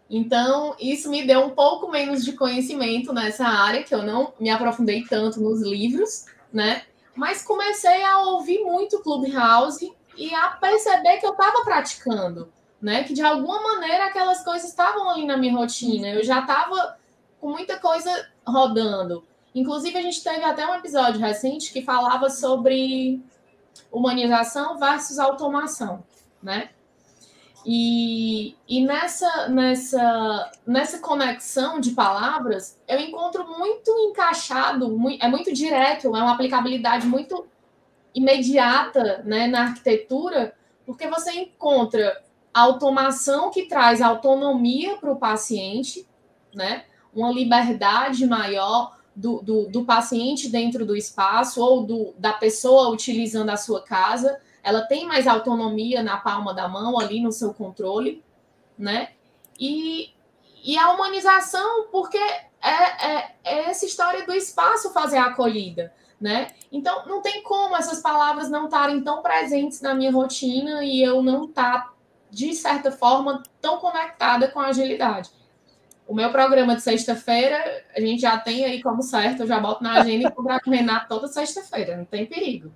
Então, 0.09 0.77
isso 0.79 1.09
me 1.09 1.27
deu 1.27 1.41
um 1.41 1.51
pouco 1.51 1.91
menos 1.91 2.23
de 2.23 2.35
conhecimento 2.35 3.15
nessa 3.15 3.47
área, 3.47 3.83
que 3.83 3.95
eu 3.95 4.03
não 4.03 4.35
me 4.39 4.51
aprofundei 4.51 5.05
tanto 5.05 5.41
nos 5.41 5.63
livros, 5.63 6.27
né? 6.53 6.83
Mas 7.15 7.43
comecei 7.43 8.03
a 8.05 8.19
ouvir 8.21 8.65
muito 8.65 9.01
Clubhouse 9.01 9.93
e 10.17 10.35
a 10.35 10.49
perceber 10.49 11.19
que 11.19 11.27
eu 11.27 11.33
estava 11.33 11.63
praticando, 11.63 12.51
né? 12.81 13.05
Que 13.05 13.13
de 13.13 13.23
alguma 13.23 13.63
maneira 13.63 14.07
aquelas 14.07 14.43
coisas 14.43 14.69
estavam 14.69 15.11
ali 15.11 15.27
na 15.27 15.37
minha 15.37 15.55
rotina. 15.55 16.09
Eu 16.09 16.25
já 16.25 16.41
estava 16.41 16.99
com 17.41 17.51
muita 17.51 17.79
coisa 17.79 18.29
rodando. 18.47 19.25
Inclusive, 19.55 19.99
a 19.99 20.03
gente 20.03 20.23
teve 20.23 20.43
até 20.43 20.67
um 20.67 20.75
episódio 20.75 21.21
recente 21.21 21.73
que 21.73 21.83
falava 21.83 22.31
sobre 22.31 23.21
humanização 23.91 24.79
versus 24.79 25.19
automação, 25.19 26.03
né? 26.43 26.71
E, 27.65 28.57
e 28.69 28.85
nessa, 28.85 29.49
nessa, 29.49 30.53
nessa 30.67 30.99
conexão 30.99 31.79
de 31.79 31.93
palavras, 31.93 32.79
eu 32.89 32.99
encontro 32.99 33.47
muito 33.47 33.91
encaixado, 34.11 34.89
muito, 34.91 35.25
é 35.25 35.29
muito 35.29 35.53
direto, 35.53 36.09
é 36.09 36.23
uma 36.23 36.33
aplicabilidade 36.33 37.07
muito 37.07 37.47
imediata 38.15 39.23
né, 39.25 39.47
na 39.47 39.63
arquitetura, 39.63 40.55
porque 40.85 41.07
você 41.07 41.33
encontra 41.33 42.21
automação 42.53 43.51
que 43.51 43.67
traz 43.67 44.03
autonomia 44.03 44.97
para 44.97 45.13
o 45.13 45.17
paciente, 45.17 46.07
né, 46.53 46.85
uma 47.15 47.31
liberdade 47.31 48.27
maior 48.27 48.99
do, 49.15 49.41
do, 49.41 49.69
do 49.69 49.85
paciente 49.85 50.49
dentro 50.49 50.85
do 50.85 50.97
espaço 50.97 51.63
ou 51.63 51.85
do, 51.85 52.15
da 52.19 52.33
pessoa 52.33 52.89
utilizando 52.89 53.51
a 53.51 53.57
sua 53.57 53.83
casa 53.83 54.41
ela 54.63 54.83
tem 54.83 55.07
mais 55.07 55.27
autonomia 55.27 56.03
na 56.03 56.17
palma 56.17 56.55
da 56.55 56.69
mão, 56.69 56.99
ali 56.99 57.21
no 57.21 57.33
seu 57.33 57.53
controle, 57.53 58.25
né? 58.79 59.11
E, 59.59 60.13
e 60.65 60.79
a 60.79 60.93
humanização, 60.93 61.89
porque 61.91 62.19
é, 62.19 63.07
é, 63.07 63.35
é 63.45 63.71
essa 63.71 63.85
história 63.85 64.25
do 64.25 64.33
espaço 64.33 64.93
fazer 64.93 65.19
a 65.19 65.27
acolhida, 65.27 65.93
né? 66.21 66.49
Então, 66.71 67.07
não 67.07 67.21
tem 67.21 67.43
como 67.43 67.77
essas 67.77 68.01
palavras 68.01 68.49
não 68.49 68.67
estarem 68.67 69.03
tão 69.03 69.21
presentes 69.21 69.81
na 69.81 69.95
minha 69.95 70.13
rotina 70.13 70.85
e 70.85 71.03
eu 71.03 71.23
não 71.23 71.47
estar, 71.47 71.87
tá, 71.87 71.93
de 72.31 72.55
certa 72.55 72.93
forma, 72.93 73.43
tão 73.61 73.79
conectada 73.79 74.49
com 74.49 74.61
a 74.61 74.69
agilidade. 74.69 75.31
O 76.07 76.15
meu 76.15 76.31
programa 76.31 76.77
de 76.77 76.83
sexta-feira, 76.83 77.85
a 77.97 78.01
gente 78.01 78.23
já 78.23 78.39
tem 78.39 78.65
aí 78.65 78.83
como 78.83 79.03
certo, 79.03 79.41
eu 79.41 79.47
já 79.47 79.59
boto 79.59 79.83
na 79.83 79.95
agenda 79.95 80.29
e 80.29 80.31
cobrar 80.31 80.61
com 80.61 80.71
o 80.71 80.73
Renato 80.73 81.09
toda 81.09 81.27
sexta-feira, 81.27 81.97
não 81.97 82.05
tem 82.05 82.27
perigo. 82.27 82.73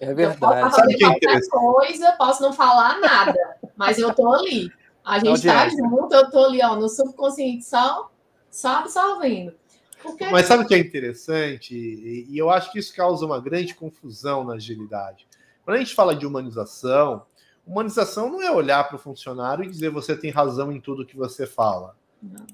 É 0.00 0.14
verdade. 0.14 0.36
Eu 0.42 0.62
posso 0.62 0.76
fazer 0.76 0.98
qualquer 0.98 1.48
coisa, 1.48 2.12
posso 2.12 2.42
não 2.42 2.52
falar 2.52 3.00
nada, 3.00 3.38
mas 3.76 3.98
eu 3.98 4.14
tô 4.14 4.32
ali. 4.32 4.70
A 5.04 5.18
gente 5.18 5.36
está 5.36 5.68
junto, 5.68 6.14
eu 6.14 6.30
tô 6.30 6.44
ali, 6.44 6.62
ó, 6.62 6.76
no 6.76 6.88
subconsciente 6.88 7.64
só, 7.64 8.10
só 8.50 8.76
absorvendo. 8.76 9.54
Porque... 10.02 10.26
Mas 10.26 10.46
sabe 10.46 10.64
o 10.64 10.66
que 10.66 10.74
é 10.74 10.78
interessante? 10.78 11.74
E 11.74 12.38
eu 12.38 12.50
acho 12.50 12.70
que 12.70 12.78
isso 12.78 12.94
causa 12.94 13.26
uma 13.26 13.40
grande 13.40 13.74
confusão 13.74 14.44
na 14.44 14.54
agilidade. 14.54 15.26
Quando 15.64 15.76
a 15.76 15.80
gente 15.80 15.94
fala 15.94 16.14
de 16.14 16.26
humanização, 16.26 17.26
humanização 17.66 18.30
não 18.30 18.42
é 18.42 18.50
olhar 18.50 18.84
para 18.84 18.96
o 18.96 18.98
funcionário 18.98 19.64
e 19.64 19.68
dizer 19.68 19.90
você 19.90 20.16
tem 20.16 20.30
razão 20.30 20.70
em 20.70 20.80
tudo 20.80 21.04
que 21.04 21.16
você 21.16 21.46
fala. 21.46 21.96
Não. 22.22 22.46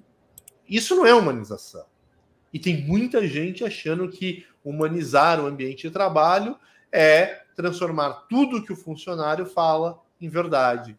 Isso 0.68 0.97
não 0.97 1.05
é 1.05 1.12
humanização. 1.12 1.84
E 2.53 2.59
tem 2.59 2.82
muita 2.86 3.26
gente 3.26 3.64
achando 3.64 4.09
que 4.09 4.47
humanizar 4.64 5.40
o 5.40 5.47
ambiente 5.47 5.88
de 5.88 5.90
trabalho 5.90 6.57
é 6.95 7.42
transformar 7.57 8.26
tudo 8.28 8.62
que 8.62 8.72
o 8.72 8.76
funcionário 8.76 9.45
fala 9.45 10.01
em 10.20 10.28
verdade. 10.28 10.97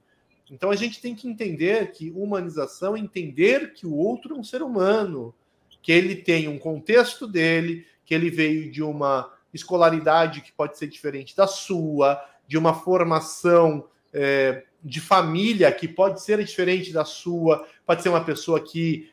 Então 0.51 0.69
a 0.69 0.75
gente 0.75 1.01
tem 1.01 1.15
que 1.15 1.27
entender 1.27 1.91
que 1.93 2.11
humanização 2.11 2.95
é 2.95 2.99
entender 2.99 3.73
que 3.73 3.87
o 3.87 3.95
outro 3.95 4.35
é 4.35 4.37
um 4.37 4.43
ser 4.43 4.61
humano, 4.61 5.33
que 5.81 5.91
ele 5.91 6.15
tem 6.15 6.49
um 6.49 6.59
contexto 6.59 7.25
dele, 7.25 7.85
que 8.05 8.13
ele 8.13 8.29
veio 8.29 8.69
de 8.69 8.83
uma 8.83 9.31
escolaridade 9.53 10.41
que 10.41 10.51
pode 10.51 10.77
ser 10.77 10.87
diferente 10.87 11.35
da 11.35 11.47
sua, 11.47 12.21
de 12.45 12.57
uma 12.57 12.73
formação 12.73 13.87
é, 14.13 14.63
de 14.83 14.99
família 14.99 15.71
que 15.71 15.87
pode 15.87 16.21
ser 16.21 16.43
diferente 16.43 16.91
da 16.91 17.05
sua, 17.05 17.65
pode 17.85 18.03
ser 18.03 18.09
uma 18.09 18.23
pessoa 18.23 18.59
que 18.59 19.09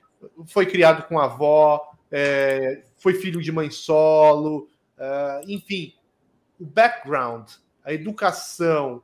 foi 0.46 0.66
criado 0.66 1.06
com 1.06 1.18
avó, 1.18 1.92
é, 2.10 2.82
foi 2.96 3.14
filho 3.14 3.40
de 3.40 3.50
mãe 3.50 3.70
solo, 3.70 4.68
é, 4.98 5.42
enfim, 5.46 5.94
o 6.62 6.64
background, 6.64 7.50
a 7.84 7.92
educação 7.92 9.02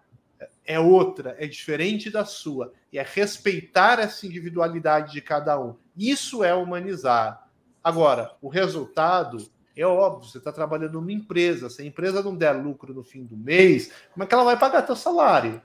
é 0.64 0.78
outra, 0.78 1.34
é 1.38 1.46
diferente 1.46 2.08
da 2.08 2.24
sua, 2.24 2.72
e 2.92 2.98
é 2.98 3.02
respeitar 3.02 3.98
essa 3.98 4.24
individualidade 4.24 5.12
de 5.12 5.20
cada 5.20 5.58
um. 5.58 5.74
Isso 5.96 6.44
é 6.44 6.54
humanizar. 6.54 7.48
Agora, 7.82 8.36
o 8.40 8.48
resultado 8.48 9.44
é 9.74 9.84
óbvio, 9.84 10.30
você 10.30 10.38
está 10.38 10.52
trabalhando 10.52 10.94
numa 10.94 11.10
empresa, 11.10 11.68
se 11.68 11.82
a 11.82 11.84
empresa 11.84 12.22
não 12.22 12.36
der 12.36 12.52
lucro 12.52 12.94
no 12.94 13.02
fim 13.02 13.24
do 13.24 13.36
mês, 13.36 13.92
como 14.12 14.22
é 14.22 14.26
que 14.26 14.34
ela 14.34 14.44
vai 14.44 14.58
pagar 14.58 14.82
teu 14.82 14.94
salário? 14.94 15.60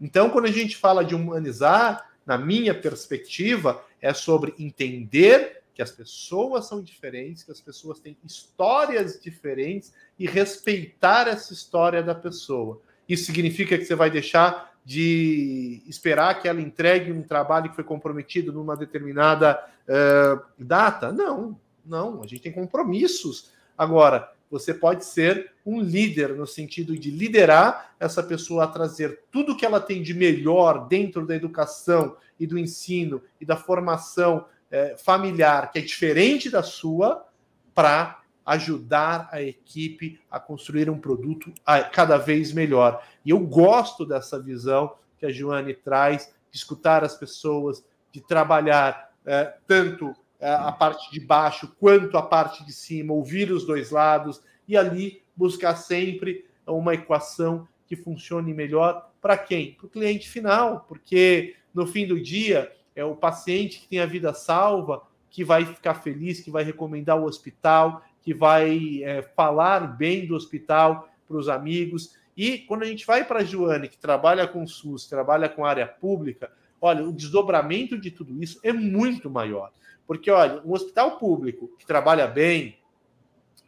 Então, 0.00 0.28
quando 0.28 0.44
a 0.46 0.52
gente 0.52 0.76
fala 0.76 1.04
de 1.04 1.14
humanizar, 1.14 2.10
na 2.26 2.36
minha 2.36 2.78
perspectiva, 2.78 3.82
é 4.00 4.12
sobre 4.12 4.54
entender 4.58 5.62
que 5.78 5.82
as 5.82 5.92
pessoas 5.92 6.66
são 6.66 6.82
diferentes, 6.82 7.44
que 7.44 7.52
as 7.52 7.60
pessoas 7.60 8.00
têm 8.00 8.16
histórias 8.24 9.16
diferentes 9.22 9.92
e 10.18 10.26
respeitar 10.26 11.28
essa 11.28 11.52
história 11.52 12.02
da 12.02 12.16
pessoa. 12.16 12.80
Isso 13.08 13.26
significa 13.26 13.78
que 13.78 13.84
você 13.84 13.94
vai 13.94 14.10
deixar 14.10 14.76
de 14.84 15.80
esperar 15.86 16.42
que 16.42 16.48
ela 16.48 16.60
entregue 16.60 17.12
um 17.12 17.22
trabalho 17.22 17.70
que 17.70 17.76
foi 17.76 17.84
comprometido 17.84 18.52
numa 18.52 18.76
determinada 18.76 19.56
uh, 19.86 20.42
data? 20.58 21.12
Não, 21.12 21.56
não. 21.86 22.24
A 22.24 22.26
gente 22.26 22.42
tem 22.42 22.50
compromissos. 22.50 23.52
Agora, 23.76 24.32
você 24.50 24.74
pode 24.74 25.04
ser 25.04 25.52
um 25.64 25.80
líder 25.80 26.34
no 26.34 26.44
sentido 26.44 26.98
de 26.98 27.08
liderar 27.08 27.94
essa 28.00 28.20
pessoa 28.20 28.64
a 28.64 28.66
trazer 28.66 29.20
tudo 29.30 29.56
que 29.56 29.64
ela 29.64 29.80
tem 29.80 30.02
de 30.02 30.12
melhor 30.12 30.88
dentro 30.88 31.24
da 31.24 31.36
educação 31.36 32.16
e 32.40 32.48
do 32.48 32.58
ensino 32.58 33.22
e 33.40 33.44
da 33.44 33.56
formação 33.56 34.44
é, 34.70 34.96
familiar 34.96 35.70
que 35.70 35.78
é 35.78 35.82
diferente 35.82 36.50
da 36.50 36.62
sua 36.62 37.26
para 37.74 38.20
ajudar 38.44 39.28
a 39.30 39.42
equipe 39.42 40.18
a 40.30 40.40
construir 40.40 40.88
um 40.88 40.98
produto 40.98 41.52
cada 41.92 42.16
vez 42.16 42.52
melhor. 42.52 43.04
E 43.24 43.30
eu 43.30 43.38
gosto 43.40 44.06
dessa 44.06 44.40
visão 44.40 44.94
que 45.18 45.26
a 45.26 45.30
Joane 45.30 45.74
traz, 45.74 46.32
de 46.50 46.56
escutar 46.56 47.04
as 47.04 47.14
pessoas, 47.14 47.84
de 48.10 48.22
trabalhar 48.22 49.12
é, 49.26 49.52
tanto 49.66 50.14
é, 50.40 50.50
a 50.50 50.72
parte 50.72 51.10
de 51.10 51.20
baixo 51.20 51.76
quanto 51.78 52.16
a 52.16 52.22
parte 52.22 52.64
de 52.64 52.72
cima, 52.72 53.12
ouvir 53.12 53.52
os 53.52 53.66
dois 53.66 53.90
lados 53.90 54.40
e 54.66 54.76
ali 54.76 55.22
buscar 55.36 55.76
sempre 55.76 56.46
uma 56.66 56.94
equação 56.94 57.68
que 57.86 57.96
funcione 57.96 58.54
melhor 58.54 59.10
para 59.20 59.36
quem? 59.36 59.72
Para 59.72 59.86
o 59.86 59.90
cliente 59.90 60.28
final, 60.28 60.86
porque 60.88 61.54
no 61.74 61.86
fim 61.86 62.06
do 62.06 62.20
dia 62.20 62.72
é 62.98 63.04
o 63.04 63.14
paciente 63.14 63.80
que 63.80 63.88
tem 63.88 64.00
a 64.00 64.06
vida 64.06 64.34
salva 64.34 65.02
que 65.30 65.44
vai 65.44 65.64
ficar 65.64 65.94
feliz, 65.94 66.40
que 66.40 66.50
vai 66.50 66.64
recomendar 66.64 67.16
o 67.16 67.24
hospital, 67.24 68.02
que 68.22 68.34
vai 68.34 69.02
é, 69.04 69.22
falar 69.22 69.80
bem 69.96 70.26
do 70.26 70.34
hospital 70.34 71.08
para 71.26 71.36
os 71.36 71.48
amigos. 71.48 72.16
E 72.36 72.58
quando 72.58 72.82
a 72.82 72.86
gente 72.86 73.06
vai 73.06 73.24
para 73.24 73.40
a 73.40 73.44
Joane, 73.44 73.88
que 73.88 73.98
trabalha 73.98 74.48
com 74.48 74.66
SUS, 74.66 75.06
trabalha 75.06 75.48
com 75.48 75.64
área 75.64 75.86
pública, 75.86 76.50
olha, 76.80 77.04
o 77.04 77.12
desdobramento 77.12 77.96
de 77.96 78.10
tudo 78.10 78.42
isso 78.42 78.58
é 78.64 78.72
muito 78.72 79.30
maior. 79.30 79.70
Porque, 80.06 80.30
olha, 80.30 80.60
um 80.64 80.72
hospital 80.72 81.18
público 81.18 81.70
que 81.78 81.86
trabalha 81.86 82.26
bem, 82.26 82.78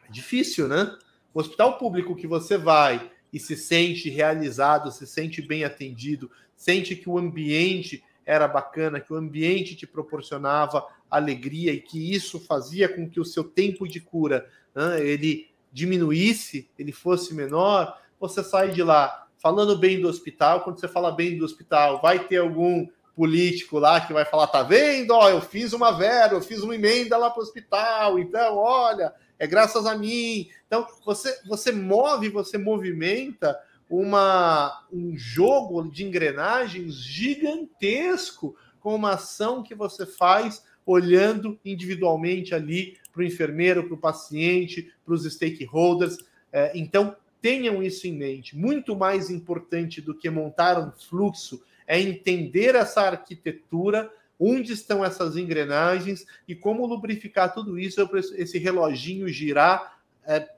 é 0.09 0.11
difícil, 0.11 0.67
né? 0.67 0.97
Um 1.33 1.39
hospital 1.39 1.79
público 1.79 2.17
que 2.17 2.27
você 2.27 2.59
vai 2.59 3.11
e 3.33 3.39
se 3.39 3.57
sente 3.57 4.11
realizado, 4.11 4.91
se 4.91 5.07
sente 5.07 5.41
bem 5.41 5.63
atendido, 5.63 6.29
sente 6.57 6.97
que 6.97 7.09
o 7.09 7.17
ambiente 7.17 8.03
era 8.25 8.47
bacana, 8.47 9.01
que 9.01 9.13
o 9.13 9.17
ambiente 9.17 9.75
te 9.75 9.87
proporcionava 9.87 10.87
alegria 11.11 11.73
e 11.73 11.81
que 11.81 12.13
isso 12.13 12.39
fazia 12.39 12.89
com 12.89 13.09
que 13.09 13.21
o 13.21 13.25
seu 13.25 13.45
tempo 13.45 13.89
de 13.89 14.01
cura 14.01 14.49
né, 14.75 15.05
ele 15.05 15.49
diminuísse, 15.73 16.71
ele 16.79 16.93
fosse 16.93 17.35
menor, 17.35 17.99
você 18.19 18.43
sai 18.43 18.71
de 18.71 18.83
lá 18.83 19.27
falando 19.39 19.77
bem 19.77 20.01
do 20.01 20.09
hospital. 20.09 20.61
Quando 20.61 20.79
você 20.79 20.89
fala 20.89 21.11
bem 21.11 21.39
do 21.39 21.45
hospital, 21.45 22.01
vai 22.01 22.19
ter 22.21 22.39
algum 22.39 22.87
político 23.17 23.79
lá 23.79 24.01
que 24.01 24.13
vai 24.13 24.25
falar: 24.25 24.47
tá 24.47 24.63
vendo? 24.63 25.13
Ó, 25.13 25.29
eu 25.29 25.41
fiz 25.41 25.73
uma 25.73 25.91
vera, 25.91 26.35
eu 26.35 26.43
fiz 26.43 26.63
uma 26.63 26.75
emenda 26.75 27.17
lá 27.17 27.31
para 27.31 27.41
o 27.41 27.43
hospital, 27.43 28.19
então, 28.19 28.57
olha, 28.57 29.13
é 29.39 29.47
graças 29.47 29.87
a 29.87 29.97
mim. 29.97 30.49
Então, 30.67 30.87
você, 31.05 31.41
você 31.47 31.73
move, 31.73 32.29
você 32.29 32.59
movimenta 32.59 33.59
uma, 33.91 34.87
um 34.93 35.17
jogo 35.17 35.91
de 35.91 36.05
engrenagens 36.05 36.95
gigantesco 36.95 38.57
com 38.79 38.95
uma 38.95 39.15
ação 39.15 39.65
que 39.65 39.75
você 39.75 40.07
faz 40.07 40.65
olhando 40.87 41.59
individualmente 41.65 42.55
ali 42.55 42.97
para 43.13 43.21
o 43.21 43.25
enfermeiro, 43.25 43.85
para 43.85 43.95
o 43.95 43.99
paciente, 43.99 44.93
para 45.05 45.13
os 45.13 45.25
stakeholders. 45.25 46.19
É, 46.53 46.71
então, 46.79 47.17
tenham 47.43 47.83
isso 47.83 48.07
em 48.07 48.13
mente. 48.13 48.57
Muito 48.57 48.95
mais 48.95 49.29
importante 49.29 50.01
do 50.01 50.15
que 50.15 50.31
montar 50.31 50.79
um 50.79 50.93
fluxo 50.93 51.63
é 51.87 52.01
entender 52.01 52.77
essa 52.77 53.03
arquitetura, 53.03 54.11
onde 54.39 54.73
estão 54.73 55.05
essas 55.05 55.37
engrenagens 55.37 56.25
e 56.47 56.55
como 56.55 56.87
lubrificar 56.87 57.53
tudo 57.53 57.79
isso, 57.79 58.01
esse 58.37 58.59
reloginho 58.59 59.29
girar 59.29 59.99
é, 60.25 60.49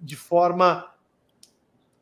de 0.00 0.16
forma 0.16 0.92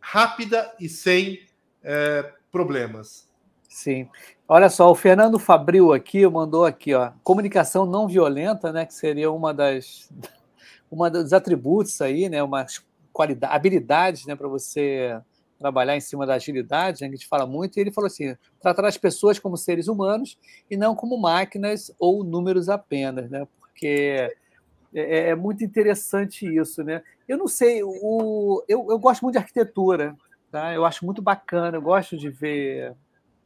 rápida 0.01 0.75
e 0.81 0.89
sem 0.89 1.41
é, 1.83 2.33
problemas. 2.51 3.29
Sim. 3.69 4.09
Olha 4.49 4.69
só, 4.69 4.91
o 4.91 4.95
Fernando 4.97 5.39
Fabril 5.39 5.93
aqui 5.93 6.27
mandou 6.27 6.65
aqui, 6.65 6.93
ó, 6.93 7.13
comunicação 7.23 7.87
não 7.87 8.09
violenta, 8.09 8.73
né, 8.73 8.85
que 8.85 8.95
seria 8.95 9.31
uma 9.31 9.55
das 9.55 10.11
uma 10.91 11.09
dos 11.09 11.33
atributos 11.33 12.01
aí, 12.01 12.29
né, 12.29 12.43
umas 12.43 12.85
qualidade, 13.13 13.55
habilidades, 13.55 14.27
né, 14.27 14.35
para 14.35 14.49
você 14.49 15.21
trabalhar 15.59 15.97
em 15.97 16.01
cima 16.01 16.27
da 16.27 16.35
agilidade, 16.35 17.03
né, 17.03 17.09
que 17.09 17.15
a 17.15 17.17
gente 17.17 17.29
fala 17.29 17.47
muito, 17.47 17.77
e 17.77 17.81
ele 17.81 17.93
falou 17.93 18.07
assim: 18.07 18.35
tratar 18.61 18.87
as 18.87 18.97
pessoas 18.97 19.39
como 19.39 19.57
seres 19.57 19.87
humanos 19.87 20.39
e 20.71 20.77
não 20.77 20.97
como 20.97 21.21
máquinas 21.21 21.93
ou 21.99 22.25
números 22.25 22.69
apenas, 22.69 23.31
né? 23.31 23.47
Porque 23.61 24.35
é, 24.95 25.29
é 25.29 25.35
muito 25.35 25.63
interessante 25.63 26.45
isso, 26.47 26.83
né? 26.83 27.03
Eu 27.31 27.39
não 27.39 27.47
sei, 27.47 27.81
o, 27.85 28.65
eu, 28.67 28.89
eu 28.91 28.99
gosto 28.99 29.23
muito 29.23 29.35
de 29.35 29.39
arquitetura, 29.39 30.17
tá? 30.51 30.75
Eu 30.75 30.85
acho 30.85 31.07
muito 31.07 31.23
bacana, 31.23 31.77
eu 31.77 31.81
gosto 31.81 32.17
de 32.17 32.29
ver 32.29 32.93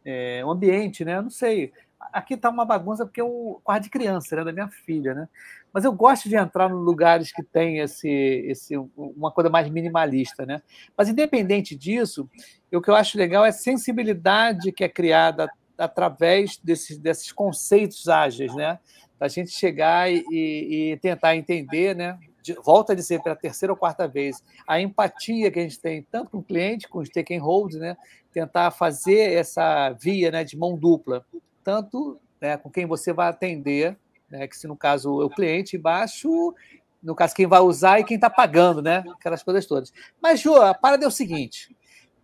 é, 0.03 0.43
o 0.43 0.51
ambiente, 0.51 1.05
né? 1.05 1.19
Eu 1.19 1.23
não 1.25 1.29
sei, 1.29 1.71
aqui 2.11 2.33
está 2.33 2.49
uma 2.49 2.65
bagunça 2.65 3.05
porque 3.05 3.21
é 3.21 3.25
o 3.25 3.61
quarto 3.63 3.83
de 3.83 3.91
criança, 3.91 4.37
né, 4.37 4.43
da 4.43 4.53
minha 4.55 4.69
filha, 4.69 5.13
né? 5.13 5.29
Mas 5.71 5.85
eu 5.85 5.93
gosto 5.93 6.31
de 6.31 6.35
entrar 6.35 6.71
em 6.71 6.73
lugares 6.73 7.31
que 7.31 7.43
tem 7.43 7.81
esse, 7.81 8.09
esse, 8.09 8.75
uma 8.97 9.31
coisa 9.31 9.51
mais 9.51 9.69
minimalista, 9.69 10.47
né? 10.47 10.63
Mas 10.97 11.11
independente 11.11 11.77
disso, 11.77 12.27
o 12.73 12.81
que 12.81 12.89
eu 12.89 12.95
acho 12.95 13.19
legal 13.19 13.45
é 13.45 13.51
a 13.51 13.53
sensibilidade 13.53 14.73
que 14.73 14.83
é 14.83 14.89
criada 14.89 15.47
através 15.77 16.57
desses, 16.57 16.97
desses 16.97 17.31
conceitos 17.31 18.09
ágeis, 18.09 18.55
né? 18.55 18.79
Da 19.19 19.29
gente 19.29 19.51
chegar 19.51 20.11
e, 20.11 20.25
e 20.31 20.99
tentar 21.03 21.37
entender, 21.37 21.95
né? 21.95 22.19
De, 22.45 22.53
volta 22.63 22.93
a 22.93 22.97
dizer 22.97 23.23
pela 23.23 23.35
terceira 23.35 23.73
ou 23.73 23.77
quarta 23.77 24.07
vez, 24.07 24.45
a 24.69 24.79
empatia 24.79 25.51
que 25.51 25.59
a 25.59 25.63
gente 25.63 25.81
tem 25.81 26.03
tanto 26.03 26.31
com 26.31 26.39
o 26.39 26.43
cliente, 26.43 26.87
com 26.87 26.99
os 26.99 27.09
stakeholders, 27.09 27.81
né? 27.81 27.97
Tentar 28.31 28.71
fazer 28.71 29.33
essa 29.33 29.91
via 29.93 30.31
né, 30.31 30.45
de 30.45 30.55
mão 30.55 30.77
dupla, 30.77 31.25
tanto 31.65 32.21
né, 32.39 32.59
com 32.59 32.69
quem 32.71 32.85
você 32.85 33.15
vai 33.15 33.29
atender, 33.29 33.97
né, 34.29 34.47
que 34.47 34.57
se 34.59 34.69
no 34.69 34.77
caso 34.77 35.23
é 35.23 35.25
o 35.25 35.31
cliente 35.31 35.77
embaixo, 35.77 36.55
no 37.03 37.15
caso 37.15 37.35
quem 37.35 37.47
vai 37.47 37.61
usar 37.61 38.01
e 38.01 38.05
quem 38.05 38.17
está 38.17 38.29
pagando, 38.29 38.83
né? 38.83 39.03
Aquelas 39.13 39.43
coisas 39.43 39.65
todas. 39.65 39.91
Mas, 40.21 40.41
Jô, 40.41 40.57
a 40.57 40.75
parada 40.75 41.03
é 41.03 41.09
o 41.09 41.11
seguinte: 41.11 41.75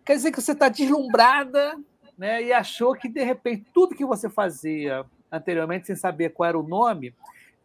quer 0.05 0.13
dizer 0.13 0.31
que 0.31 0.39
você 0.39 0.51
está 0.51 0.69
deslumbrada 0.69 1.79
né, 2.15 2.43
e 2.43 2.53
achou 2.53 2.93
que, 2.93 3.09
de 3.09 3.23
repente, 3.23 3.65
tudo 3.73 3.95
que 3.95 4.05
você 4.05 4.29
fazia 4.29 5.03
anteriormente, 5.31 5.87
sem 5.87 5.95
saber 5.95 6.29
qual 6.29 6.49
era 6.49 6.59
o 6.59 6.67
nome, 6.67 7.15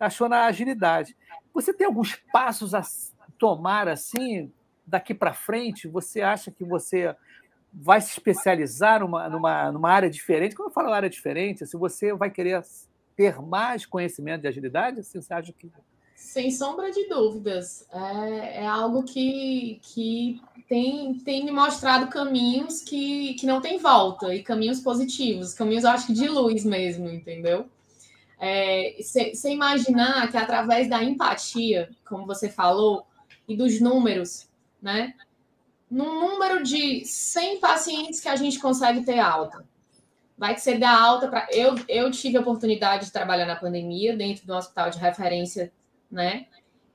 achou 0.01 0.27
na 0.27 0.47
agilidade. 0.47 1.15
Você 1.57 1.73
tem 1.73 1.87
alguns 1.87 2.15
passos 2.31 2.75
a 2.75 2.83
tomar 3.39 3.89
assim, 3.89 4.53
daqui 4.87 5.15
para 5.15 5.33
frente? 5.33 5.89
Você 5.89 6.21
acha 6.21 6.51
que 6.51 6.63
você 6.63 7.17
vai 7.73 7.99
se 7.99 8.11
especializar 8.11 9.01
numa, 9.01 9.27
numa, 9.31 9.73
numa 9.73 9.91
área 9.91 10.11
diferente. 10.11 10.55
Quando 10.55 10.69
eu 10.69 10.75
falo 10.75 10.93
área 10.93 11.09
diferente, 11.09 11.67
se 11.67 11.75
você 11.75 12.13
vai 12.13 12.31
querer 12.31 12.63
ter 13.17 13.41
mais 13.41 13.87
conhecimento 13.87 14.43
de 14.43 14.49
agilidade, 14.49 15.01
assim, 15.01 15.21
você 15.21 15.33
acha 15.33 15.51
que. 15.51 15.73
Sem 16.15 16.51
sombra 16.51 16.91
de 16.91 17.09
dúvidas. 17.09 17.87
É, 17.91 18.65
é 18.65 18.67
algo 18.67 19.03
que, 19.03 19.81
que 19.83 20.39
tem, 20.69 21.15
tem 21.21 21.43
me 21.43 21.51
mostrado 21.51 22.09
caminhos 22.09 22.83
que, 22.83 23.33
que 23.35 23.47
não 23.47 23.63
tem 23.63 23.79
volta, 23.79 24.35
e 24.35 24.43
caminhos 24.43 24.81
positivos, 24.81 25.55
caminhos, 25.55 25.87
acho 25.87 26.09
que 26.09 26.13
de 26.13 26.29
luz 26.29 26.67
mesmo, 26.67 27.09
entendeu? 27.09 27.67
Você 28.39 29.33
é, 29.45 29.53
imaginar 29.53 30.31
que 30.31 30.37
através 30.37 30.89
da 30.89 31.03
empatia, 31.03 31.91
como 32.05 32.27
você 32.27 32.49
falou, 32.49 33.07
e 33.49 33.57
dos 33.57 33.81
números, 33.81 34.49
né? 34.81 35.15
no 35.91 36.05
número 36.21 36.63
de 36.63 37.05
100 37.05 37.61
pacientes 37.61 38.21
que 38.21 38.29
a 38.29 38.37
gente 38.37 38.59
consegue 38.59 39.05
ter 39.05 39.19
alta. 39.19 39.65
Vai 40.37 40.55
que 40.55 40.61
você 40.61 40.77
dá 40.77 40.91
alta 40.91 41.29
para. 41.29 41.49
Eu, 41.51 41.75
eu 41.89 42.11
tive 42.11 42.37
a 42.37 42.41
oportunidade 42.41 43.07
de 43.07 43.13
trabalhar 43.13 43.47
na 43.47 43.57
pandemia 43.57 44.15
dentro 44.15 44.47
do 44.47 44.55
hospital 44.55 44.91
de 44.91 44.99
referência, 44.99 45.73
né? 46.11 46.47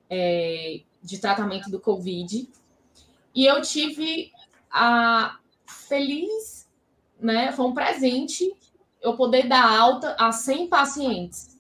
É, 0.10 0.82
de 1.02 1.18
tratamento 1.18 1.70
do 1.70 1.80
Covid. 1.80 2.48
E 3.34 3.46
eu 3.46 3.62
tive 3.62 4.32
a 4.70 5.40
feliz, 5.66 6.70
né? 7.20 7.52
Foi 7.52 7.66
um 7.66 7.74
presente 7.74 8.54
eu 9.02 9.16
poder 9.16 9.48
dar 9.48 9.66
alta 9.66 10.16
a 10.20 10.32
100 10.32 10.68
pacientes. 10.68 11.60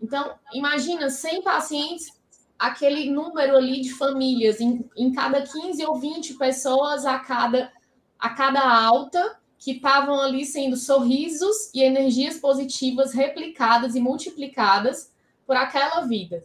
Então, 0.00 0.34
imagina 0.52 1.08
100 1.08 1.42
pacientes 1.42 2.12
aquele 2.58 3.10
número 3.10 3.56
ali 3.56 3.80
de 3.80 3.92
famílias, 3.92 4.60
em, 4.60 4.88
em 4.96 5.12
cada 5.12 5.42
15 5.42 5.84
ou 5.84 5.96
20 5.96 6.34
pessoas 6.34 7.04
a 7.04 7.18
cada, 7.18 7.72
a 8.18 8.30
cada 8.30 8.60
alta, 8.60 9.36
que 9.58 9.72
estavam 9.72 10.20
ali 10.20 10.44
sendo 10.44 10.76
sorrisos 10.76 11.70
e 11.72 11.82
energias 11.82 12.38
positivas 12.38 13.12
replicadas 13.12 13.94
e 13.94 14.00
multiplicadas 14.00 15.12
por 15.46 15.56
aquela 15.56 16.00
vida, 16.00 16.44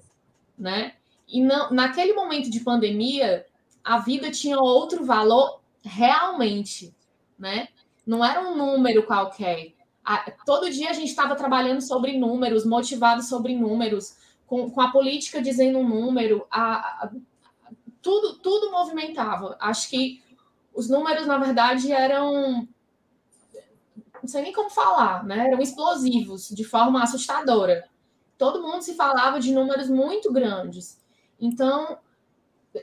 né? 0.58 0.93
E 1.28 1.41
não, 1.41 1.72
naquele 1.72 2.14
momento 2.14 2.50
de 2.50 2.60
pandemia, 2.60 3.45
a 3.84 3.98
vida 3.98 4.30
tinha 4.30 4.60
outro 4.60 5.04
valor 5.04 5.62
realmente, 5.84 6.93
né? 7.38 7.70
Não 8.06 8.24
era 8.24 8.41
um 8.41 8.56
número 8.56 9.04
qualquer. 9.04 9.74
A, 10.08 10.32
todo 10.45 10.70
dia 10.70 10.89
a 10.89 10.93
gente 10.93 11.10
estava 11.10 11.36
trabalhando 11.36 11.82
sobre 11.82 12.18
números, 12.18 12.66
motivado 12.66 13.22
sobre 13.22 13.53
números, 13.53 14.16
com, 14.45 14.72
com 14.72 14.80
a 14.80 14.89
política 14.89 15.41
dizendo 15.41 15.80
um 15.80 15.88
número, 15.88 16.47
a, 16.49 17.03
a, 17.03 17.12
tudo, 18.01 18.39
tudo 18.39 18.72
movimentava. 18.72 19.58
Acho 19.60 19.89
que 19.89 20.24
os 20.74 20.89
números, 20.89 21.28
na 21.28 21.38
verdade, 21.38 21.91
eram. 21.91 22.66
Não 24.22 24.30
sei 24.30 24.43
nem 24.43 24.53
como 24.53 24.70
falar, 24.70 25.26
né? 25.26 25.47
Eram 25.47 25.60
explosivos, 25.60 26.47
de 26.47 26.64
forma 26.64 27.03
assustadora. 27.03 27.89
Todo 28.38 28.62
mundo 28.62 28.84
se 28.84 28.93
falava 28.93 29.41
de 29.41 29.53
números 29.53 29.89
muito 29.89 30.32
grandes. 30.32 31.03
Então, 31.38 31.97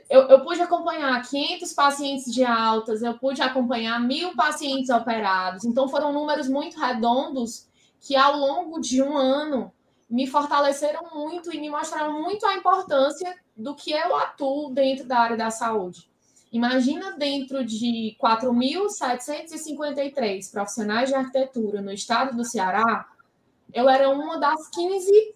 eu, 0.09 0.23
eu, 0.23 0.41
pude 0.41 0.61
acompanhar 0.61 1.21
500 1.21 1.73
pacientes 1.73 2.33
de 2.33 2.43
altas, 2.43 3.01
eu 3.01 3.17
pude 3.17 3.41
acompanhar 3.41 3.99
mil 3.99 4.35
pacientes 4.35 4.89
operados. 4.89 5.65
Então, 5.65 5.87
foram 5.87 6.13
números 6.13 6.47
muito 6.47 6.79
redondos 6.79 7.67
que, 7.99 8.15
ao 8.15 8.37
longo 8.37 8.79
de 8.79 9.01
um 9.01 9.17
ano, 9.17 9.71
me 10.09 10.27
fortaleceram 10.27 11.09
muito 11.13 11.53
e 11.53 11.59
me 11.59 11.69
mostraram 11.69 12.21
muito 12.21 12.45
a 12.45 12.55
importância 12.55 13.35
do 13.55 13.75
que 13.75 13.91
eu 13.91 14.15
atuo 14.15 14.71
dentro 14.71 15.07
da 15.07 15.19
área 15.19 15.37
da 15.37 15.49
saúde. 15.49 16.09
Imagina 16.51 17.17
dentro 17.17 17.65
de 17.65 18.15
4.753 18.21 20.51
profissionais 20.51 21.09
de 21.09 21.15
arquitetura 21.15 21.81
no 21.81 21.91
estado 21.91 22.35
do 22.35 22.45
Ceará, 22.45 23.07
eu 23.73 23.89
era 23.89 24.07
uma 24.09 24.39
das 24.39 24.69
15 24.69 25.34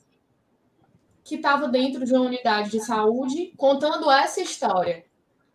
que 1.30 1.36
estava 1.36 1.68
dentro 1.68 2.04
de 2.04 2.12
uma 2.12 2.26
unidade 2.26 2.72
de 2.72 2.80
saúde 2.84 3.54
contando 3.56 4.10
essa 4.10 4.42
história. 4.42 5.06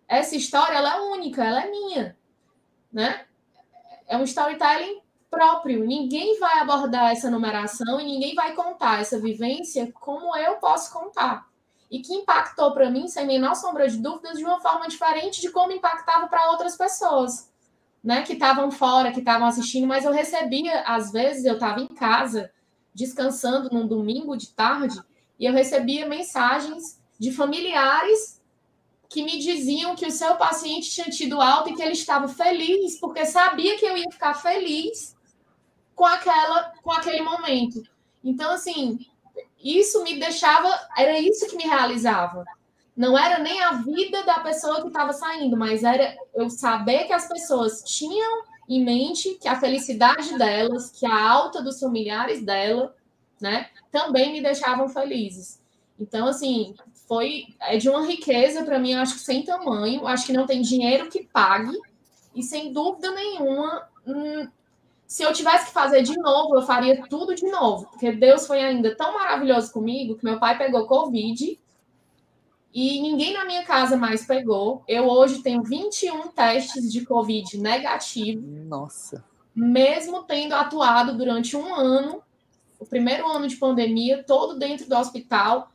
Essa 0.06 0.36
história 0.36 0.76
ela 0.76 0.94
é 0.94 1.00
única, 1.00 1.42
ela 1.42 1.64
é 1.64 1.70
minha, 1.70 2.16
né? 2.92 3.26
É 4.06 4.16
um 4.16 4.22
storytelling 4.22 5.00
próprio. 5.28 5.84
Ninguém 5.84 6.38
vai 6.38 6.60
abordar 6.60 7.10
essa 7.10 7.28
numeração 7.28 8.00
e 8.00 8.04
ninguém 8.04 8.36
vai 8.36 8.54
contar 8.54 9.00
essa 9.00 9.18
vivência 9.18 9.90
como 9.98 10.36
eu 10.36 10.58
posso 10.58 10.92
contar. 10.92 11.48
E 11.90 11.98
que 11.98 12.14
impactou 12.14 12.72
para 12.72 12.88
mim, 12.88 13.08
sem 13.08 13.26
menor 13.26 13.56
sombra 13.56 13.88
de 13.88 13.96
dúvidas, 13.96 14.38
de 14.38 14.44
uma 14.44 14.60
forma 14.60 14.86
diferente 14.86 15.40
de 15.40 15.50
como 15.50 15.72
impactava 15.72 16.28
para 16.28 16.52
outras 16.52 16.76
pessoas, 16.76 17.52
né? 18.02 18.22
Que 18.22 18.34
estavam 18.34 18.70
fora, 18.70 19.10
que 19.10 19.18
estavam 19.18 19.48
assistindo, 19.48 19.88
mas 19.88 20.04
eu 20.04 20.12
recebia, 20.12 20.82
às 20.82 21.10
vezes, 21.10 21.44
eu 21.44 21.54
estava 21.54 21.80
em 21.80 21.88
casa, 21.88 22.52
descansando 22.94 23.70
num 23.72 23.88
domingo 23.88 24.36
de 24.36 24.52
tarde, 24.52 25.00
e 25.38 25.46
eu 25.46 25.52
recebia 25.52 26.06
mensagens 26.06 27.00
de 27.18 27.32
familiares 27.32 28.40
que 29.08 29.22
me 29.22 29.38
diziam 29.38 29.94
que 29.94 30.06
o 30.06 30.10
seu 30.10 30.34
paciente 30.36 30.90
tinha 30.90 31.08
tido 31.08 31.40
alta 31.40 31.70
e 31.70 31.74
que 31.74 31.82
ele 31.82 31.92
estava 31.92 32.26
feliz, 32.26 32.98
porque 32.98 33.24
sabia 33.24 33.78
que 33.78 33.84
eu 33.84 33.96
ia 33.96 34.10
ficar 34.10 34.34
feliz 34.34 35.14
com 35.94 36.04
aquela 36.04 36.72
com 36.82 36.90
aquele 36.90 37.22
momento. 37.22 37.82
Então 38.22 38.50
assim, 38.50 38.98
isso 39.62 40.02
me 40.02 40.18
deixava, 40.18 40.68
era 40.96 41.18
isso 41.18 41.48
que 41.48 41.56
me 41.56 41.64
realizava. 41.64 42.44
Não 42.96 43.18
era 43.18 43.38
nem 43.42 43.62
a 43.62 43.72
vida 43.72 44.22
da 44.22 44.40
pessoa 44.40 44.82
que 44.82 44.88
estava 44.88 45.12
saindo, 45.12 45.56
mas 45.56 45.82
era 45.82 46.16
eu 46.34 46.48
saber 46.48 47.04
que 47.04 47.12
as 47.12 47.26
pessoas 47.26 47.82
tinham 47.82 48.44
em 48.68 48.84
mente 48.84 49.34
que 49.40 49.48
a 49.48 49.58
felicidade 49.58 50.36
delas, 50.38 50.90
que 50.90 51.06
a 51.06 51.30
alta 51.30 51.62
dos 51.62 51.80
familiares 51.80 52.42
dela, 52.42 52.94
né, 53.44 53.68
também 53.92 54.32
me 54.32 54.42
deixavam 54.42 54.88
felizes. 54.88 55.62
Então, 56.00 56.26
assim, 56.26 56.74
foi 57.06 57.44
é 57.60 57.76
de 57.76 57.90
uma 57.90 58.06
riqueza 58.06 58.64
para 58.64 58.78
mim, 58.78 58.94
acho 58.94 59.14
que 59.14 59.20
sem 59.20 59.44
tamanho, 59.44 60.06
acho 60.06 60.26
que 60.26 60.32
não 60.32 60.46
tem 60.46 60.62
dinheiro 60.62 61.10
que 61.10 61.24
pague, 61.24 61.78
e 62.34 62.42
sem 62.42 62.72
dúvida 62.72 63.10
nenhuma, 63.10 63.86
hum, 64.06 64.48
se 65.06 65.22
eu 65.22 65.32
tivesse 65.32 65.66
que 65.66 65.72
fazer 65.72 66.02
de 66.02 66.16
novo, 66.16 66.56
eu 66.56 66.62
faria 66.62 67.06
tudo 67.06 67.34
de 67.34 67.46
novo, 67.46 67.86
porque 67.90 68.10
Deus 68.12 68.46
foi 68.46 68.62
ainda 68.62 68.96
tão 68.96 69.12
maravilhoso 69.12 69.70
comigo 69.72 70.16
que 70.16 70.24
meu 70.24 70.40
pai 70.40 70.56
pegou 70.56 70.86
Covid 70.86 71.60
e 72.72 73.00
ninguém 73.00 73.34
na 73.34 73.44
minha 73.44 73.62
casa 73.64 73.96
mais 73.96 74.26
pegou. 74.26 74.82
Eu 74.88 75.06
hoje 75.06 75.42
tenho 75.42 75.62
21 75.62 76.28
testes 76.28 76.90
de 76.90 77.04
Covid 77.04 77.56
negativo. 77.58 78.42
Nossa. 78.66 79.22
Mesmo 79.54 80.24
tendo 80.24 80.54
atuado 80.54 81.16
durante 81.16 81.56
um 81.56 81.72
ano, 81.72 82.20
o 82.84 82.88
primeiro 82.88 83.26
ano 83.28 83.48
de 83.48 83.56
pandemia, 83.56 84.22
todo 84.22 84.58
dentro 84.58 84.88
do 84.88 84.96
hospital, 84.96 85.70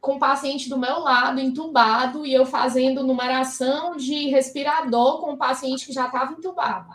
com 0.00 0.16
o 0.16 0.18
paciente 0.18 0.68
do 0.68 0.78
meu 0.78 0.98
lado, 0.98 1.40
entubado, 1.40 2.26
e 2.26 2.34
eu 2.34 2.44
fazendo 2.44 3.06
numeração 3.06 3.96
de 3.96 4.28
respirador 4.28 5.20
com 5.20 5.34
o 5.34 5.36
paciente 5.36 5.86
que 5.86 5.92
já 5.92 6.06
estava 6.06 6.32
entubado. 6.32 6.90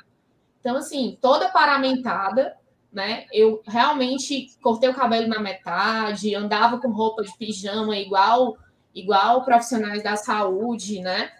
Então, 0.59 0.75
assim, 0.75 1.17
toda 1.21 1.49
paramentada, 1.49 2.57
né? 2.91 3.25
Eu 3.31 3.61
realmente 3.65 4.49
cortei 4.61 4.89
o 4.89 4.93
cabelo 4.93 5.27
na 5.27 5.39
metade, 5.39 6.35
andava 6.35 6.79
com 6.79 6.89
roupa 6.89 7.23
de 7.23 7.35
pijama 7.37 7.95
igual 7.95 8.57
igual 8.93 9.45
profissionais 9.45 10.01
da 10.01 10.15
saúde, 10.15 10.99
né? 10.99 11.31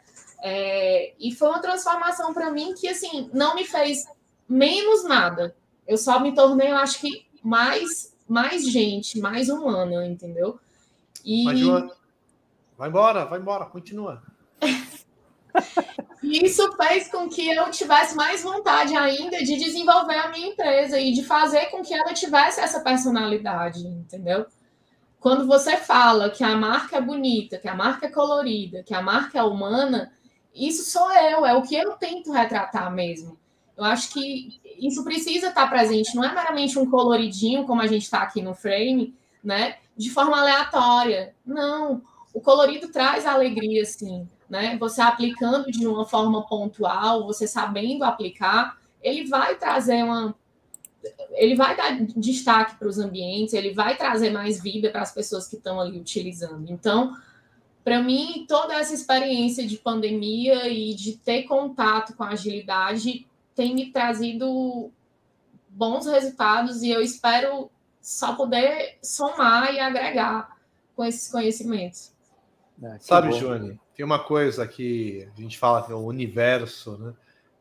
É, 0.43 1.13
e 1.19 1.33
foi 1.33 1.49
uma 1.49 1.59
transformação 1.59 2.33
para 2.33 2.51
mim 2.51 2.73
que, 2.75 2.87
assim, 2.87 3.29
não 3.33 3.55
me 3.55 3.65
fez 3.65 4.05
menos 4.47 5.03
nada. 5.03 5.55
Eu 5.87 5.97
só 5.97 6.19
me 6.19 6.35
tornei, 6.35 6.71
eu 6.71 6.77
acho 6.77 6.99
que, 6.99 7.26
mais, 7.47 8.13
mais 8.27 8.69
gente, 8.69 9.21
mais 9.21 9.47
humana, 9.47 10.05
entendeu? 10.05 10.59
E... 11.23 11.45
Mas, 11.45 11.61
vai 12.77 12.89
embora, 12.89 13.25
vai 13.25 13.39
embora, 13.39 13.65
continua. 13.65 14.21
E 16.21 16.43
isso 16.43 16.69
fez 16.73 17.09
com 17.09 17.29
que 17.29 17.47
eu 17.47 17.71
tivesse 17.71 18.17
mais 18.17 18.43
vontade 18.43 18.97
ainda 18.97 19.37
de 19.37 19.55
desenvolver 19.55 20.17
a 20.17 20.27
minha 20.27 20.49
empresa 20.49 20.99
e 20.99 21.13
de 21.13 21.23
fazer 21.23 21.67
com 21.67 21.81
que 21.81 21.93
ela 21.93 22.13
tivesse 22.13 22.59
essa 22.59 22.81
personalidade, 22.81 23.87
entendeu? 23.87 24.45
Quando 25.17 25.47
você 25.47 25.77
fala 25.77 26.29
que 26.29 26.43
a 26.43 26.55
marca 26.57 26.97
é 26.97 27.01
bonita, 27.01 27.57
que 27.57 27.69
a 27.69 27.75
marca 27.75 28.07
é 28.07 28.11
colorida, 28.11 28.83
que 28.83 28.93
a 28.93 29.01
marca 29.01 29.39
é 29.39 29.43
humana, 29.43 30.11
isso 30.53 30.83
sou 30.83 31.09
eu, 31.13 31.45
é 31.45 31.53
o 31.53 31.61
que 31.61 31.75
eu 31.75 31.93
tento 31.93 32.29
retratar 32.29 32.93
mesmo. 32.93 33.39
Eu 33.77 33.83
acho 33.83 34.11
que 34.11 34.59
isso 34.79 35.03
precisa 35.03 35.49
estar 35.49 35.67
presente, 35.67 36.15
não 36.15 36.23
é 36.23 36.33
meramente 36.33 36.79
um 36.79 36.89
coloridinho, 36.89 37.65
como 37.65 37.81
a 37.81 37.87
gente 37.87 38.03
está 38.03 38.21
aqui 38.21 38.41
no 38.41 38.55
frame, 38.55 39.13
né? 39.43 39.77
De 39.95 40.09
forma 40.09 40.39
aleatória. 40.39 41.35
Não, 41.45 42.01
o 42.33 42.41
colorido 42.41 42.87
traz 42.89 43.25
alegria, 43.25 43.85
sim 43.85 44.27
né? 44.49 44.77
Você 44.79 45.01
aplicando 45.01 45.71
de 45.71 45.85
uma 45.87 46.05
forma 46.05 46.45
pontual, 46.47 47.25
você 47.25 47.47
sabendo 47.47 48.03
aplicar, 48.03 48.77
ele 49.01 49.27
vai 49.27 49.55
trazer 49.55 50.03
uma 50.03 50.35
ele 51.31 51.55
vai 51.55 51.77
dar 51.77 51.95
destaque 52.17 52.75
para 52.75 52.87
os 52.87 52.97
ambientes, 52.97 53.53
ele 53.53 53.73
vai 53.73 53.95
trazer 53.95 54.29
mais 54.29 54.61
vida 54.61 54.89
para 54.89 55.01
as 55.01 55.13
pessoas 55.13 55.47
que 55.47 55.55
estão 55.55 55.79
ali 55.79 55.97
utilizando. 55.97 56.69
Então, 56.69 57.15
para 57.81 58.01
mim, 58.01 58.45
toda 58.45 58.73
essa 58.73 58.93
experiência 58.93 59.65
de 59.65 59.77
pandemia 59.77 60.67
e 60.67 60.93
de 60.93 61.13
ter 61.13 61.43
contato 61.43 62.13
com 62.13 62.23
a 62.23 62.29
agilidade 62.29 63.25
tem 63.57 63.73
me 63.73 63.91
trazido 63.91 64.91
bons 65.67 66.05
resultados 66.05 66.83
e 66.83 66.91
eu 66.91 67.01
espero 67.01 67.71
só 67.99 68.35
poder 68.35 68.99
somar 69.01 69.73
e 69.73 69.79
agregar 69.79 70.55
com 70.95 71.03
esses 71.03 71.31
conhecimentos. 71.31 72.13
Ah, 72.81 72.97
Sabe, 72.99 73.31
Joane, 73.31 73.79
tem 73.95 74.05
uma 74.05 74.23
coisa 74.23 74.67
que 74.67 75.27
a 75.35 75.41
gente 75.41 75.57
fala 75.57 75.83
que 75.83 75.91
é 75.91 75.95
o 75.95 76.05
universo, 76.05 76.99
né? 76.99 77.13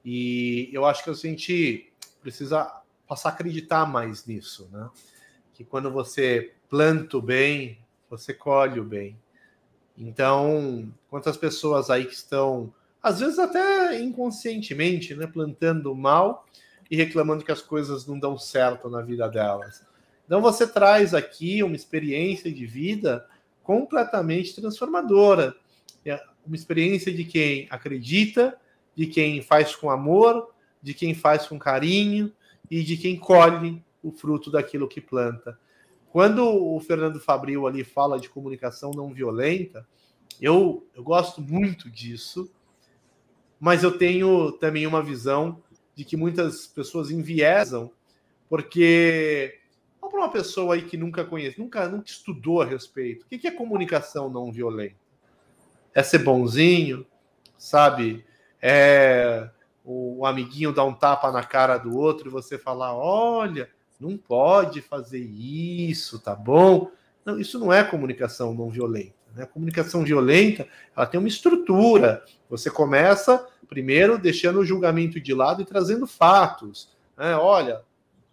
E 0.04 0.68
eu 0.70 0.84
acho 0.84 1.02
que 1.02 1.08
a 1.08 1.14
gente 1.14 1.90
precisa 2.20 2.82
passar 3.08 3.30
a 3.30 3.32
acreditar 3.32 3.86
mais 3.86 4.26
nisso, 4.26 4.68
né? 4.70 4.90
Que 5.54 5.64
quando 5.64 5.90
você 5.90 6.52
planta 6.68 7.16
o 7.16 7.22
bem, 7.22 7.78
você 8.10 8.34
colhe 8.34 8.78
o 8.78 8.84
bem. 8.84 9.18
Então, 9.96 10.92
quantas 11.08 11.38
pessoas 11.38 11.88
aí 11.88 12.04
que 12.04 12.12
estão, 12.12 12.70
às 13.06 13.20
vezes 13.20 13.38
até 13.38 14.00
inconscientemente, 14.00 15.14
né, 15.14 15.26
plantando 15.26 15.94
mal 15.94 16.46
e 16.90 16.96
reclamando 16.96 17.44
que 17.44 17.52
as 17.52 17.62
coisas 17.62 18.06
não 18.06 18.18
dão 18.18 18.38
certo 18.38 18.88
na 18.88 19.02
vida 19.02 19.28
delas. 19.28 19.84
Então, 20.24 20.40
você 20.40 20.66
traz 20.66 21.14
aqui 21.14 21.62
uma 21.62 21.76
experiência 21.76 22.52
de 22.52 22.66
vida 22.66 23.26
completamente 23.62 24.54
transformadora 24.54 25.54
uma 26.46 26.56
experiência 26.56 27.12
de 27.12 27.24
quem 27.24 27.66
acredita, 27.70 28.56
de 28.94 29.06
quem 29.06 29.42
faz 29.42 29.74
com 29.74 29.90
amor, 29.90 30.54
de 30.80 30.94
quem 30.94 31.14
faz 31.14 31.46
com 31.46 31.58
carinho 31.58 32.32
e 32.70 32.82
de 32.82 32.96
quem 32.96 33.16
colhe 33.16 33.82
o 34.02 34.12
fruto 34.12 34.50
daquilo 34.50 34.88
que 34.88 35.00
planta. 35.00 35.58
Quando 36.10 36.46
o 36.46 36.78
Fernando 36.80 37.20
Fabril 37.20 37.66
ali 37.66 37.84
fala 37.84 38.18
de 38.18 38.28
comunicação 38.28 38.92
não 38.92 39.12
violenta, 39.12 39.86
eu, 40.40 40.86
eu 40.94 41.02
gosto 41.02 41.42
muito 41.42 41.90
disso, 41.90 42.50
mas 43.58 43.82
eu 43.82 43.96
tenho 43.96 44.52
também 44.52 44.86
uma 44.86 45.02
visão 45.02 45.62
de 45.94 46.04
que 46.04 46.16
muitas 46.16 46.66
pessoas 46.66 47.10
enviesam, 47.10 47.90
porque 48.48 49.58
para 50.00 50.20
uma 50.20 50.30
pessoa 50.30 50.74
aí 50.74 50.82
que 50.82 50.96
nunca 50.96 51.24
conhece, 51.24 51.58
nunca, 51.58 51.88
nunca 51.88 52.08
estudou 52.08 52.62
a 52.62 52.64
respeito, 52.64 53.24
o 53.24 53.28
que 53.28 53.46
é 53.46 53.50
comunicação 53.50 54.30
não 54.30 54.52
violenta? 54.52 55.06
é 55.96 56.02
ser 56.02 56.18
bonzinho, 56.18 57.06
sabe? 57.56 58.22
É 58.60 59.48
o 59.82 60.26
amiguinho 60.26 60.74
dar 60.74 60.84
um 60.84 60.92
tapa 60.92 61.32
na 61.32 61.42
cara 61.42 61.78
do 61.78 61.96
outro 61.96 62.28
e 62.28 62.30
você 62.30 62.58
falar: 62.58 62.94
olha, 62.94 63.70
não 63.98 64.18
pode 64.18 64.82
fazer 64.82 65.20
isso, 65.20 66.18
tá 66.18 66.34
bom? 66.34 66.90
Não, 67.24 67.40
isso 67.40 67.58
não 67.58 67.72
é 67.72 67.82
comunicação 67.82 68.52
não 68.52 68.68
violenta. 68.68 69.14
Né? 69.36 69.44
A 69.44 69.46
comunicação 69.46 70.02
violenta 70.02 70.66
ela 70.96 71.06
tem 71.06 71.20
uma 71.20 71.28
estrutura. 71.28 72.24
Você 72.48 72.70
começa 72.70 73.46
primeiro 73.68 74.18
deixando 74.18 74.60
o 74.60 74.64
julgamento 74.64 75.20
de 75.20 75.34
lado 75.34 75.60
e 75.60 75.66
trazendo 75.66 76.06
fatos. 76.06 76.88
Né? 77.16 77.36
Olha, 77.36 77.82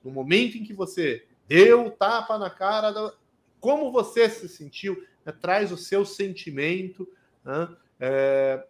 no 0.03 0.09
momento 0.09 0.57
em 0.57 0.63
que 0.63 0.73
você 0.73 1.25
deu 1.47 1.87
o 1.87 1.91
tapa 1.91 2.37
na 2.37 2.49
cara, 2.49 2.91
da... 2.91 3.13
como 3.59 3.91
você 3.91 4.29
se 4.29 4.47
sentiu, 4.47 5.03
né? 5.25 5.33
traz 5.33 5.71
o 5.71 5.77
seu 5.77 6.05
sentimento 6.05 7.07
né? 7.43 7.67
é, 7.99 8.65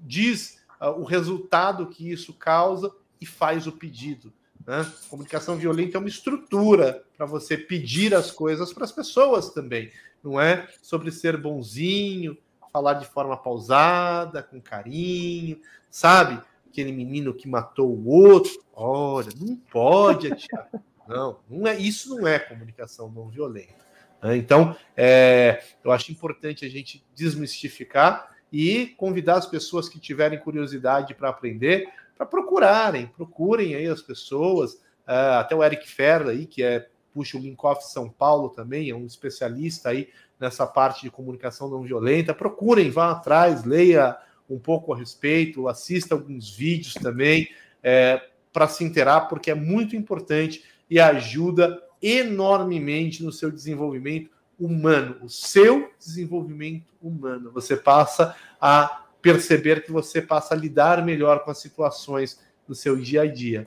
diz 0.00 0.60
uh, 0.80 0.90
o 1.00 1.04
resultado 1.04 1.86
que 1.86 2.10
isso 2.10 2.32
causa 2.34 2.92
e 3.20 3.26
faz 3.26 3.66
o 3.66 3.72
pedido. 3.72 4.32
Né? 4.66 4.84
Comunicação 5.08 5.56
violenta 5.56 5.96
é 5.96 6.00
uma 6.00 6.08
estrutura 6.08 7.04
para 7.16 7.24
você 7.24 7.56
pedir 7.56 8.14
as 8.14 8.30
coisas 8.30 8.72
para 8.72 8.84
as 8.84 8.92
pessoas 8.92 9.50
também. 9.50 9.90
Não 10.22 10.40
é 10.40 10.68
sobre 10.82 11.12
ser 11.12 11.36
bonzinho, 11.36 12.36
falar 12.72 12.94
de 12.94 13.06
forma 13.06 13.36
pausada, 13.36 14.42
com 14.42 14.60
carinho, 14.60 15.60
sabe? 15.88 16.42
Aquele 16.68 16.92
menino 16.92 17.32
que 17.32 17.48
matou 17.48 17.88
o 17.88 18.08
outro. 18.08 18.52
Olha, 18.74 19.28
não 19.40 19.56
pode 19.56 20.32
atirar. 20.32 20.68
Não, 21.08 21.38
não 21.48 21.68
é, 21.68 21.78
isso 21.78 22.16
não 22.16 22.26
é 22.26 22.36
comunicação 22.36 23.08
não 23.08 23.28
violenta. 23.28 23.76
Né? 24.20 24.36
Então, 24.38 24.76
é, 24.96 25.62
eu 25.84 25.92
acho 25.92 26.10
importante 26.10 26.64
a 26.64 26.68
gente 26.68 27.00
desmistificar 27.14 28.34
e 28.52 28.88
convidar 28.96 29.36
as 29.36 29.46
pessoas 29.46 29.88
que 29.88 30.00
tiverem 30.00 30.36
curiosidade 30.36 31.14
para 31.14 31.28
aprender 31.28 31.88
para 32.16 32.26
procurarem, 32.26 33.06
procurem 33.06 33.74
aí 33.74 33.86
as 33.86 34.02
pessoas, 34.02 34.74
uh, 35.06 35.38
até 35.38 35.54
o 35.54 35.62
Eric 35.62 35.88
Ferra 35.88 36.30
aí, 36.30 36.46
que 36.46 36.62
é 36.62 36.88
puxa 37.16 37.38
o 37.38 37.40
Linkoff 37.40 37.82
São 37.90 38.10
Paulo 38.10 38.50
também, 38.50 38.90
é 38.90 38.94
um 38.94 39.06
especialista 39.06 39.88
aí 39.88 40.10
nessa 40.38 40.66
parte 40.66 41.00
de 41.00 41.10
comunicação 41.10 41.70
não 41.70 41.80
violenta. 41.80 42.34
Procurem, 42.34 42.90
vá 42.90 43.10
atrás, 43.10 43.64
leia 43.64 44.18
um 44.50 44.58
pouco 44.58 44.92
a 44.92 44.98
respeito, 44.98 45.66
assista 45.66 46.14
alguns 46.14 46.54
vídeos 46.54 46.92
também 46.92 47.48
é, 47.82 48.20
para 48.52 48.68
se 48.68 48.84
inteirar, 48.84 49.28
porque 49.28 49.50
é 49.50 49.54
muito 49.54 49.96
importante 49.96 50.62
e 50.90 51.00
ajuda 51.00 51.82
enormemente 52.02 53.24
no 53.24 53.32
seu 53.32 53.50
desenvolvimento 53.50 54.30
humano, 54.60 55.16
o 55.22 55.28
seu 55.28 55.90
desenvolvimento 55.98 56.92
humano. 57.00 57.50
Você 57.52 57.76
passa 57.76 58.36
a 58.60 59.05
perceber 59.32 59.82
que 59.84 59.92
você 59.92 60.20
passa 60.20 60.54
a 60.54 60.56
lidar 60.56 61.04
melhor 61.04 61.44
com 61.44 61.50
as 61.50 61.58
situações 61.58 62.40
do 62.66 62.74
seu 62.74 62.96
dia 62.96 63.22
a 63.22 63.26
dia. 63.26 63.66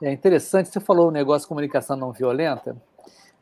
É 0.00 0.10
interessante, 0.10 0.68
você 0.68 0.80
falou 0.80 1.08
o 1.08 1.12
negócio 1.12 1.46
de 1.46 1.48
comunicação 1.48 1.96
não 1.96 2.12
violenta. 2.12 2.76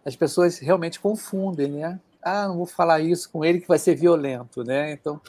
As 0.05 0.15
pessoas 0.15 0.59
realmente 0.59 1.01
confundem, 1.01 1.73
né? 1.73 2.01
Ah, 2.23 2.49
não 2.49 2.57
vou 2.57 2.67
falar 2.67 3.01
isso 3.01 3.31
com 3.31 3.45
ele 3.45 3.61
que 3.61 3.69
vai 3.69 3.79
ser 3.79 3.95
violento, 3.95 4.63
né? 4.63 4.93
Então, 4.93 5.21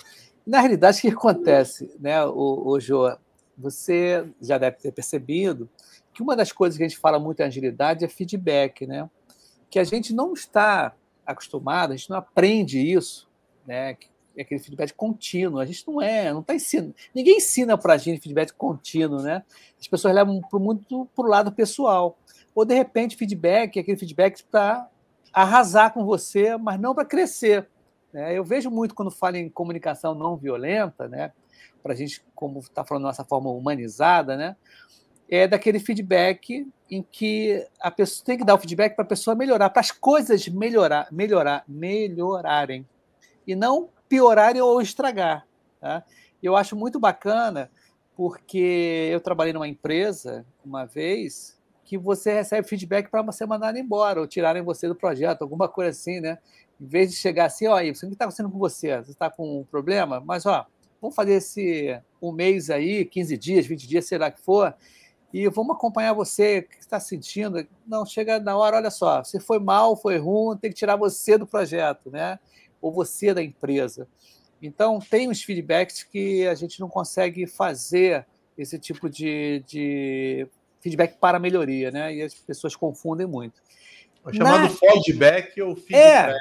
na 0.45 0.59
realidade, 0.59 0.97
o 0.97 1.01
que 1.01 1.07
acontece, 1.09 1.93
né, 1.99 2.23
o, 2.25 2.67
o 2.67 2.79
Jô? 2.79 3.15
Você 3.57 4.27
já 4.41 4.57
deve 4.57 4.77
ter 4.77 4.91
percebido 4.91 5.69
que 6.13 6.21
uma 6.21 6.35
das 6.35 6.51
coisas 6.51 6.77
que 6.77 6.83
a 6.83 6.87
gente 6.87 6.99
fala 6.99 7.19
muito 7.19 7.39
em 7.41 7.43
agilidade 7.43 8.03
é 8.03 8.07
feedback, 8.07 8.85
né? 8.87 9.09
Que 9.69 9.79
a 9.79 9.83
gente 9.83 10.13
não 10.13 10.33
está 10.33 10.93
acostumado, 11.25 11.93
a 11.93 11.95
gente 11.95 12.09
não 12.09 12.17
aprende 12.17 12.79
isso 12.79 13.29
né? 13.65 13.97
Aquele 14.39 14.59
feedback 14.59 14.93
contínuo. 14.93 15.59
A 15.59 15.65
gente 15.65 15.87
não 15.87 16.01
é, 16.01 16.31
não 16.31 16.41
está 16.41 16.55
ensinando. 16.55 16.95
Ninguém 17.13 17.37
ensina 17.37 17.77
para 17.77 17.93
a 17.93 17.97
gente 17.97 18.21
feedback 18.21 18.53
contínuo, 18.53 19.21
né? 19.21 19.43
As 19.79 19.87
pessoas 19.87 20.13
levam 20.13 20.41
muito 20.53 21.07
para 21.15 21.25
o 21.25 21.27
lado 21.27 21.51
pessoal. 21.51 22.17
Ou, 22.53 22.65
de 22.65 22.75
repente, 22.75 23.15
feedback 23.15 23.79
aquele 23.79 23.97
feedback 23.97 24.43
para 24.43 24.87
arrasar 25.33 25.93
com 25.93 26.05
você, 26.05 26.57
mas 26.57 26.79
não 26.79 26.93
para 26.93 27.05
crescer. 27.05 27.67
Né? 28.11 28.37
Eu 28.37 28.43
vejo 28.43 28.69
muito 28.69 28.93
quando 28.93 29.09
falo 29.09 29.37
em 29.37 29.49
comunicação 29.49 30.13
não 30.13 30.35
violenta, 30.35 31.07
né? 31.07 31.31
para 31.81 31.93
a 31.93 31.95
gente, 31.95 32.23
como 32.35 32.59
está 32.59 32.83
falando, 32.83 33.03
nossa 33.03 33.23
forma 33.23 33.49
humanizada, 33.49 34.35
né? 34.35 34.55
é 35.31 35.47
daquele 35.47 35.79
feedback 35.79 36.67
em 36.89 37.01
que 37.01 37.65
a 37.79 37.89
pessoa 37.89 38.25
tem 38.25 38.37
que 38.37 38.43
dar 38.43 38.53
o 38.53 38.57
feedback 38.57 38.95
para 38.95 39.05
a 39.05 39.07
pessoa 39.07 39.33
melhorar, 39.33 39.69
para 39.69 39.79
as 39.79 39.89
coisas 39.89 40.45
melhorar, 40.49 41.07
melhorar, 41.09 41.63
melhorarem 41.65 42.85
e 43.47 43.55
não 43.55 43.89
piorarem 44.11 44.61
ou 44.61 44.81
estragar. 44.81 45.47
Tá? 45.79 46.03
Eu 46.43 46.57
acho 46.57 46.75
muito 46.75 46.99
bacana 46.99 47.71
porque 48.13 49.07
eu 49.09 49.21
trabalhei 49.21 49.53
numa 49.53 49.69
empresa 49.69 50.45
uma 50.65 50.85
vez 50.85 51.57
que 51.85 51.97
você 51.97 52.33
recebe 52.33 52.67
feedback 52.67 53.09
para 53.09 53.21
você 53.21 53.45
mandar 53.45 53.73
embora 53.77 54.19
ou 54.19 54.27
tirarem 54.27 54.61
você 54.61 54.85
do 54.85 54.95
projeto, 54.95 55.43
alguma 55.43 55.69
coisa 55.69 55.91
assim, 55.91 56.19
né? 56.19 56.37
Em 56.79 56.85
vez 56.85 57.09
de 57.09 57.15
chegar 57.15 57.45
assim, 57.45 57.67
ó, 57.67 57.77
o 57.77 57.79
que 57.79 57.89
está 57.89 58.25
acontecendo 58.25 58.51
com 58.51 58.59
você? 58.59 58.97
Você 58.97 59.11
está 59.11 59.29
com 59.29 59.61
um 59.61 59.63
problema? 59.63 60.19
Mas, 60.19 60.45
ó, 60.45 60.65
vamos 61.01 61.15
fazer 61.15 61.35
esse 61.35 61.97
um 62.21 62.33
mês 62.33 62.69
aí, 62.69 63.05
15 63.05 63.37
dias, 63.37 63.65
20 63.65 63.87
dias, 63.87 64.05
será 64.05 64.29
que 64.29 64.41
for, 64.41 64.75
e 65.33 65.47
vamos 65.47 65.75
acompanhar 65.75 66.13
você, 66.13 66.59
o 66.59 66.67
que 66.67 66.79
está 66.79 66.99
sentindo. 66.99 67.65
Não, 67.87 68.05
chega 68.05 68.39
na 68.39 68.57
hora, 68.57 68.77
olha 68.77 68.91
só, 68.91 69.23
se 69.23 69.39
foi 69.39 69.59
mal, 69.59 69.95
foi 69.95 70.17
ruim, 70.17 70.57
tem 70.57 70.69
que 70.69 70.77
tirar 70.77 70.97
você 70.97 71.37
do 71.37 71.47
projeto, 71.47 72.11
né? 72.11 72.37
Ou 72.81 72.91
você 72.91 73.33
da 73.33 73.43
empresa. 73.43 74.07
Então, 74.61 74.99
tem 74.99 75.29
uns 75.29 75.43
feedbacks 75.43 76.03
que 76.03 76.47
a 76.47 76.55
gente 76.55 76.79
não 76.79 76.89
consegue 76.89 77.47
fazer 77.47 78.25
esse 78.57 78.77
tipo 78.77 79.09
de, 79.09 79.63
de 79.65 80.47
feedback 80.79 81.17
para 81.17 81.39
melhoria, 81.39 81.89
né? 81.91 82.13
E 82.13 82.21
as 82.21 82.33
pessoas 82.33 82.75
confundem 82.75 83.25
muito. 83.25 83.61
É 84.27 84.33
chamado 84.33 84.63
na... 84.63 84.69
feedback 84.69 85.59
ou 85.61 85.75
feedback. 85.75 86.35
É, 86.35 86.37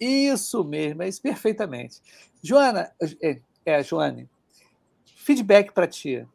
isso 0.00 0.62
mesmo, 0.64 1.02
é 1.02 1.08
isso 1.08 1.20
perfeitamente. 1.20 2.00
Joana, 2.42 2.92
é, 3.20 3.40
é 3.64 3.82
Joane, 3.82 4.28
feedback 5.04 5.72
para 5.72 5.88
ti 5.88 6.26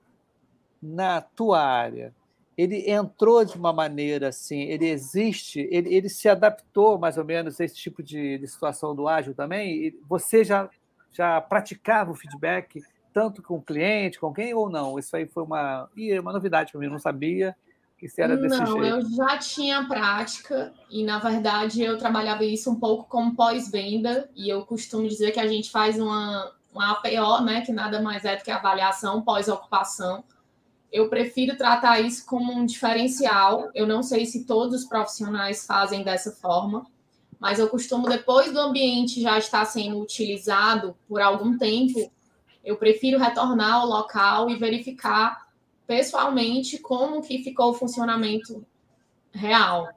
na 0.82 1.22
tua 1.22 1.62
área, 1.62 2.14
ele 2.62 2.92
entrou 2.92 3.44
de 3.44 3.58
uma 3.58 3.74
maneira 3.74 4.28
assim, 4.28 4.62
ele 4.62 4.88
existe, 4.88 5.68
ele, 5.72 5.94
ele 5.94 6.10
se 6.10 6.30
adaptou 6.30 7.00
mais 7.00 7.18
ou 7.18 7.26
menos 7.26 7.60
a 7.60 7.66
esse 7.66 7.76
tipo 7.76 8.04
de, 8.04 8.38
de 8.38 8.48
situação 8.48 8.96
do 8.96 9.08
ágil 9.08 9.34
também? 9.34 9.98
Você 10.08 10.44
já, 10.44 10.70
já 11.12 11.42
praticava 11.42 12.12
o 12.12 12.16
feedback 12.16 12.84
tanto 13.12 13.42
com 13.42 13.56
o 13.56 13.62
cliente, 13.62 14.20
com 14.20 14.32
quem 14.32 14.54
ou 14.54 14.70
não? 14.70 15.00
Isso 15.00 15.16
aí 15.16 15.26
foi 15.26 15.44
uma, 15.44 15.90
é 15.98 16.20
uma 16.20 16.32
novidade 16.32 16.72
para 16.72 16.80
mim, 16.80 16.86
eu 16.86 16.92
não 16.92 17.00
sabia 17.00 17.56
que 17.98 18.06
isso 18.06 18.22
era 18.22 18.38
desse 18.38 18.58
não, 18.58 18.66
jeito. 18.66 18.80
Não, 18.80 19.00
eu 19.00 19.10
já 19.10 19.38
tinha 19.38 19.88
prática 19.88 20.72
e, 20.90 21.04
na 21.04 21.18
verdade, 21.18 21.82
eu 21.82 21.98
trabalhava 21.98 22.44
isso 22.44 22.70
um 22.70 22.80
pouco 22.80 23.10
como 23.10 23.36
pós-venda 23.36 24.30
e 24.36 24.50
eu 24.50 24.66
costumo 24.66 25.08
dizer 25.08 25.32
que 25.32 25.40
a 25.40 25.48
gente 25.48 25.72
faz 25.72 26.00
uma, 26.00 26.52
uma 26.72 26.92
APO, 26.92 27.44
né, 27.44 27.62
que 27.62 27.72
nada 27.72 28.02
mais 28.02 28.24
é 28.24 28.36
do 28.36 28.44
que 28.44 28.52
avaliação 28.52 29.22
pós-ocupação, 29.22 30.24
eu 30.92 31.10
prefiro 31.10 31.58
tratar 31.58 32.02
isso 32.02 32.26
como 32.26 32.52
um 32.52 32.66
diferencial. 32.66 33.70
Eu 33.74 33.88
não 33.88 34.04
sei 34.04 34.26
se 34.26 34.44
todos 34.44 34.82
os 34.82 34.88
profissionais 34.88 35.66
fazem 35.66 36.04
dessa 36.04 36.32
forma, 36.32 36.86
mas 37.40 37.60
eu 37.60 37.70
costumo, 37.70 38.10
depois 38.10 38.52
do 38.52 38.60
ambiente 38.60 39.22
já 39.22 39.38
estar 39.38 39.66
sendo 39.66 40.00
utilizado 40.00 40.96
por 41.08 41.22
algum 41.22 41.58
tempo, 41.58 42.12
eu 42.64 42.78
prefiro 42.78 43.18
retornar 43.18 43.76
ao 43.76 43.88
local 43.88 44.50
e 44.50 44.56
verificar 44.56 45.48
pessoalmente 45.88 46.78
como 46.78 47.22
que 47.22 47.44
ficou 47.44 47.72
o 47.72 47.74
funcionamento 47.74 48.66
real. 49.32 49.90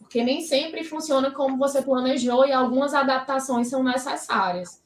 Porque 0.00 0.22
nem 0.22 0.42
sempre 0.42 0.84
funciona 0.84 1.30
como 1.30 1.56
você 1.56 1.80
planejou 1.80 2.46
e 2.46 2.52
algumas 2.52 2.92
adaptações 2.92 3.68
são 3.68 3.82
necessárias. 3.82 4.82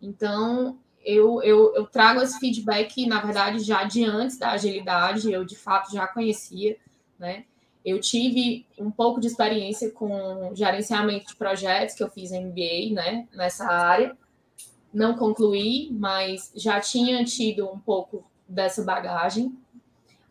Então, 0.00 0.78
eu, 1.04 1.42
eu, 1.42 1.74
eu 1.74 1.86
trago 1.86 2.20
esse 2.20 2.38
feedback, 2.38 3.06
na 3.06 3.20
verdade, 3.20 3.60
já 3.60 3.84
de 3.84 4.04
antes 4.04 4.38
da 4.38 4.52
agilidade, 4.52 5.32
eu 5.32 5.44
de 5.44 5.56
fato 5.56 5.92
já 5.92 6.06
conhecia, 6.06 6.76
né? 7.18 7.44
Eu 7.84 8.00
tive 8.00 8.64
um 8.78 8.90
pouco 8.90 9.20
de 9.20 9.26
experiência 9.26 9.90
com 9.90 10.52
gerenciamento 10.54 11.26
de 11.26 11.36
projetos, 11.36 11.96
que 11.96 12.02
eu 12.02 12.08
fiz 12.08 12.30
MBA, 12.30 12.92
né, 12.92 13.26
nessa 13.34 13.66
área. 13.66 14.16
Não 14.94 15.16
concluí, 15.16 15.88
mas 15.90 16.52
já 16.54 16.80
tinha 16.80 17.24
tido 17.24 17.68
um 17.68 17.78
pouco 17.78 18.24
dessa 18.48 18.84
bagagem. 18.84 19.56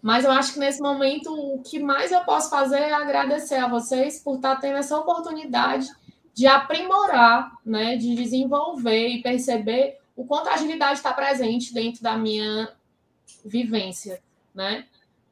Mas 0.02 0.24
eu 0.24 0.32
acho 0.32 0.54
que 0.54 0.60
nesse 0.60 0.82
momento 0.82 1.32
o 1.34 1.62
que 1.62 1.78
mais 1.78 2.12
eu 2.12 2.22
posso 2.22 2.50
fazer 2.50 2.80
é 2.80 2.94
agradecer 2.94 3.56
a 3.56 3.68
vocês 3.68 4.24
por 4.24 4.38
estar 4.38 4.56
tendo 4.56 4.78
essa 4.78 4.98
oportunidade 4.98 5.88
de 6.34 6.48
aprimorar, 6.48 7.52
né, 7.66 7.98
de 7.98 8.16
desenvolver 8.16 9.10
e 9.10 9.22
perceber 9.22 10.01
o 10.22 10.26
quanto 10.26 10.50
a 10.50 10.54
agilidade 10.54 11.00
está 11.00 11.12
presente 11.12 11.74
dentro 11.74 12.04
da 12.04 12.16
minha 12.16 12.72
vivência, 13.44 14.22
né? 14.54 14.86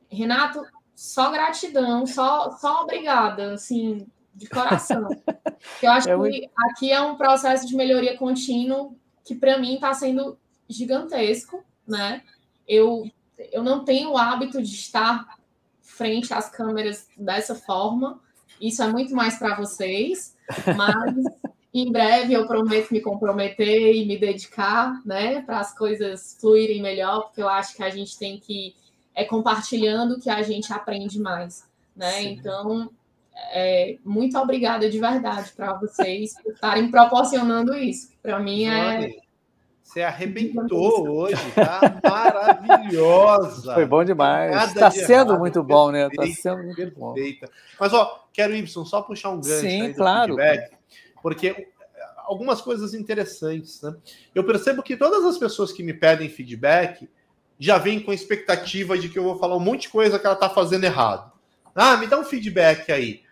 Renato, 0.10 0.66
só 0.96 1.30
gratidão, 1.32 2.08
só, 2.08 2.52
só 2.54 2.82
obrigada, 2.82 3.54
assim, 3.54 4.08
de 4.34 4.50
coração. 4.50 5.08
Eu 5.80 5.92
acho 5.92 6.10
é 6.10 6.30
que 6.30 6.50
aqui 6.58 6.92
é 6.92 7.00
um 7.00 7.16
processo 7.16 7.68
de 7.68 7.76
melhoria 7.76 8.18
contínuo 8.18 8.98
que 9.24 9.36
para 9.36 9.60
mim 9.60 9.76
está 9.76 9.94
sendo 9.94 10.40
gigantesco, 10.68 11.64
né? 11.88 12.24
Eu, 12.68 13.08
eu 13.52 13.62
não 13.62 13.86
tenho 13.86 14.12
o 14.12 14.18
hábito 14.18 14.60
de 14.60 14.74
estar 14.74 15.38
frente 15.84 16.34
às 16.34 16.50
câmeras 16.50 17.08
dessa 17.16 17.54
forma. 17.54 18.20
Isso 18.60 18.82
é 18.82 18.88
muito 18.88 19.14
mais 19.14 19.38
para 19.38 19.56
vocês, 19.56 20.36
mas 20.76 21.14
em 21.74 21.92
breve 21.92 22.34
eu 22.34 22.48
prometo 22.48 22.92
me 22.92 23.00
comprometer 23.00 23.96
e 23.96 24.06
me 24.06 24.18
dedicar, 24.18 25.02
né, 25.06 25.42
para 25.42 25.60
as 25.60 25.78
coisas 25.78 26.38
fluírem 26.40 26.82
melhor, 26.82 27.24
porque 27.24 27.42
eu 27.42 27.50
acho 27.50 27.76
que 27.76 27.84
a 27.84 27.90
gente 27.90 28.18
tem 28.18 28.40
que 28.40 28.76
é 29.14 29.24
compartilhando 29.24 30.20
que 30.20 30.30
a 30.30 30.42
gente 30.42 30.72
aprende 30.72 31.20
mais, 31.20 31.68
né? 31.96 32.12
Sim. 32.14 32.30
Então, 32.30 32.90
é, 33.52 33.98
muito 34.04 34.38
obrigada 34.38 34.90
de 34.90 35.00
verdade 35.00 35.52
para 35.52 35.74
vocês 35.74 36.34
por 36.42 36.54
estarem 36.54 36.90
proporcionando 36.90 37.76
isso. 37.76 38.12
Para 38.22 38.40
mim 38.40 38.66
é 38.66 39.20
você 39.84 40.04
arrebentou 40.04 41.10
hoje, 41.10 41.36
tá 41.56 42.00
maravilhosa. 42.08 43.74
Foi 43.74 43.88
bom 43.88 44.04
demais. 44.04 44.68
Está 44.68 44.92
sendo 44.92 45.32
errado, 45.32 45.40
muito 45.40 45.64
bom, 45.64 45.90
né? 45.92 46.06
Está 46.06 46.28
sendo 46.28 46.64
muito 46.64 46.76
perfeita. 46.76 47.48
bom. 47.48 47.54
Mas, 47.80 47.92
ó, 47.92 48.24
quero, 48.32 48.56
Y, 48.56 48.86
só 48.86 49.02
puxar 49.02 49.32
um 49.32 49.42
gancho 49.42 49.62
Sim, 49.62 49.92
claro. 49.94 50.36
Feedback 50.36 50.79
porque 51.22 51.48
eh, 51.48 51.68
algumas 52.26 52.62
coisas 52.62 52.94
interessantes, 52.94 53.82
né? 53.82 53.96
Eu 54.34 54.44
percebo 54.44 54.84
que 54.84 54.98
todas 54.98 55.24
as 55.26 55.38
pessoas 55.38 55.72
que 55.72 55.84
me 55.84 55.94
pedem 55.94 56.30
feedback 56.30 57.10
já 57.60 57.78
vêm 57.78 58.00
com 58.00 58.14
expectativa 58.14 58.98
de 58.98 59.10
que 59.10 59.20
eu 59.20 59.24
vou 59.24 59.38
falar 59.38 59.58
um 59.58 59.60
monte 59.60 59.84
de 59.84 59.90
coisa 59.90 60.18
que 60.18 60.26
ela 60.26 60.36
está 60.36 60.50
fazendo 60.50 60.86
errado. 60.86 61.32
Ah, 61.76 61.98
me 61.98 62.08
dá 62.08 62.18
um 62.18 62.24
feedback 62.24 62.92
aí. 62.92 63.24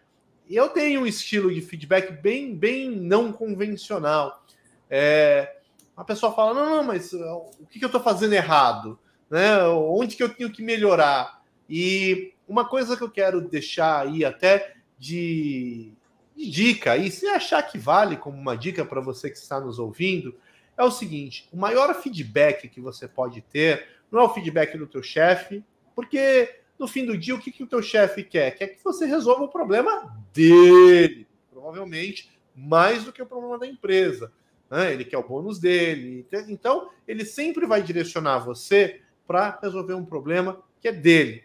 Eu 0.49 0.69
tenho 0.69 1.01
um 1.01 1.05
estilo 1.05 1.53
de 1.53 1.61
feedback 1.61 2.11
bem, 2.21 2.55
bem 2.55 2.89
não 2.89 3.31
convencional. 3.31 4.45
É, 4.89 5.57
a 5.95 6.03
pessoa 6.03 6.33
fala, 6.33 6.53
não, 6.53 6.77
não, 6.77 6.83
mas 6.83 7.11
uh, 7.13 7.51
o 7.59 7.65
que, 7.69 7.79
que 7.79 7.85
eu 7.85 7.87
estou 7.87 8.01
fazendo 8.01 8.33
errado? 8.33 8.99
Né? 9.29 9.61
Onde 9.63 10.15
que 10.15 10.23
eu 10.23 10.29
tenho 10.29 10.51
que 10.51 10.61
melhorar? 10.61 11.41
E 11.69 12.33
uma 12.47 12.65
coisa 12.65 12.95
que 12.95 13.03
eu 13.03 13.09
quero 13.09 13.41
deixar 13.41 14.07
aí 14.07 14.23
até 14.23 14.75
de 14.97 15.93
dica, 16.37 16.95
e 16.97 17.09
se 17.09 17.27
achar 17.27 17.63
que 17.63 17.77
vale 17.77 18.17
como 18.17 18.37
uma 18.37 18.55
dica 18.55 18.85
para 18.85 19.01
você 19.01 19.29
que 19.29 19.37
está 19.37 19.59
nos 19.59 19.79
ouvindo, 19.79 20.35
é 20.77 20.83
o 20.83 20.91
seguinte: 20.91 21.47
o 21.51 21.57
maior 21.57 21.93
feedback 22.01 22.67
que 22.67 22.79
você 22.79 23.07
pode 23.07 23.41
ter 23.41 23.87
não 24.11 24.19
é 24.19 24.23
o 24.23 24.33
feedback 24.33 24.77
do 24.77 24.85
teu 24.85 25.01
chefe, 25.01 25.63
porque 25.95 26.59
no 26.77 26.87
fim 26.87 27.05
do 27.05 27.17
dia 27.17 27.33
o 27.33 27.39
que, 27.39 27.51
que 27.51 27.63
o 27.63 27.67
teu 27.67 27.81
chefe 27.81 28.23
quer? 28.23 28.51
Quer 28.51 28.67
que 28.67 28.83
você 28.83 29.05
resolva 29.05 29.45
o 29.45 29.49
problema 29.49 30.15
dele, 30.33 31.27
provavelmente 31.51 32.29
mais 32.57 33.03
do 33.03 33.13
que 33.13 33.21
o 33.21 33.25
problema 33.25 33.59
da 33.59 33.67
empresa. 33.67 34.31
Né? 34.69 34.91
Ele 34.93 35.05
quer 35.05 35.19
o 35.19 35.27
bônus 35.27 35.59
dele. 35.59 36.25
Então, 36.47 36.89
ele 37.07 37.23
sempre 37.23 37.67
vai 37.67 37.83
direcionar 37.83 38.39
você 38.39 39.01
para 39.27 39.59
resolver 39.61 39.93
um 39.93 40.05
problema 40.05 40.63
que 40.81 40.87
é 40.87 40.91
dele. 40.91 41.43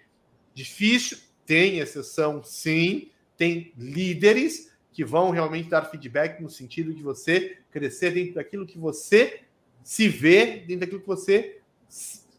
Difícil, 0.54 1.18
tem 1.44 1.78
exceção, 1.78 2.42
sim, 2.42 3.10
tem 3.36 3.72
líderes 3.76 4.71
que 4.92 5.04
vão 5.04 5.30
realmente 5.30 5.68
dar 5.68 5.90
feedback 5.90 6.40
no 6.42 6.50
sentido 6.50 6.92
de 6.92 7.02
você 7.02 7.58
crescer 7.70 8.10
dentro 8.10 8.34
daquilo 8.34 8.66
que 8.66 8.78
você 8.78 9.40
se 9.82 10.08
vê, 10.08 10.58
dentro 10.66 10.80
daquilo 10.80 11.00
que 11.00 11.06
você 11.06 11.58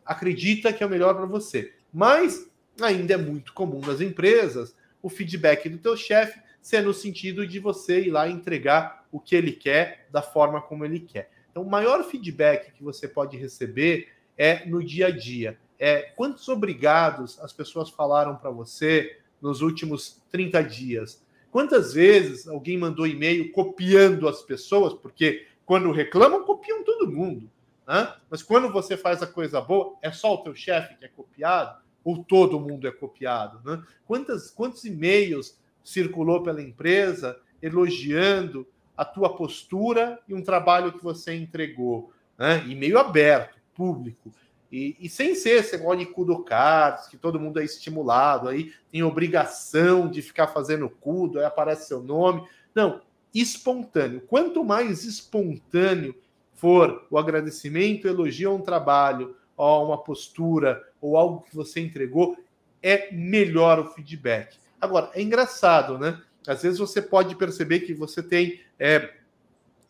acredita 0.05 0.71
que 0.71 0.83
é 0.83 0.85
o 0.85 0.89
melhor 0.89 1.15
para 1.15 1.25
você. 1.25 1.73
Mas 1.91 2.47
ainda 2.81 3.13
é 3.13 3.17
muito 3.17 3.53
comum 3.53 3.79
nas 3.79 4.01
empresas 4.01 4.75
o 5.01 5.09
feedback 5.09 5.67
do 5.67 5.77
teu 5.77 5.97
chefe 5.97 6.39
ser 6.61 6.81
no 6.81 6.93
sentido 6.93 7.45
de 7.45 7.59
você 7.59 8.01
ir 8.01 8.11
lá 8.11 8.29
entregar 8.29 9.05
o 9.11 9.19
que 9.19 9.35
ele 9.35 9.51
quer 9.51 10.07
da 10.09 10.21
forma 10.21 10.61
como 10.61 10.85
ele 10.85 10.99
quer. 10.99 11.29
Então, 11.51 11.61
o 11.61 11.69
maior 11.69 12.03
feedback 12.03 12.71
que 12.71 12.83
você 12.83 13.07
pode 13.07 13.37
receber 13.37 14.09
é 14.37 14.65
no 14.65 14.83
dia 14.83 15.07
a 15.07 15.11
dia. 15.11 15.59
É 15.77 16.01
quantos 16.15 16.47
obrigados 16.47 17.39
as 17.41 17.51
pessoas 17.51 17.89
falaram 17.89 18.35
para 18.37 18.49
você 18.49 19.19
nos 19.41 19.61
últimos 19.61 20.21
30 20.31 20.63
dias? 20.63 21.22
Quantas 21.53 21.93
vezes 21.93 22.47
alguém 22.47 22.79
mandou 22.79 23.05
e-mail 23.05 23.51
copiando 23.51 24.27
as 24.27 24.41
pessoas? 24.41 24.91
Porque 24.91 25.45
quando 25.63 25.91
reclamam, 25.91 26.43
copiam 26.43 26.83
todo 26.83 27.11
mundo. 27.11 27.47
Né? 27.87 28.11
Mas 28.27 28.41
quando 28.41 28.73
você 28.73 28.97
faz 28.97 29.21
a 29.21 29.27
coisa 29.27 29.61
boa, 29.61 29.95
é 30.01 30.11
só 30.11 30.33
o 30.33 30.39
teu 30.39 30.55
chefe 30.55 30.95
que 30.95 31.05
é 31.05 31.07
copiado? 31.07 31.79
Ou 32.03 32.23
todo 32.23 32.59
mundo 32.59 32.87
é 32.87 32.91
copiado? 32.91 33.61
Né? 33.63 33.83
Quantas, 34.03 34.49
quantos 34.49 34.83
e-mails 34.83 35.55
circulou 35.83 36.41
pela 36.41 36.59
empresa 36.59 37.39
elogiando 37.61 38.67
a 38.97 39.05
tua 39.05 39.35
postura 39.35 40.19
e 40.27 40.33
um 40.33 40.41
trabalho 40.41 40.91
que 40.93 41.03
você 41.03 41.35
entregou? 41.35 42.11
Né? 42.35 42.65
E-mail 42.67 42.97
aberto, 42.97 43.59
público. 43.75 44.33
E, 44.73 44.97
e, 44.99 45.07
sem 45.07 45.35
ser 45.35 45.59
esse 45.59 45.77
negócio 45.77 45.99
de 45.99 46.43
cards, 46.45 47.05
que 47.05 47.15
todo 47.15 47.39
mundo 47.39 47.59
é 47.59 47.63
estimulado, 47.63 48.49
aí 48.49 48.73
tem 48.91 49.03
obrigação 49.03 50.09
de 50.09 50.19
ficar 50.19 50.47
fazendo 50.47 50.89
cudo, 50.89 51.37
aí 51.37 51.45
aparece 51.45 51.87
seu 51.87 52.01
nome. 52.01 52.43
Não, 52.73 52.99
espontâneo. 53.31 54.21
Quanto 54.21 54.65
mais 54.65 55.05
espontâneo 55.05 56.15
for 56.55 57.05
o 57.11 57.19
agradecimento, 57.19 58.07
elogio 58.07 58.49
a 58.49 58.55
um 58.55 58.61
trabalho, 58.61 59.35
a 59.55 59.77
uma 59.77 60.03
postura 60.03 60.81
ou 60.99 61.17
algo 61.17 61.41
que 61.41 61.55
você 61.55 61.79
entregou, 61.79 62.35
é 62.81 63.13
melhor 63.13 63.77
o 63.77 63.93
feedback. 63.93 64.57
Agora, 64.81 65.11
é 65.13 65.21
engraçado, 65.21 65.99
né? 65.99 66.19
Às 66.47 66.63
vezes 66.63 66.79
você 66.79 66.99
pode 66.99 67.35
perceber 67.35 67.81
que 67.81 67.93
você 67.93 68.23
tem 68.23 68.59
é, 68.79 69.13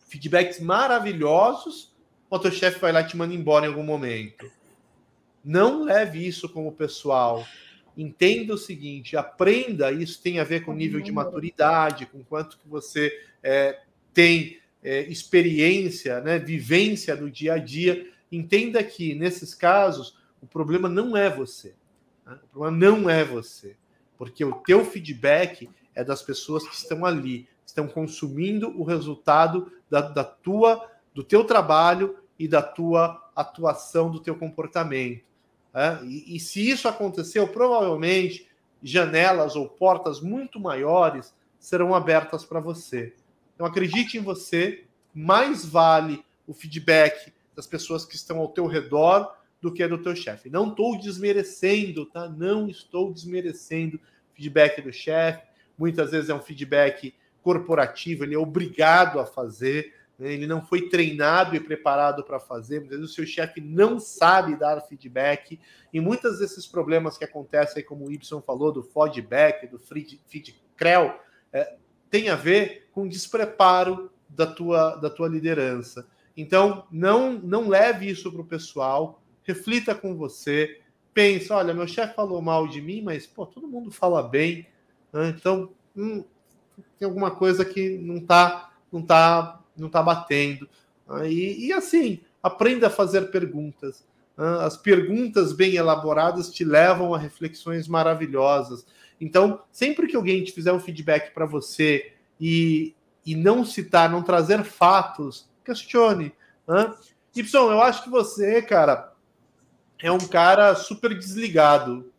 feedbacks 0.08 0.60
maravilhosos, 0.60 1.90
o 2.28 2.38
teu 2.38 2.52
chefe 2.52 2.78
vai 2.78 2.92
lá 2.92 3.00
e 3.00 3.06
te 3.06 3.16
manda 3.16 3.32
embora 3.32 3.64
em 3.64 3.70
algum 3.70 3.82
momento. 3.82 4.44
Não 5.44 5.84
leve 5.84 6.26
isso 6.26 6.48
como 6.48 6.72
pessoal. 6.72 7.46
Entenda 7.96 8.54
o 8.54 8.58
seguinte, 8.58 9.16
aprenda, 9.16 9.92
isso 9.92 10.20
tem 10.22 10.40
a 10.40 10.44
ver 10.44 10.64
com 10.64 10.72
nível 10.72 11.00
de 11.00 11.12
maturidade, 11.12 12.06
com 12.06 12.24
quanto 12.24 12.58
que 12.58 12.68
você 12.68 13.12
é, 13.42 13.80
tem 14.12 14.58
é, 14.82 15.02
experiência, 15.02 16.20
né, 16.20 16.38
vivência 16.38 17.14
no 17.14 17.30
dia 17.30 17.54
a 17.54 17.58
dia, 17.58 18.10
entenda 18.32 18.82
que 18.82 19.14
nesses 19.14 19.54
casos 19.54 20.18
o 20.42 20.46
problema 20.46 20.88
não 20.88 21.16
é 21.16 21.30
você. 21.30 21.74
Né? 22.26 22.38
O 22.44 22.48
problema 22.48 22.76
não 22.76 23.10
é 23.10 23.24
você, 23.24 23.76
porque 24.18 24.44
o 24.44 24.54
teu 24.54 24.84
feedback 24.84 25.68
é 25.94 26.02
das 26.02 26.22
pessoas 26.22 26.66
que 26.66 26.74
estão 26.74 27.04
ali, 27.04 27.48
estão 27.64 27.86
consumindo 27.86 28.68
o 28.78 28.82
resultado 28.82 29.72
da, 29.88 30.00
da 30.00 30.24
tua, 30.24 30.90
do 31.14 31.22
teu 31.22 31.44
trabalho 31.44 32.18
e 32.38 32.48
da 32.48 32.60
tua 32.60 33.30
atuação, 33.34 34.10
do 34.10 34.20
teu 34.20 34.36
comportamento. 34.36 35.33
Né? 35.74 36.00
E, 36.04 36.36
e 36.36 36.40
se 36.40 36.70
isso 36.70 36.86
aconteceu, 36.86 37.48
provavelmente 37.48 38.48
janelas 38.82 39.56
ou 39.56 39.68
portas 39.68 40.20
muito 40.20 40.60
maiores 40.60 41.34
serão 41.58 41.94
abertas 41.94 42.44
para 42.44 42.60
você. 42.60 43.14
Então 43.54 43.66
acredite 43.66 44.16
em 44.18 44.20
você, 44.20 44.84
mais 45.14 45.64
vale 45.64 46.24
o 46.46 46.52
feedback 46.52 47.32
das 47.56 47.66
pessoas 47.66 48.04
que 48.04 48.14
estão 48.14 48.38
ao 48.38 48.48
teu 48.48 48.66
redor 48.66 49.34
do 49.60 49.72
que 49.72 49.86
do 49.88 49.96
teu 49.96 50.14
chefe. 50.14 50.50
Não 50.50 50.68
estou 50.68 50.98
desmerecendo, 50.98 52.04
tá? 52.04 52.28
Não 52.28 52.68
estou 52.68 53.12
desmerecendo 53.12 53.96
o 53.96 54.36
feedback 54.36 54.82
do 54.82 54.92
chefe. 54.92 55.42
Muitas 55.78 56.10
vezes 56.10 56.28
é 56.28 56.34
um 56.34 56.42
feedback 56.42 57.14
corporativo, 57.42 58.24
ele 58.24 58.34
é 58.34 58.38
obrigado 58.38 59.18
a 59.18 59.26
fazer? 59.26 59.94
Ele 60.18 60.46
não 60.46 60.64
foi 60.64 60.88
treinado 60.88 61.56
e 61.56 61.60
preparado 61.60 62.22
para 62.22 62.38
fazer. 62.38 62.80
Muitas 62.80 62.98
vezes 62.98 63.12
o 63.12 63.14
seu 63.14 63.26
chefe 63.26 63.60
não 63.60 63.98
sabe 63.98 64.56
dar 64.56 64.80
feedback. 64.82 65.58
E 65.92 66.00
muitos 66.00 66.38
desses 66.38 66.66
problemas 66.66 67.18
que 67.18 67.24
acontecem, 67.24 67.84
como 67.84 68.06
o 68.06 68.12
Y 68.12 68.40
falou, 68.42 68.72
do 68.72 68.82
feedback, 68.82 69.66
do 69.66 69.78
feed, 69.78 70.20
feed 70.26 70.54
creu, 70.76 71.14
é, 71.52 71.76
tem 72.10 72.28
a 72.28 72.36
ver 72.36 72.88
com 72.92 73.08
despreparo 73.08 74.10
da 74.28 74.46
tua, 74.46 74.96
da 74.96 75.10
tua 75.10 75.28
liderança. 75.28 76.06
Então, 76.36 76.86
não, 76.90 77.32
não 77.32 77.68
leve 77.68 78.08
isso 78.08 78.30
para 78.30 78.40
o 78.40 78.46
pessoal, 78.46 79.22
reflita 79.44 79.94
com 79.94 80.16
você, 80.16 80.80
pensa, 81.12 81.54
olha, 81.54 81.74
meu 81.74 81.86
chefe 81.86 82.14
falou 82.14 82.42
mal 82.42 82.66
de 82.66 82.80
mim, 82.80 83.02
mas 83.02 83.26
pô, 83.26 83.46
todo 83.46 83.68
mundo 83.68 83.90
fala 83.92 84.20
bem, 84.22 84.66
né? 85.12 85.28
então 85.28 85.70
hum, 85.96 86.24
tem 86.98 87.06
alguma 87.06 87.30
coisa 87.30 87.64
que 87.64 87.96
não 87.98 88.16
está 88.16 88.74
não 88.94 89.02
tá, 89.02 89.60
não 89.76 89.88
tá 89.88 90.02
batendo. 90.02 90.68
E, 91.26 91.66
e 91.66 91.72
assim, 91.72 92.20
aprenda 92.42 92.86
a 92.86 92.90
fazer 92.90 93.30
perguntas. 93.30 94.04
As 94.36 94.76
perguntas 94.76 95.52
bem 95.52 95.76
elaboradas 95.76 96.52
te 96.52 96.64
levam 96.64 97.14
a 97.14 97.18
reflexões 97.18 97.86
maravilhosas. 97.86 98.84
Então, 99.20 99.62
sempre 99.70 100.06
que 100.06 100.16
alguém 100.16 100.42
te 100.42 100.52
fizer 100.52 100.72
um 100.72 100.80
feedback 100.80 101.32
para 101.32 101.46
você 101.46 102.12
e, 102.40 102.94
e 103.24 103.36
não 103.36 103.64
citar, 103.64 104.10
não 104.10 104.22
trazer 104.22 104.64
fatos, 104.64 105.48
questione. 105.64 106.32
Né? 106.66 106.92
Y, 107.34 107.70
eu 107.70 107.80
acho 107.80 108.02
que 108.02 108.10
você, 108.10 108.60
cara, 108.60 109.12
é 110.00 110.10
um 110.10 110.18
cara 110.18 110.74
super 110.74 111.16
desligado. 111.16 112.12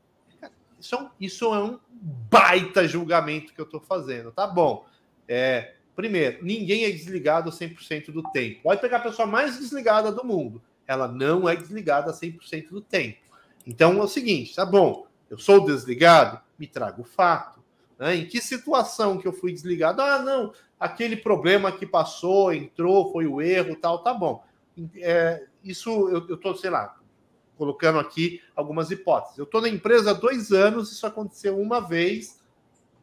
Isso 0.80 0.96
é 0.96 1.00
um, 1.00 1.10
isso 1.20 1.46
é 1.54 1.64
um 1.64 1.80
baita 2.02 2.88
julgamento 2.88 3.54
que 3.54 3.60
eu 3.60 3.66
estou 3.66 3.80
fazendo, 3.80 4.32
tá 4.32 4.48
bom? 4.48 4.86
É, 5.28 5.75
primeiro, 5.96 6.44
ninguém 6.44 6.86
é 6.86 6.92
desligado 6.92 7.50
100% 7.50 8.12
do 8.12 8.24
tempo. 8.32 8.62
Pode 8.64 8.82
pegar 8.82 8.98
a 8.98 9.02
pessoa 9.02 9.28
mais 9.28 9.58
desligada 9.58 10.12
do 10.12 10.26
mundo, 10.26 10.62
ela 10.88 11.08
não 11.08 11.48
é 11.48 11.56
desligada 11.56 12.12
100% 12.12 12.70
do 12.70 12.82
tempo. 12.82 13.18
Então 13.66 14.00
é 14.00 14.04
o 14.04 14.08
seguinte, 14.08 14.56
tá 14.56 14.66
bom, 14.66 15.08
eu 15.30 15.38
sou 15.38 15.66
desligado, 15.66 16.40
me 16.58 16.68
traga 16.68 17.02
o 17.02 17.06
fato. 17.06 17.64
Né? 17.98 18.18
Em 18.18 18.26
que 18.26 18.40
situação 18.40 19.18
que 19.18 19.28
eu 19.28 19.34
fui 19.34 19.52
desligado? 19.52 20.02
Ah, 20.02 20.20
não, 20.20 20.54
aquele 20.80 21.18
problema 21.18 21.72
que 21.72 21.86
passou, 21.86 22.54
entrou, 22.54 23.12
foi 23.12 23.26
o 23.26 23.42
erro, 23.42 23.76
tal, 23.76 24.00
tá 24.00 24.14
bom. 24.14 24.44
É, 24.98 25.46
isso 25.64 26.10
eu 26.10 26.36
estou, 26.36 26.56
sei 26.56 26.70
lá, 26.70 26.96
colocando 27.58 28.00
aqui 28.00 28.42
algumas 28.56 28.92
hipóteses. 28.92 29.38
Eu 29.38 29.46
estou 29.46 29.62
na 29.62 29.70
empresa 29.70 30.12
há 30.12 30.14
dois 30.14 30.52
anos, 30.52 30.92
isso 30.92 31.08
aconteceu 31.08 31.60
uma 31.60 31.80
vez. 31.80 32.40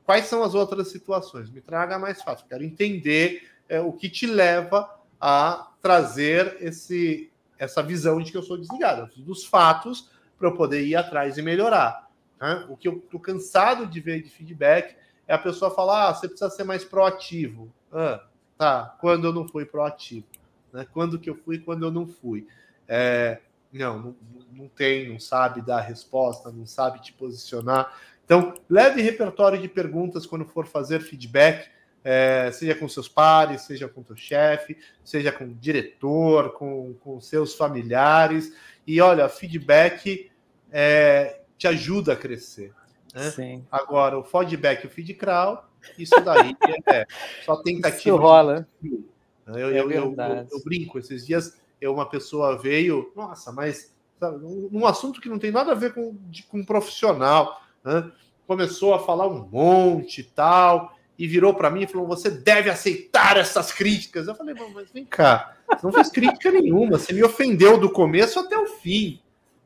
Quais 0.04 0.26
são 0.26 0.42
as 0.42 0.54
outras 0.54 0.88
situações? 0.88 1.50
Me 1.50 1.60
traga 1.60 1.98
mais 1.98 2.22
fácil. 2.22 2.46
Quero 2.48 2.64
entender 2.64 3.48
é, 3.68 3.80
o 3.80 3.92
que 3.92 4.08
te 4.08 4.26
leva 4.26 4.88
a 5.20 5.70
trazer 5.80 6.56
esse, 6.60 7.30
essa 7.58 7.82
visão 7.82 8.20
de 8.20 8.30
que 8.30 8.36
eu 8.36 8.42
sou 8.42 8.58
desligado, 8.58 9.08
dos 9.22 9.44
fatos, 9.44 10.10
para 10.38 10.48
eu 10.48 10.54
poder 10.56 10.84
ir 10.84 10.96
atrás 10.96 11.38
e 11.38 11.42
melhorar. 11.42 12.10
Né? 12.40 12.66
O 12.68 12.76
que 12.76 12.88
eu 12.88 12.98
estou 12.98 13.20
cansado 13.20 13.86
de 13.86 14.00
ver 14.00 14.22
de 14.22 14.28
feedback 14.28 14.96
é 15.28 15.34
a 15.34 15.38
pessoa 15.38 15.70
falar: 15.70 16.08
ah, 16.08 16.14
você 16.14 16.26
precisa 16.28 16.50
ser 16.50 16.64
mais 16.64 16.84
proativo. 16.84 17.72
Ah, 17.92 18.24
tá, 18.58 18.96
quando 19.00 19.28
eu 19.28 19.32
não 19.32 19.46
fui 19.46 19.64
proativo? 19.64 20.26
Né? 20.72 20.86
Quando 20.92 21.18
que 21.18 21.30
eu 21.30 21.36
fui 21.36 21.58
quando 21.60 21.84
eu 21.84 21.90
não 21.90 22.06
fui? 22.06 22.46
É, 22.88 23.40
não, 23.72 23.98
não, 23.98 24.16
não 24.52 24.68
tem, 24.68 25.08
não 25.08 25.18
sabe 25.18 25.62
dar 25.62 25.80
resposta, 25.80 26.50
não 26.50 26.66
sabe 26.66 27.00
te 27.00 27.12
posicionar. 27.12 27.96
Então, 28.32 28.54
leve 28.66 29.02
repertório 29.02 29.60
de 29.60 29.68
perguntas 29.68 30.24
quando 30.24 30.46
for 30.46 30.66
fazer 30.66 31.00
feedback, 31.00 31.68
é, 32.02 32.50
seja 32.50 32.74
com 32.74 32.88
seus 32.88 33.06
pares, 33.06 33.60
seja 33.60 33.86
com 33.86 34.02
teu 34.02 34.16
chefe, 34.16 34.78
seja 35.04 35.30
com 35.30 35.44
o 35.44 35.54
diretor, 35.54 36.54
com, 36.54 36.94
com 36.94 37.20
seus 37.20 37.54
familiares. 37.54 38.56
E 38.86 39.02
olha, 39.02 39.28
feedback 39.28 40.30
é, 40.70 41.42
te 41.58 41.68
ajuda 41.68 42.14
a 42.14 42.16
crescer. 42.16 42.72
Né? 43.14 43.30
Sim. 43.30 43.66
Agora, 43.70 44.18
o 44.18 44.24
feedback 44.24 44.84
e 44.84 44.86
o 44.86 44.90
feed 44.90 45.12
crawl, 45.12 45.64
isso 45.98 46.18
daí 46.22 46.56
é 46.88 47.04
só 47.44 47.56
tentativa. 47.56 47.98
Isso 47.98 48.16
rola. 48.16 48.66
De... 48.80 49.04
Eu, 49.46 49.56
é 49.56 49.78
eu, 49.78 49.90
eu, 49.90 50.16
eu, 50.16 50.64
brinco, 50.64 50.98
esses 50.98 51.26
dias 51.26 51.60
eu, 51.78 51.92
uma 51.92 52.08
pessoa 52.08 52.56
veio, 52.56 53.12
nossa, 53.14 53.52
mas 53.52 53.94
sabe, 54.18 54.42
um, 54.42 54.70
um, 54.72 54.86
assunto 54.86 55.20
que 55.20 55.28
não 55.28 55.38
tem 55.38 55.50
nada 55.50 55.72
a 55.72 55.74
ver 55.74 55.92
com, 55.92 56.16
de, 56.30 56.44
com 56.44 56.60
um 56.60 56.64
profissional, 56.64 57.60
né? 57.84 58.10
começou 58.46 58.94
a 58.94 58.98
falar 58.98 59.26
um 59.28 59.46
monte 59.48 60.20
e 60.20 60.24
tal, 60.24 60.96
e 61.18 61.26
virou 61.26 61.54
para 61.54 61.70
mim 61.70 61.82
e 61.82 61.86
falou: 61.86 62.06
Você 62.06 62.30
deve 62.30 62.70
aceitar 62.70 63.36
essas 63.36 63.72
críticas. 63.72 64.26
Eu 64.26 64.34
falei: 64.34 64.54
Mas 64.74 64.90
vem 64.90 65.04
cá, 65.04 65.56
você 65.68 65.86
não 65.86 65.92
fez 65.92 66.10
crítica 66.10 66.50
nenhuma, 66.50 66.98
você 66.98 67.12
me 67.12 67.22
ofendeu 67.22 67.78
do 67.78 67.90
começo 67.90 68.38
até 68.40 68.58
o 68.58 68.66
fim. 68.66 69.20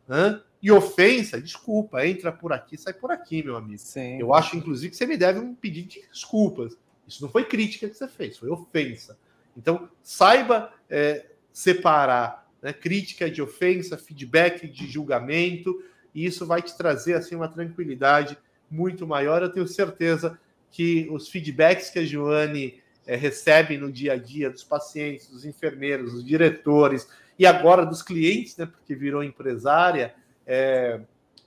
Né? 0.07 0.41
E 0.63 0.71
ofensa, 0.71 1.41
desculpa, 1.41 2.07
entra 2.07 2.33
por 2.33 2.53
aqui, 2.53 2.77
sai 2.77 2.93
por 2.93 3.11
aqui, 3.11 3.43
meu 3.43 3.57
amigo. 3.57 3.79
Sim. 3.79 4.19
Eu 4.19 4.35
acho, 4.35 4.57
inclusive, 4.57 4.91
que 4.91 4.97
você 4.97 5.07
me 5.07 5.17
deve 5.17 5.39
um 5.39 5.55
pedido 5.55 5.89
de 5.89 6.09
desculpas. 6.09 6.77
Isso 7.07 7.23
não 7.23 7.31
foi 7.31 7.45
crítica 7.45 7.89
que 7.89 7.95
você 7.95 8.09
fez, 8.09 8.37
foi 8.39 8.49
ofensa. 8.49 9.17
Então, 9.57 9.89
saiba 10.03 10.73
é, 10.91 11.27
separar 11.53 12.51
né, 12.61 12.73
crítica 12.73 13.31
de 13.31 13.41
ofensa, 13.41 13.97
feedback 13.97 14.67
de 14.67 14.89
julgamento, 14.89 15.83
e 16.17 16.25
isso 16.25 16.47
vai 16.47 16.63
te 16.63 16.75
trazer 16.75 17.13
assim 17.13 17.35
uma 17.37 17.47
tranquilidade 17.47 18.39
muito 18.71 19.07
maior. 19.07 19.43
Eu 19.43 19.53
tenho 19.53 19.69
certeza 19.69 20.39
que 20.71 21.07
os 21.11 21.29
feedbacks 21.29 21.91
que 21.91 21.99
a 21.99 22.05
Joane 22.07 22.83
é, 23.07 23.15
recebem 23.15 23.77
no 23.77 23.93
dia 23.93 24.15
a 24.15 24.17
dia 24.17 24.49
dos 24.49 24.65
pacientes, 24.65 25.29
dos 25.29 25.45
enfermeiros, 25.45 26.15
dos 26.15 26.25
diretores 26.25 27.07
e 27.39 27.45
agora 27.45 27.85
dos 27.85 28.03
clientes, 28.03 28.57
né, 28.57 28.65
porque 28.65 28.95
virou 28.95 29.23
empresária, 29.23 30.15
é, 30.47 31.03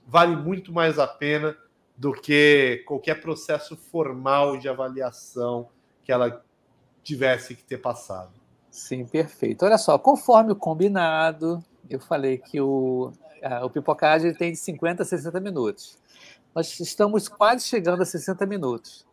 vale 0.06 0.36
muito 0.36 0.72
mais 0.72 1.00
a 1.00 1.06
pena 1.06 1.56
do 1.96 2.12
que 2.12 2.84
qualquer 2.86 3.20
processo 3.20 3.76
formal 3.76 4.56
de 4.56 4.68
avaliação 4.68 5.68
que 6.04 6.12
ela 6.12 6.44
tivesse 7.02 7.56
que 7.56 7.64
ter 7.64 7.78
passado. 7.78 8.30
Sim, 8.70 9.04
perfeito. 9.04 9.64
Olha 9.64 9.76
só, 9.76 9.98
conforme 9.98 10.52
o 10.52 10.56
combinado, 10.56 11.62
eu 11.90 11.98
falei 11.98 12.38
que 12.38 12.60
o, 12.60 13.12
a, 13.42 13.64
o 13.64 13.70
pipocagem 13.70 14.34
tem 14.34 14.52
de 14.52 14.58
50 14.58 15.02
a 15.02 15.06
60 15.06 15.40
minutos. 15.40 15.98
Nós 16.54 16.78
estamos 16.80 17.28
quase 17.28 17.66
chegando 17.66 18.02
a 18.02 18.06
60 18.06 18.44
minutos. 18.46 19.06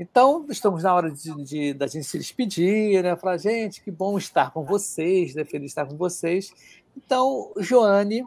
Então, 0.00 0.46
estamos 0.48 0.82
na 0.82 0.94
hora 0.94 1.10
de, 1.10 1.44
de, 1.44 1.74
da 1.74 1.86
gente 1.86 2.04
se 2.04 2.18
despedir, 2.18 3.02
né? 3.02 3.14
Falar, 3.14 3.36
gente, 3.36 3.82
que 3.82 3.90
bom 3.90 4.18
estar 4.18 4.50
com 4.50 4.64
vocês, 4.64 5.34
né? 5.34 5.44
Feliz 5.44 5.70
estar 5.70 5.86
com 5.86 5.96
vocês. 5.96 6.52
Então, 6.96 7.52
Joane, 7.58 8.24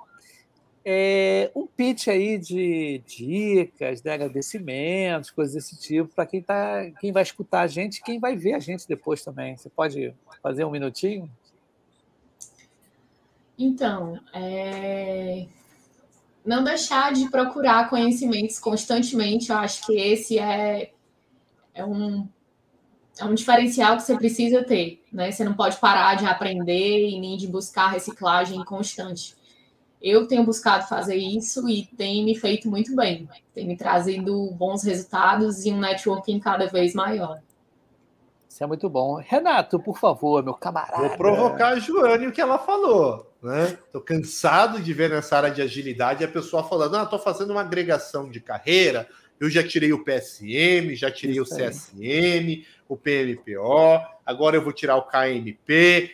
é, 0.86 1.52
um 1.56 1.66
pitch 1.66 2.08
aí 2.08 2.38
de 2.38 3.02
dicas, 3.08 4.02
de 4.02 4.10
agradecimentos, 4.10 5.32
coisas 5.32 5.56
desse 5.56 5.76
tipo, 5.78 6.14
para 6.14 6.28
quem, 6.28 6.42
tá, 6.42 6.92
quem 7.00 7.12
vai 7.12 7.24
escutar 7.24 7.62
a 7.62 7.68
gente 7.68 8.04
quem 8.04 8.20
vai 8.20 8.36
ver 8.36 8.54
a 8.54 8.60
gente 8.60 8.88
depois 8.88 9.24
também. 9.24 9.58
Você 9.58 9.68
pode 9.68 10.14
fazer 10.44 10.64
um 10.64 10.72
minutinho? 10.72 11.30
Então, 13.58 14.20
é... 14.34 15.48
não 16.46 16.64
deixar 16.64 17.14
de 17.14 17.30
procurar 17.30 17.90
conhecimentos 17.90 18.60
constantemente, 18.60 19.50
eu 19.50 19.58
acho 19.58 19.86
que 19.86 19.94
esse 19.94 20.38
é, 20.38 20.92
é, 21.74 21.86
um, 21.86 22.28
é 23.20 23.26
um 23.26 23.34
diferencial 23.34 23.98
que 23.98 24.04
você 24.04 24.16
precisa 24.18 24.64
ter. 24.64 25.04
Né? 25.12 25.32
Você 25.32 25.44
não 25.44 25.54
pode 25.54 25.78
parar 25.78 26.16
de 26.16 26.26
aprender 26.26 27.10
e 27.10 27.20
nem 27.20 27.38
de 27.38 27.48
buscar 27.48 27.88
reciclagem 27.88 28.64
constante 28.66 29.36
eu 30.06 30.28
tenho 30.28 30.44
buscado 30.44 30.88
fazer 30.88 31.16
isso 31.16 31.68
e 31.68 31.84
tem 31.84 32.24
me 32.24 32.36
feito 32.36 32.70
muito 32.70 32.96
bem. 32.96 33.28
Tem 33.56 33.66
me 33.66 33.76
trazido 33.76 34.52
bons 34.52 34.84
resultados 34.84 35.66
e 35.66 35.72
um 35.72 35.80
networking 35.80 36.40
cada 36.40 36.68
vez 36.68 36.94
maior. 36.94 37.42
Isso 38.48 38.64
é 38.64 38.68
muito 38.68 38.88
bom. 38.88 39.16
Renato, 39.16 39.80
por 39.80 39.98
favor, 39.98 40.44
meu 40.44 40.54
camarada. 40.54 41.08
Vou 41.08 41.18
provocar 41.18 41.70
a 41.70 41.80
Joane 41.80 42.28
o 42.28 42.32
que 42.32 42.40
ela 42.40 42.60
falou. 42.60 43.25
Né? 43.42 43.78
Tô 43.92 44.02
cansado 44.02 44.82
de 44.82 44.94
ver 44.94 45.10
nessa 45.10 45.38
área 45.38 45.52
de 45.52 45.62
agilidade 45.62 46.24
a 46.24 46.28
pessoa 46.28 46.68
falando: 46.68 46.96
ah, 46.96 47.06
tô 47.06 47.20
fazendo 47.20 47.52
uma 47.52 47.62
agregação 47.62 48.30
de 48.30 48.40
carreira, 48.40 49.08
eu 49.40 49.50
já 49.50 49.66
tirei 49.66 49.94
o 49.94 50.04
PSM, 50.04 50.96
já 50.96 51.12
tirei 51.12 51.40
Isso 51.40 51.54
o 51.54 51.58
CSM, 51.58 52.00
aí. 52.02 52.66
o 52.88 52.98
PMPO, 52.98 54.02
agora 54.26 54.56
eu 54.56 54.64
vou 54.64 54.74
tirar 54.74 54.96
o 54.96 55.04
KMP. 55.04 56.12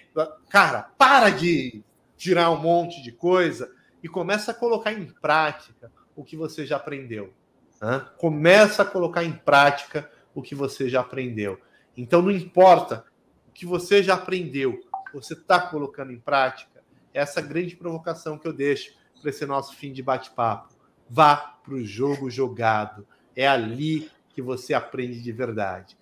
Cara, 0.49 0.89
para 0.97 1.29
de 1.29 1.83
tirar 2.17 2.51
um 2.51 2.57
monte 2.57 3.01
de 3.01 3.11
coisa 3.11 3.71
e 4.03 4.07
começa 4.07 4.51
a 4.51 4.53
colocar 4.53 4.93
em 4.93 5.05
prática 5.05 5.91
o 6.15 6.23
que 6.23 6.35
você 6.35 6.65
já 6.65 6.77
aprendeu. 6.77 7.33
Né? 7.81 8.05
Começa 8.17 8.83
a 8.83 8.85
colocar 8.85 9.23
em 9.23 9.33
prática 9.33 10.09
o 10.33 10.41
que 10.41 10.55
você 10.55 10.89
já 10.89 11.01
aprendeu. 11.01 11.59
Então 11.95 12.21
não 12.21 12.31
importa 12.31 13.05
o 13.47 13.51
que 13.51 13.65
você 13.65 14.01
já 14.01 14.15
aprendeu, 14.15 14.79
você 15.13 15.33
está 15.33 15.59
colocando 15.59 16.11
em 16.11 16.19
prática. 16.19 16.70
Essa 17.13 17.41
grande 17.41 17.75
provocação 17.75 18.37
que 18.37 18.47
eu 18.47 18.53
deixo 18.53 18.93
para 19.19 19.29
esse 19.29 19.45
nosso 19.45 19.75
fim 19.75 19.91
de 19.91 20.01
bate-papo. 20.01 20.73
Vá 21.09 21.35
para 21.35 21.73
o 21.73 21.85
jogo 21.85 22.29
jogado. 22.29 23.05
É 23.35 23.47
ali 23.47 24.09
que 24.29 24.41
você 24.41 24.73
aprende 24.73 25.21
de 25.21 25.31
verdade. 25.31 25.97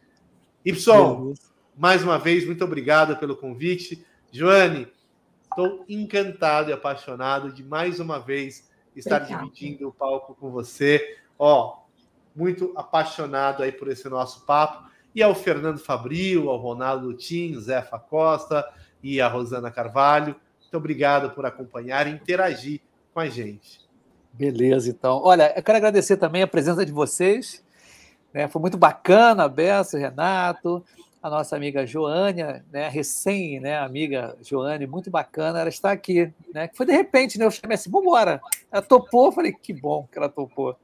Y, 0.65 1.33
mais 1.77 2.03
uma 2.03 2.17
vez, 2.17 2.45
muito 2.45 2.63
obrigado 2.63 3.17
pelo 3.17 3.35
convite. 3.35 4.05
Joane, 4.31 4.87
Estou 5.49 5.83
encantado 5.89 6.69
e 6.69 6.73
apaixonado 6.73 7.51
de 7.51 7.63
mais 7.63 7.99
uma 7.99 8.19
vez 8.19 8.69
estar 8.95 9.21
Obrigada. 9.23 9.43
dividindo 9.43 9.87
o 9.87 9.91
palco 9.91 10.35
com 10.35 10.51
você. 10.51 11.17
Ó, 11.37 11.79
muito 12.35 12.71
apaixonado 12.77 13.63
aí 13.63 13.71
por 13.71 13.89
esse 13.89 14.07
nosso 14.07 14.45
papo. 14.45 14.87
E 15.13 15.23
ao 15.23 15.33
Fernando 15.33 15.79
Fabril, 15.79 16.49
ao 16.49 16.57
Ronaldo 16.57 17.13
Tim, 17.15 17.59
Zefa 17.59 17.97
Costa 17.97 18.63
e 19.01 19.19
a 19.19 19.27
Rosana 19.27 19.71
Carvalho. 19.71 20.35
Muito 20.69 20.77
obrigado 20.77 21.31
por 21.31 21.47
acompanhar 21.47 22.05
e 22.05 22.11
interagir 22.11 22.79
com 23.11 23.19
a 23.19 23.27
gente. 23.27 23.81
Beleza, 24.31 24.87
então. 24.91 25.19
Olha, 25.23 25.51
eu 25.55 25.63
quero 25.63 25.79
agradecer 25.79 26.15
também 26.15 26.43
a 26.43 26.47
presença 26.47 26.85
de 26.85 26.91
vocês. 26.91 27.65
Né? 28.31 28.47
Foi 28.47 28.61
muito 28.61 28.77
bacana, 28.77 29.49
Bessa, 29.49 29.97
Renato, 29.97 30.85
a 31.23 31.27
nossa 31.27 31.55
amiga 31.55 31.87
Joânia, 31.87 32.63
né, 32.71 32.87
recém, 32.87 33.59
né, 33.59 33.79
amiga 33.79 34.37
Joane, 34.41 34.85
muito 34.85 35.09
bacana, 35.09 35.59
ela 35.59 35.67
está 35.67 35.91
aqui, 35.91 36.31
né, 36.53 36.69
foi 36.73 36.85
de 36.85 36.93
repente, 36.93 37.37
né, 37.37 37.45
eu 37.45 37.51
chamei 37.51 37.75
assim, 37.75 37.91
vamos 37.91 38.07
embora, 38.07 38.39
ela 38.71 38.81
topou, 38.81 39.29
falei, 39.29 39.51
que 39.51 39.73
bom 39.73 40.07
que 40.09 40.17
ela 40.17 40.29
topou, 40.29 40.77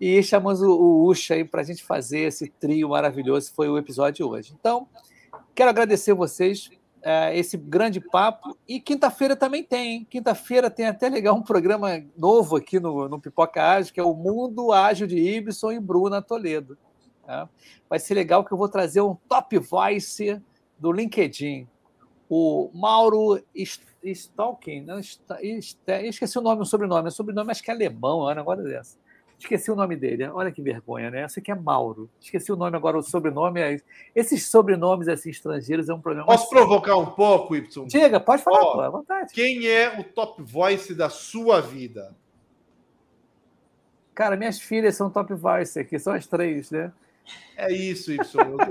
e 0.00 0.22
chamamos 0.22 0.62
o, 0.62 0.70
o 0.70 1.08
Ucha 1.08 1.34
aí 1.34 1.44
para 1.44 1.62
a 1.62 1.64
gente 1.64 1.82
fazer 1.82 2.20
esse 2.20 2.48
trio 2.48 2.90
maravilhoso, 2.90 3.52
foi 3.52 3.68
o 3.68 3.76
episódio 3.76 4.14
de 4.14 4.22
hoje. 4.22 4.54
Então, 4.56 4.86
quero 5.56 5.70
agradecer 5.70 6.14
vocês, 6.14 6.70
é, 7.02 7.36
esse 7.36 7.56
grande 7.56 8.00
papo, 8.00 8.56
e 8.66 8.80
quinta-feira 8.80 9.36
também 9.36 9.62
tem, 9.62 10.04
quinta-feira 10.04 10.70
tem 10.70 10.86
até 10.86 11.08
legal 11.08 11.34
um 11.36 11.42
programa 11.42 12.02
novo 12.16 12.56
aqui 12.56 12.80
no, 12.80 13.08
no 13.08 13.20
Pipoca 13.20 13.62
Ágil, 13.62 13.94
que 13.94 14.00
é 14.00 14.04
o 14.04 14.14
Mundo 14.14 14.72
Ágil 14.72 15.06
de 15.06 15.16
Ibson 15.16 15.72
e 15.72 15.80
Bruna 15.80 16.20
Toledo. 16.22 16.76
Tá? 17.24 17.48
Vai 17.88 17.98
ser 17.98 18.14
legal 18.14 18.44
que 18.44 18.52
eu 18.52 18.58
vou 18.58 18.68
trazer 18.68 19.00
um 19.00 19.14
top 19.28 19.58
voice 19.58 20.40
do 20.78 20.92
LinkedIn. 20.92 21.66
O 22.28 22.70
Mauro 22.74 23.42
Stalking, 24.02 24.82
não, 24.82 24.98
esqueci 24.98 26.38
o 26.38 26.42
nome, 26.42 26.62
o 26.62 26.64
sobrenome. 26.64 27.08
O 27.08 27.12
sobrenome 27.12 27.50
acho 27.50 27.62
que 27.62 27.70
é 27.70 27.74
alemão, 27.74 28.30
é 28.30 28.56
dessa. 28.62 28.98
Esqueci 29.38 29.70
o 29.70 29.76
nome 29.76 29.94
dele. 29.94 30.26
Olha 30.28 30.50
que 30.50 30.60
vergonha, 30.60 31.10
né? 31.10 31.24
Esse 31.24 31.38
aqui 31.38 31.52
é 31.52 31.54
Mauro. 31.54 32.10
Esqueci 32.20 32.50
o 32.50 32.56
nome 32.56 32.76
agora, 32.76 32.98
o 32.98 33.02
sobrenome. 33.02 33.60
É... 33.60 33.80
Esses 34.14 34.50
sobrenomes 34.50 35.06
assim, 35.06 35.30
estrangeiros 35.30 35.88
é 35.88 35.94
um 35.94 36.00
problema. 36.00 36.26
Posso 36.26 36.50
provocar 36.50 36.96
um 36.96 37.06
pouco, 37.06 37.54
Y? 37.54 37.86
Diga, 37.86 38.18
pode 38.18 38.42
falar, 38.42 38.62
oh, 38.62 38.72
pô, 38.72 38.80
à 38.80 38.90
vontade. 38.90 39.32
Quem 39.32 39.68
é 39.68 39.98
o 40.00 40.02
top 40.02 40.42
voice 40.42 40.92
da 40.92 41.08
sua 41.08 41.60
vida? 41.60 42.16
Cara, 44.12 44.36
minhas 44.36 44.58
filhas 44.58 44.96
são 44.96 45.08
top 45.08 45.32
voice 45.34 45.78
aqui, 45.78 45.96
são 46.00 46.12
as 46.12 46.26
três, 46.26 46.72
né? 46.72 46.92
É 47.56 47.72
isso, 47.72 48.10
Y. 48.10 48.20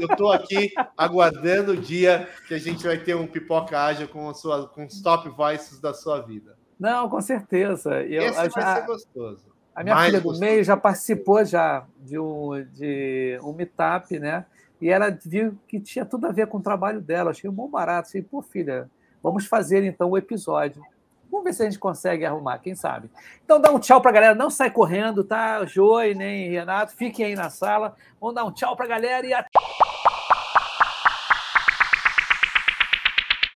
Eu 0.01 0.07
estou 0.09 0.33
aqui 0.33 0.73
aguardando 0.97 1.71
o 1.71 1.77
dia 1.77 2.27
que 2.47 2.53
a 2.53 2.59
gente 2.59 2.83
vai 2.83 2.97
ter 2.97 3.15
um 3.15 3.25
pipoca 3.25 3.79
ágil 3.79 4.09
com, 4.09 4.29
a 4.29 4.33
sua, 4.33 4.67
com 4.67 4.85
os 4.85 5.01
top 5.01 5.29
voices 5.29 5.79
da 5.79 5.93
sua 5.93 6.19
vida. 6.19 6.57
Não, 6.77 7.09
com 7.09 7.21
certeza. 7.21 8.03
Eu, 8.03 8.23
Esse 8.23 8.35
vai 8.35 8.49
já, 8.49 8.75
ser 8.75 8.85
gostoso. 8.85 9.56
A 9.77 9.83
minha 9.83 10.05
filha 10.05 10.19
do 10.19 10.39
meio 10.39 10.63
já 10.63 10.75
participou 10.75 11.45
já 11.45 11.85
de 11.99 12.17
um, 12.17 12.65
de 12.73 13.39
um 13.43 13.53
meetup, 13.53 14.17
né? 14.17 14.43
E 14.81 14.89
ela 14.89 15.15
viu 15.23 15.55
que 15.67 15.79
tinha 15.79 16.03
tudo 16.03 16.25
a 16.25 16.31
ver 16.31 16.47
com 16.47 16.57
o 16.57 16.61
trabalho 16.63 16.99
dela. 16.99 17.29
Achei 17.29 17.47
um 17.47 17.53
bom 17.53 17.69
barato. 17.69 18.07
Achei, 18.07 18.23
pô, 18.23 18.41
filha, 18.41 18.89
vamos 19.21 19.45
fazer 19.45 19.83
então 19.83 20.09
o 20.09 20.17
episódio. 20.17 20.81
Vamos 21.29 21.45
ver 21.45 21.53
se 21.53 21.61
a 21.61 21.65
gente 21.65 21.77
consegue 21.77 22.25
arrumar, 22.25 22.57
quem 22.57 22.73
sabe. 22.73 23.07
Então 23.45 23.61
dá 23.61 23.71
um 23.71 23.77
tchau 23.77 24.01
para 24.01 24.09
a 24.09 24.13
galera, 24.15 24.33
não 24.33 24.49
sai 24.49 24.71
correndo, 24.71 25.23
tá? 25.23 25.63
Joy, 25.63 26.15
nem 26.15 26.49
Renato, 26.49 26.95
fiquem 26.95 27.27
aí 27.27 27.35
na 27.35 27.51
sala. 27.51 27.95
Vamos 28.19 28.33
dar 28.33 28.45
um 28.45 28.51
tchau 28.51 28.75
para 28.75 28.85
a 28.85 28.89
galera 28.89 29.27
e 29.27 29.33
até. 29.33 29.47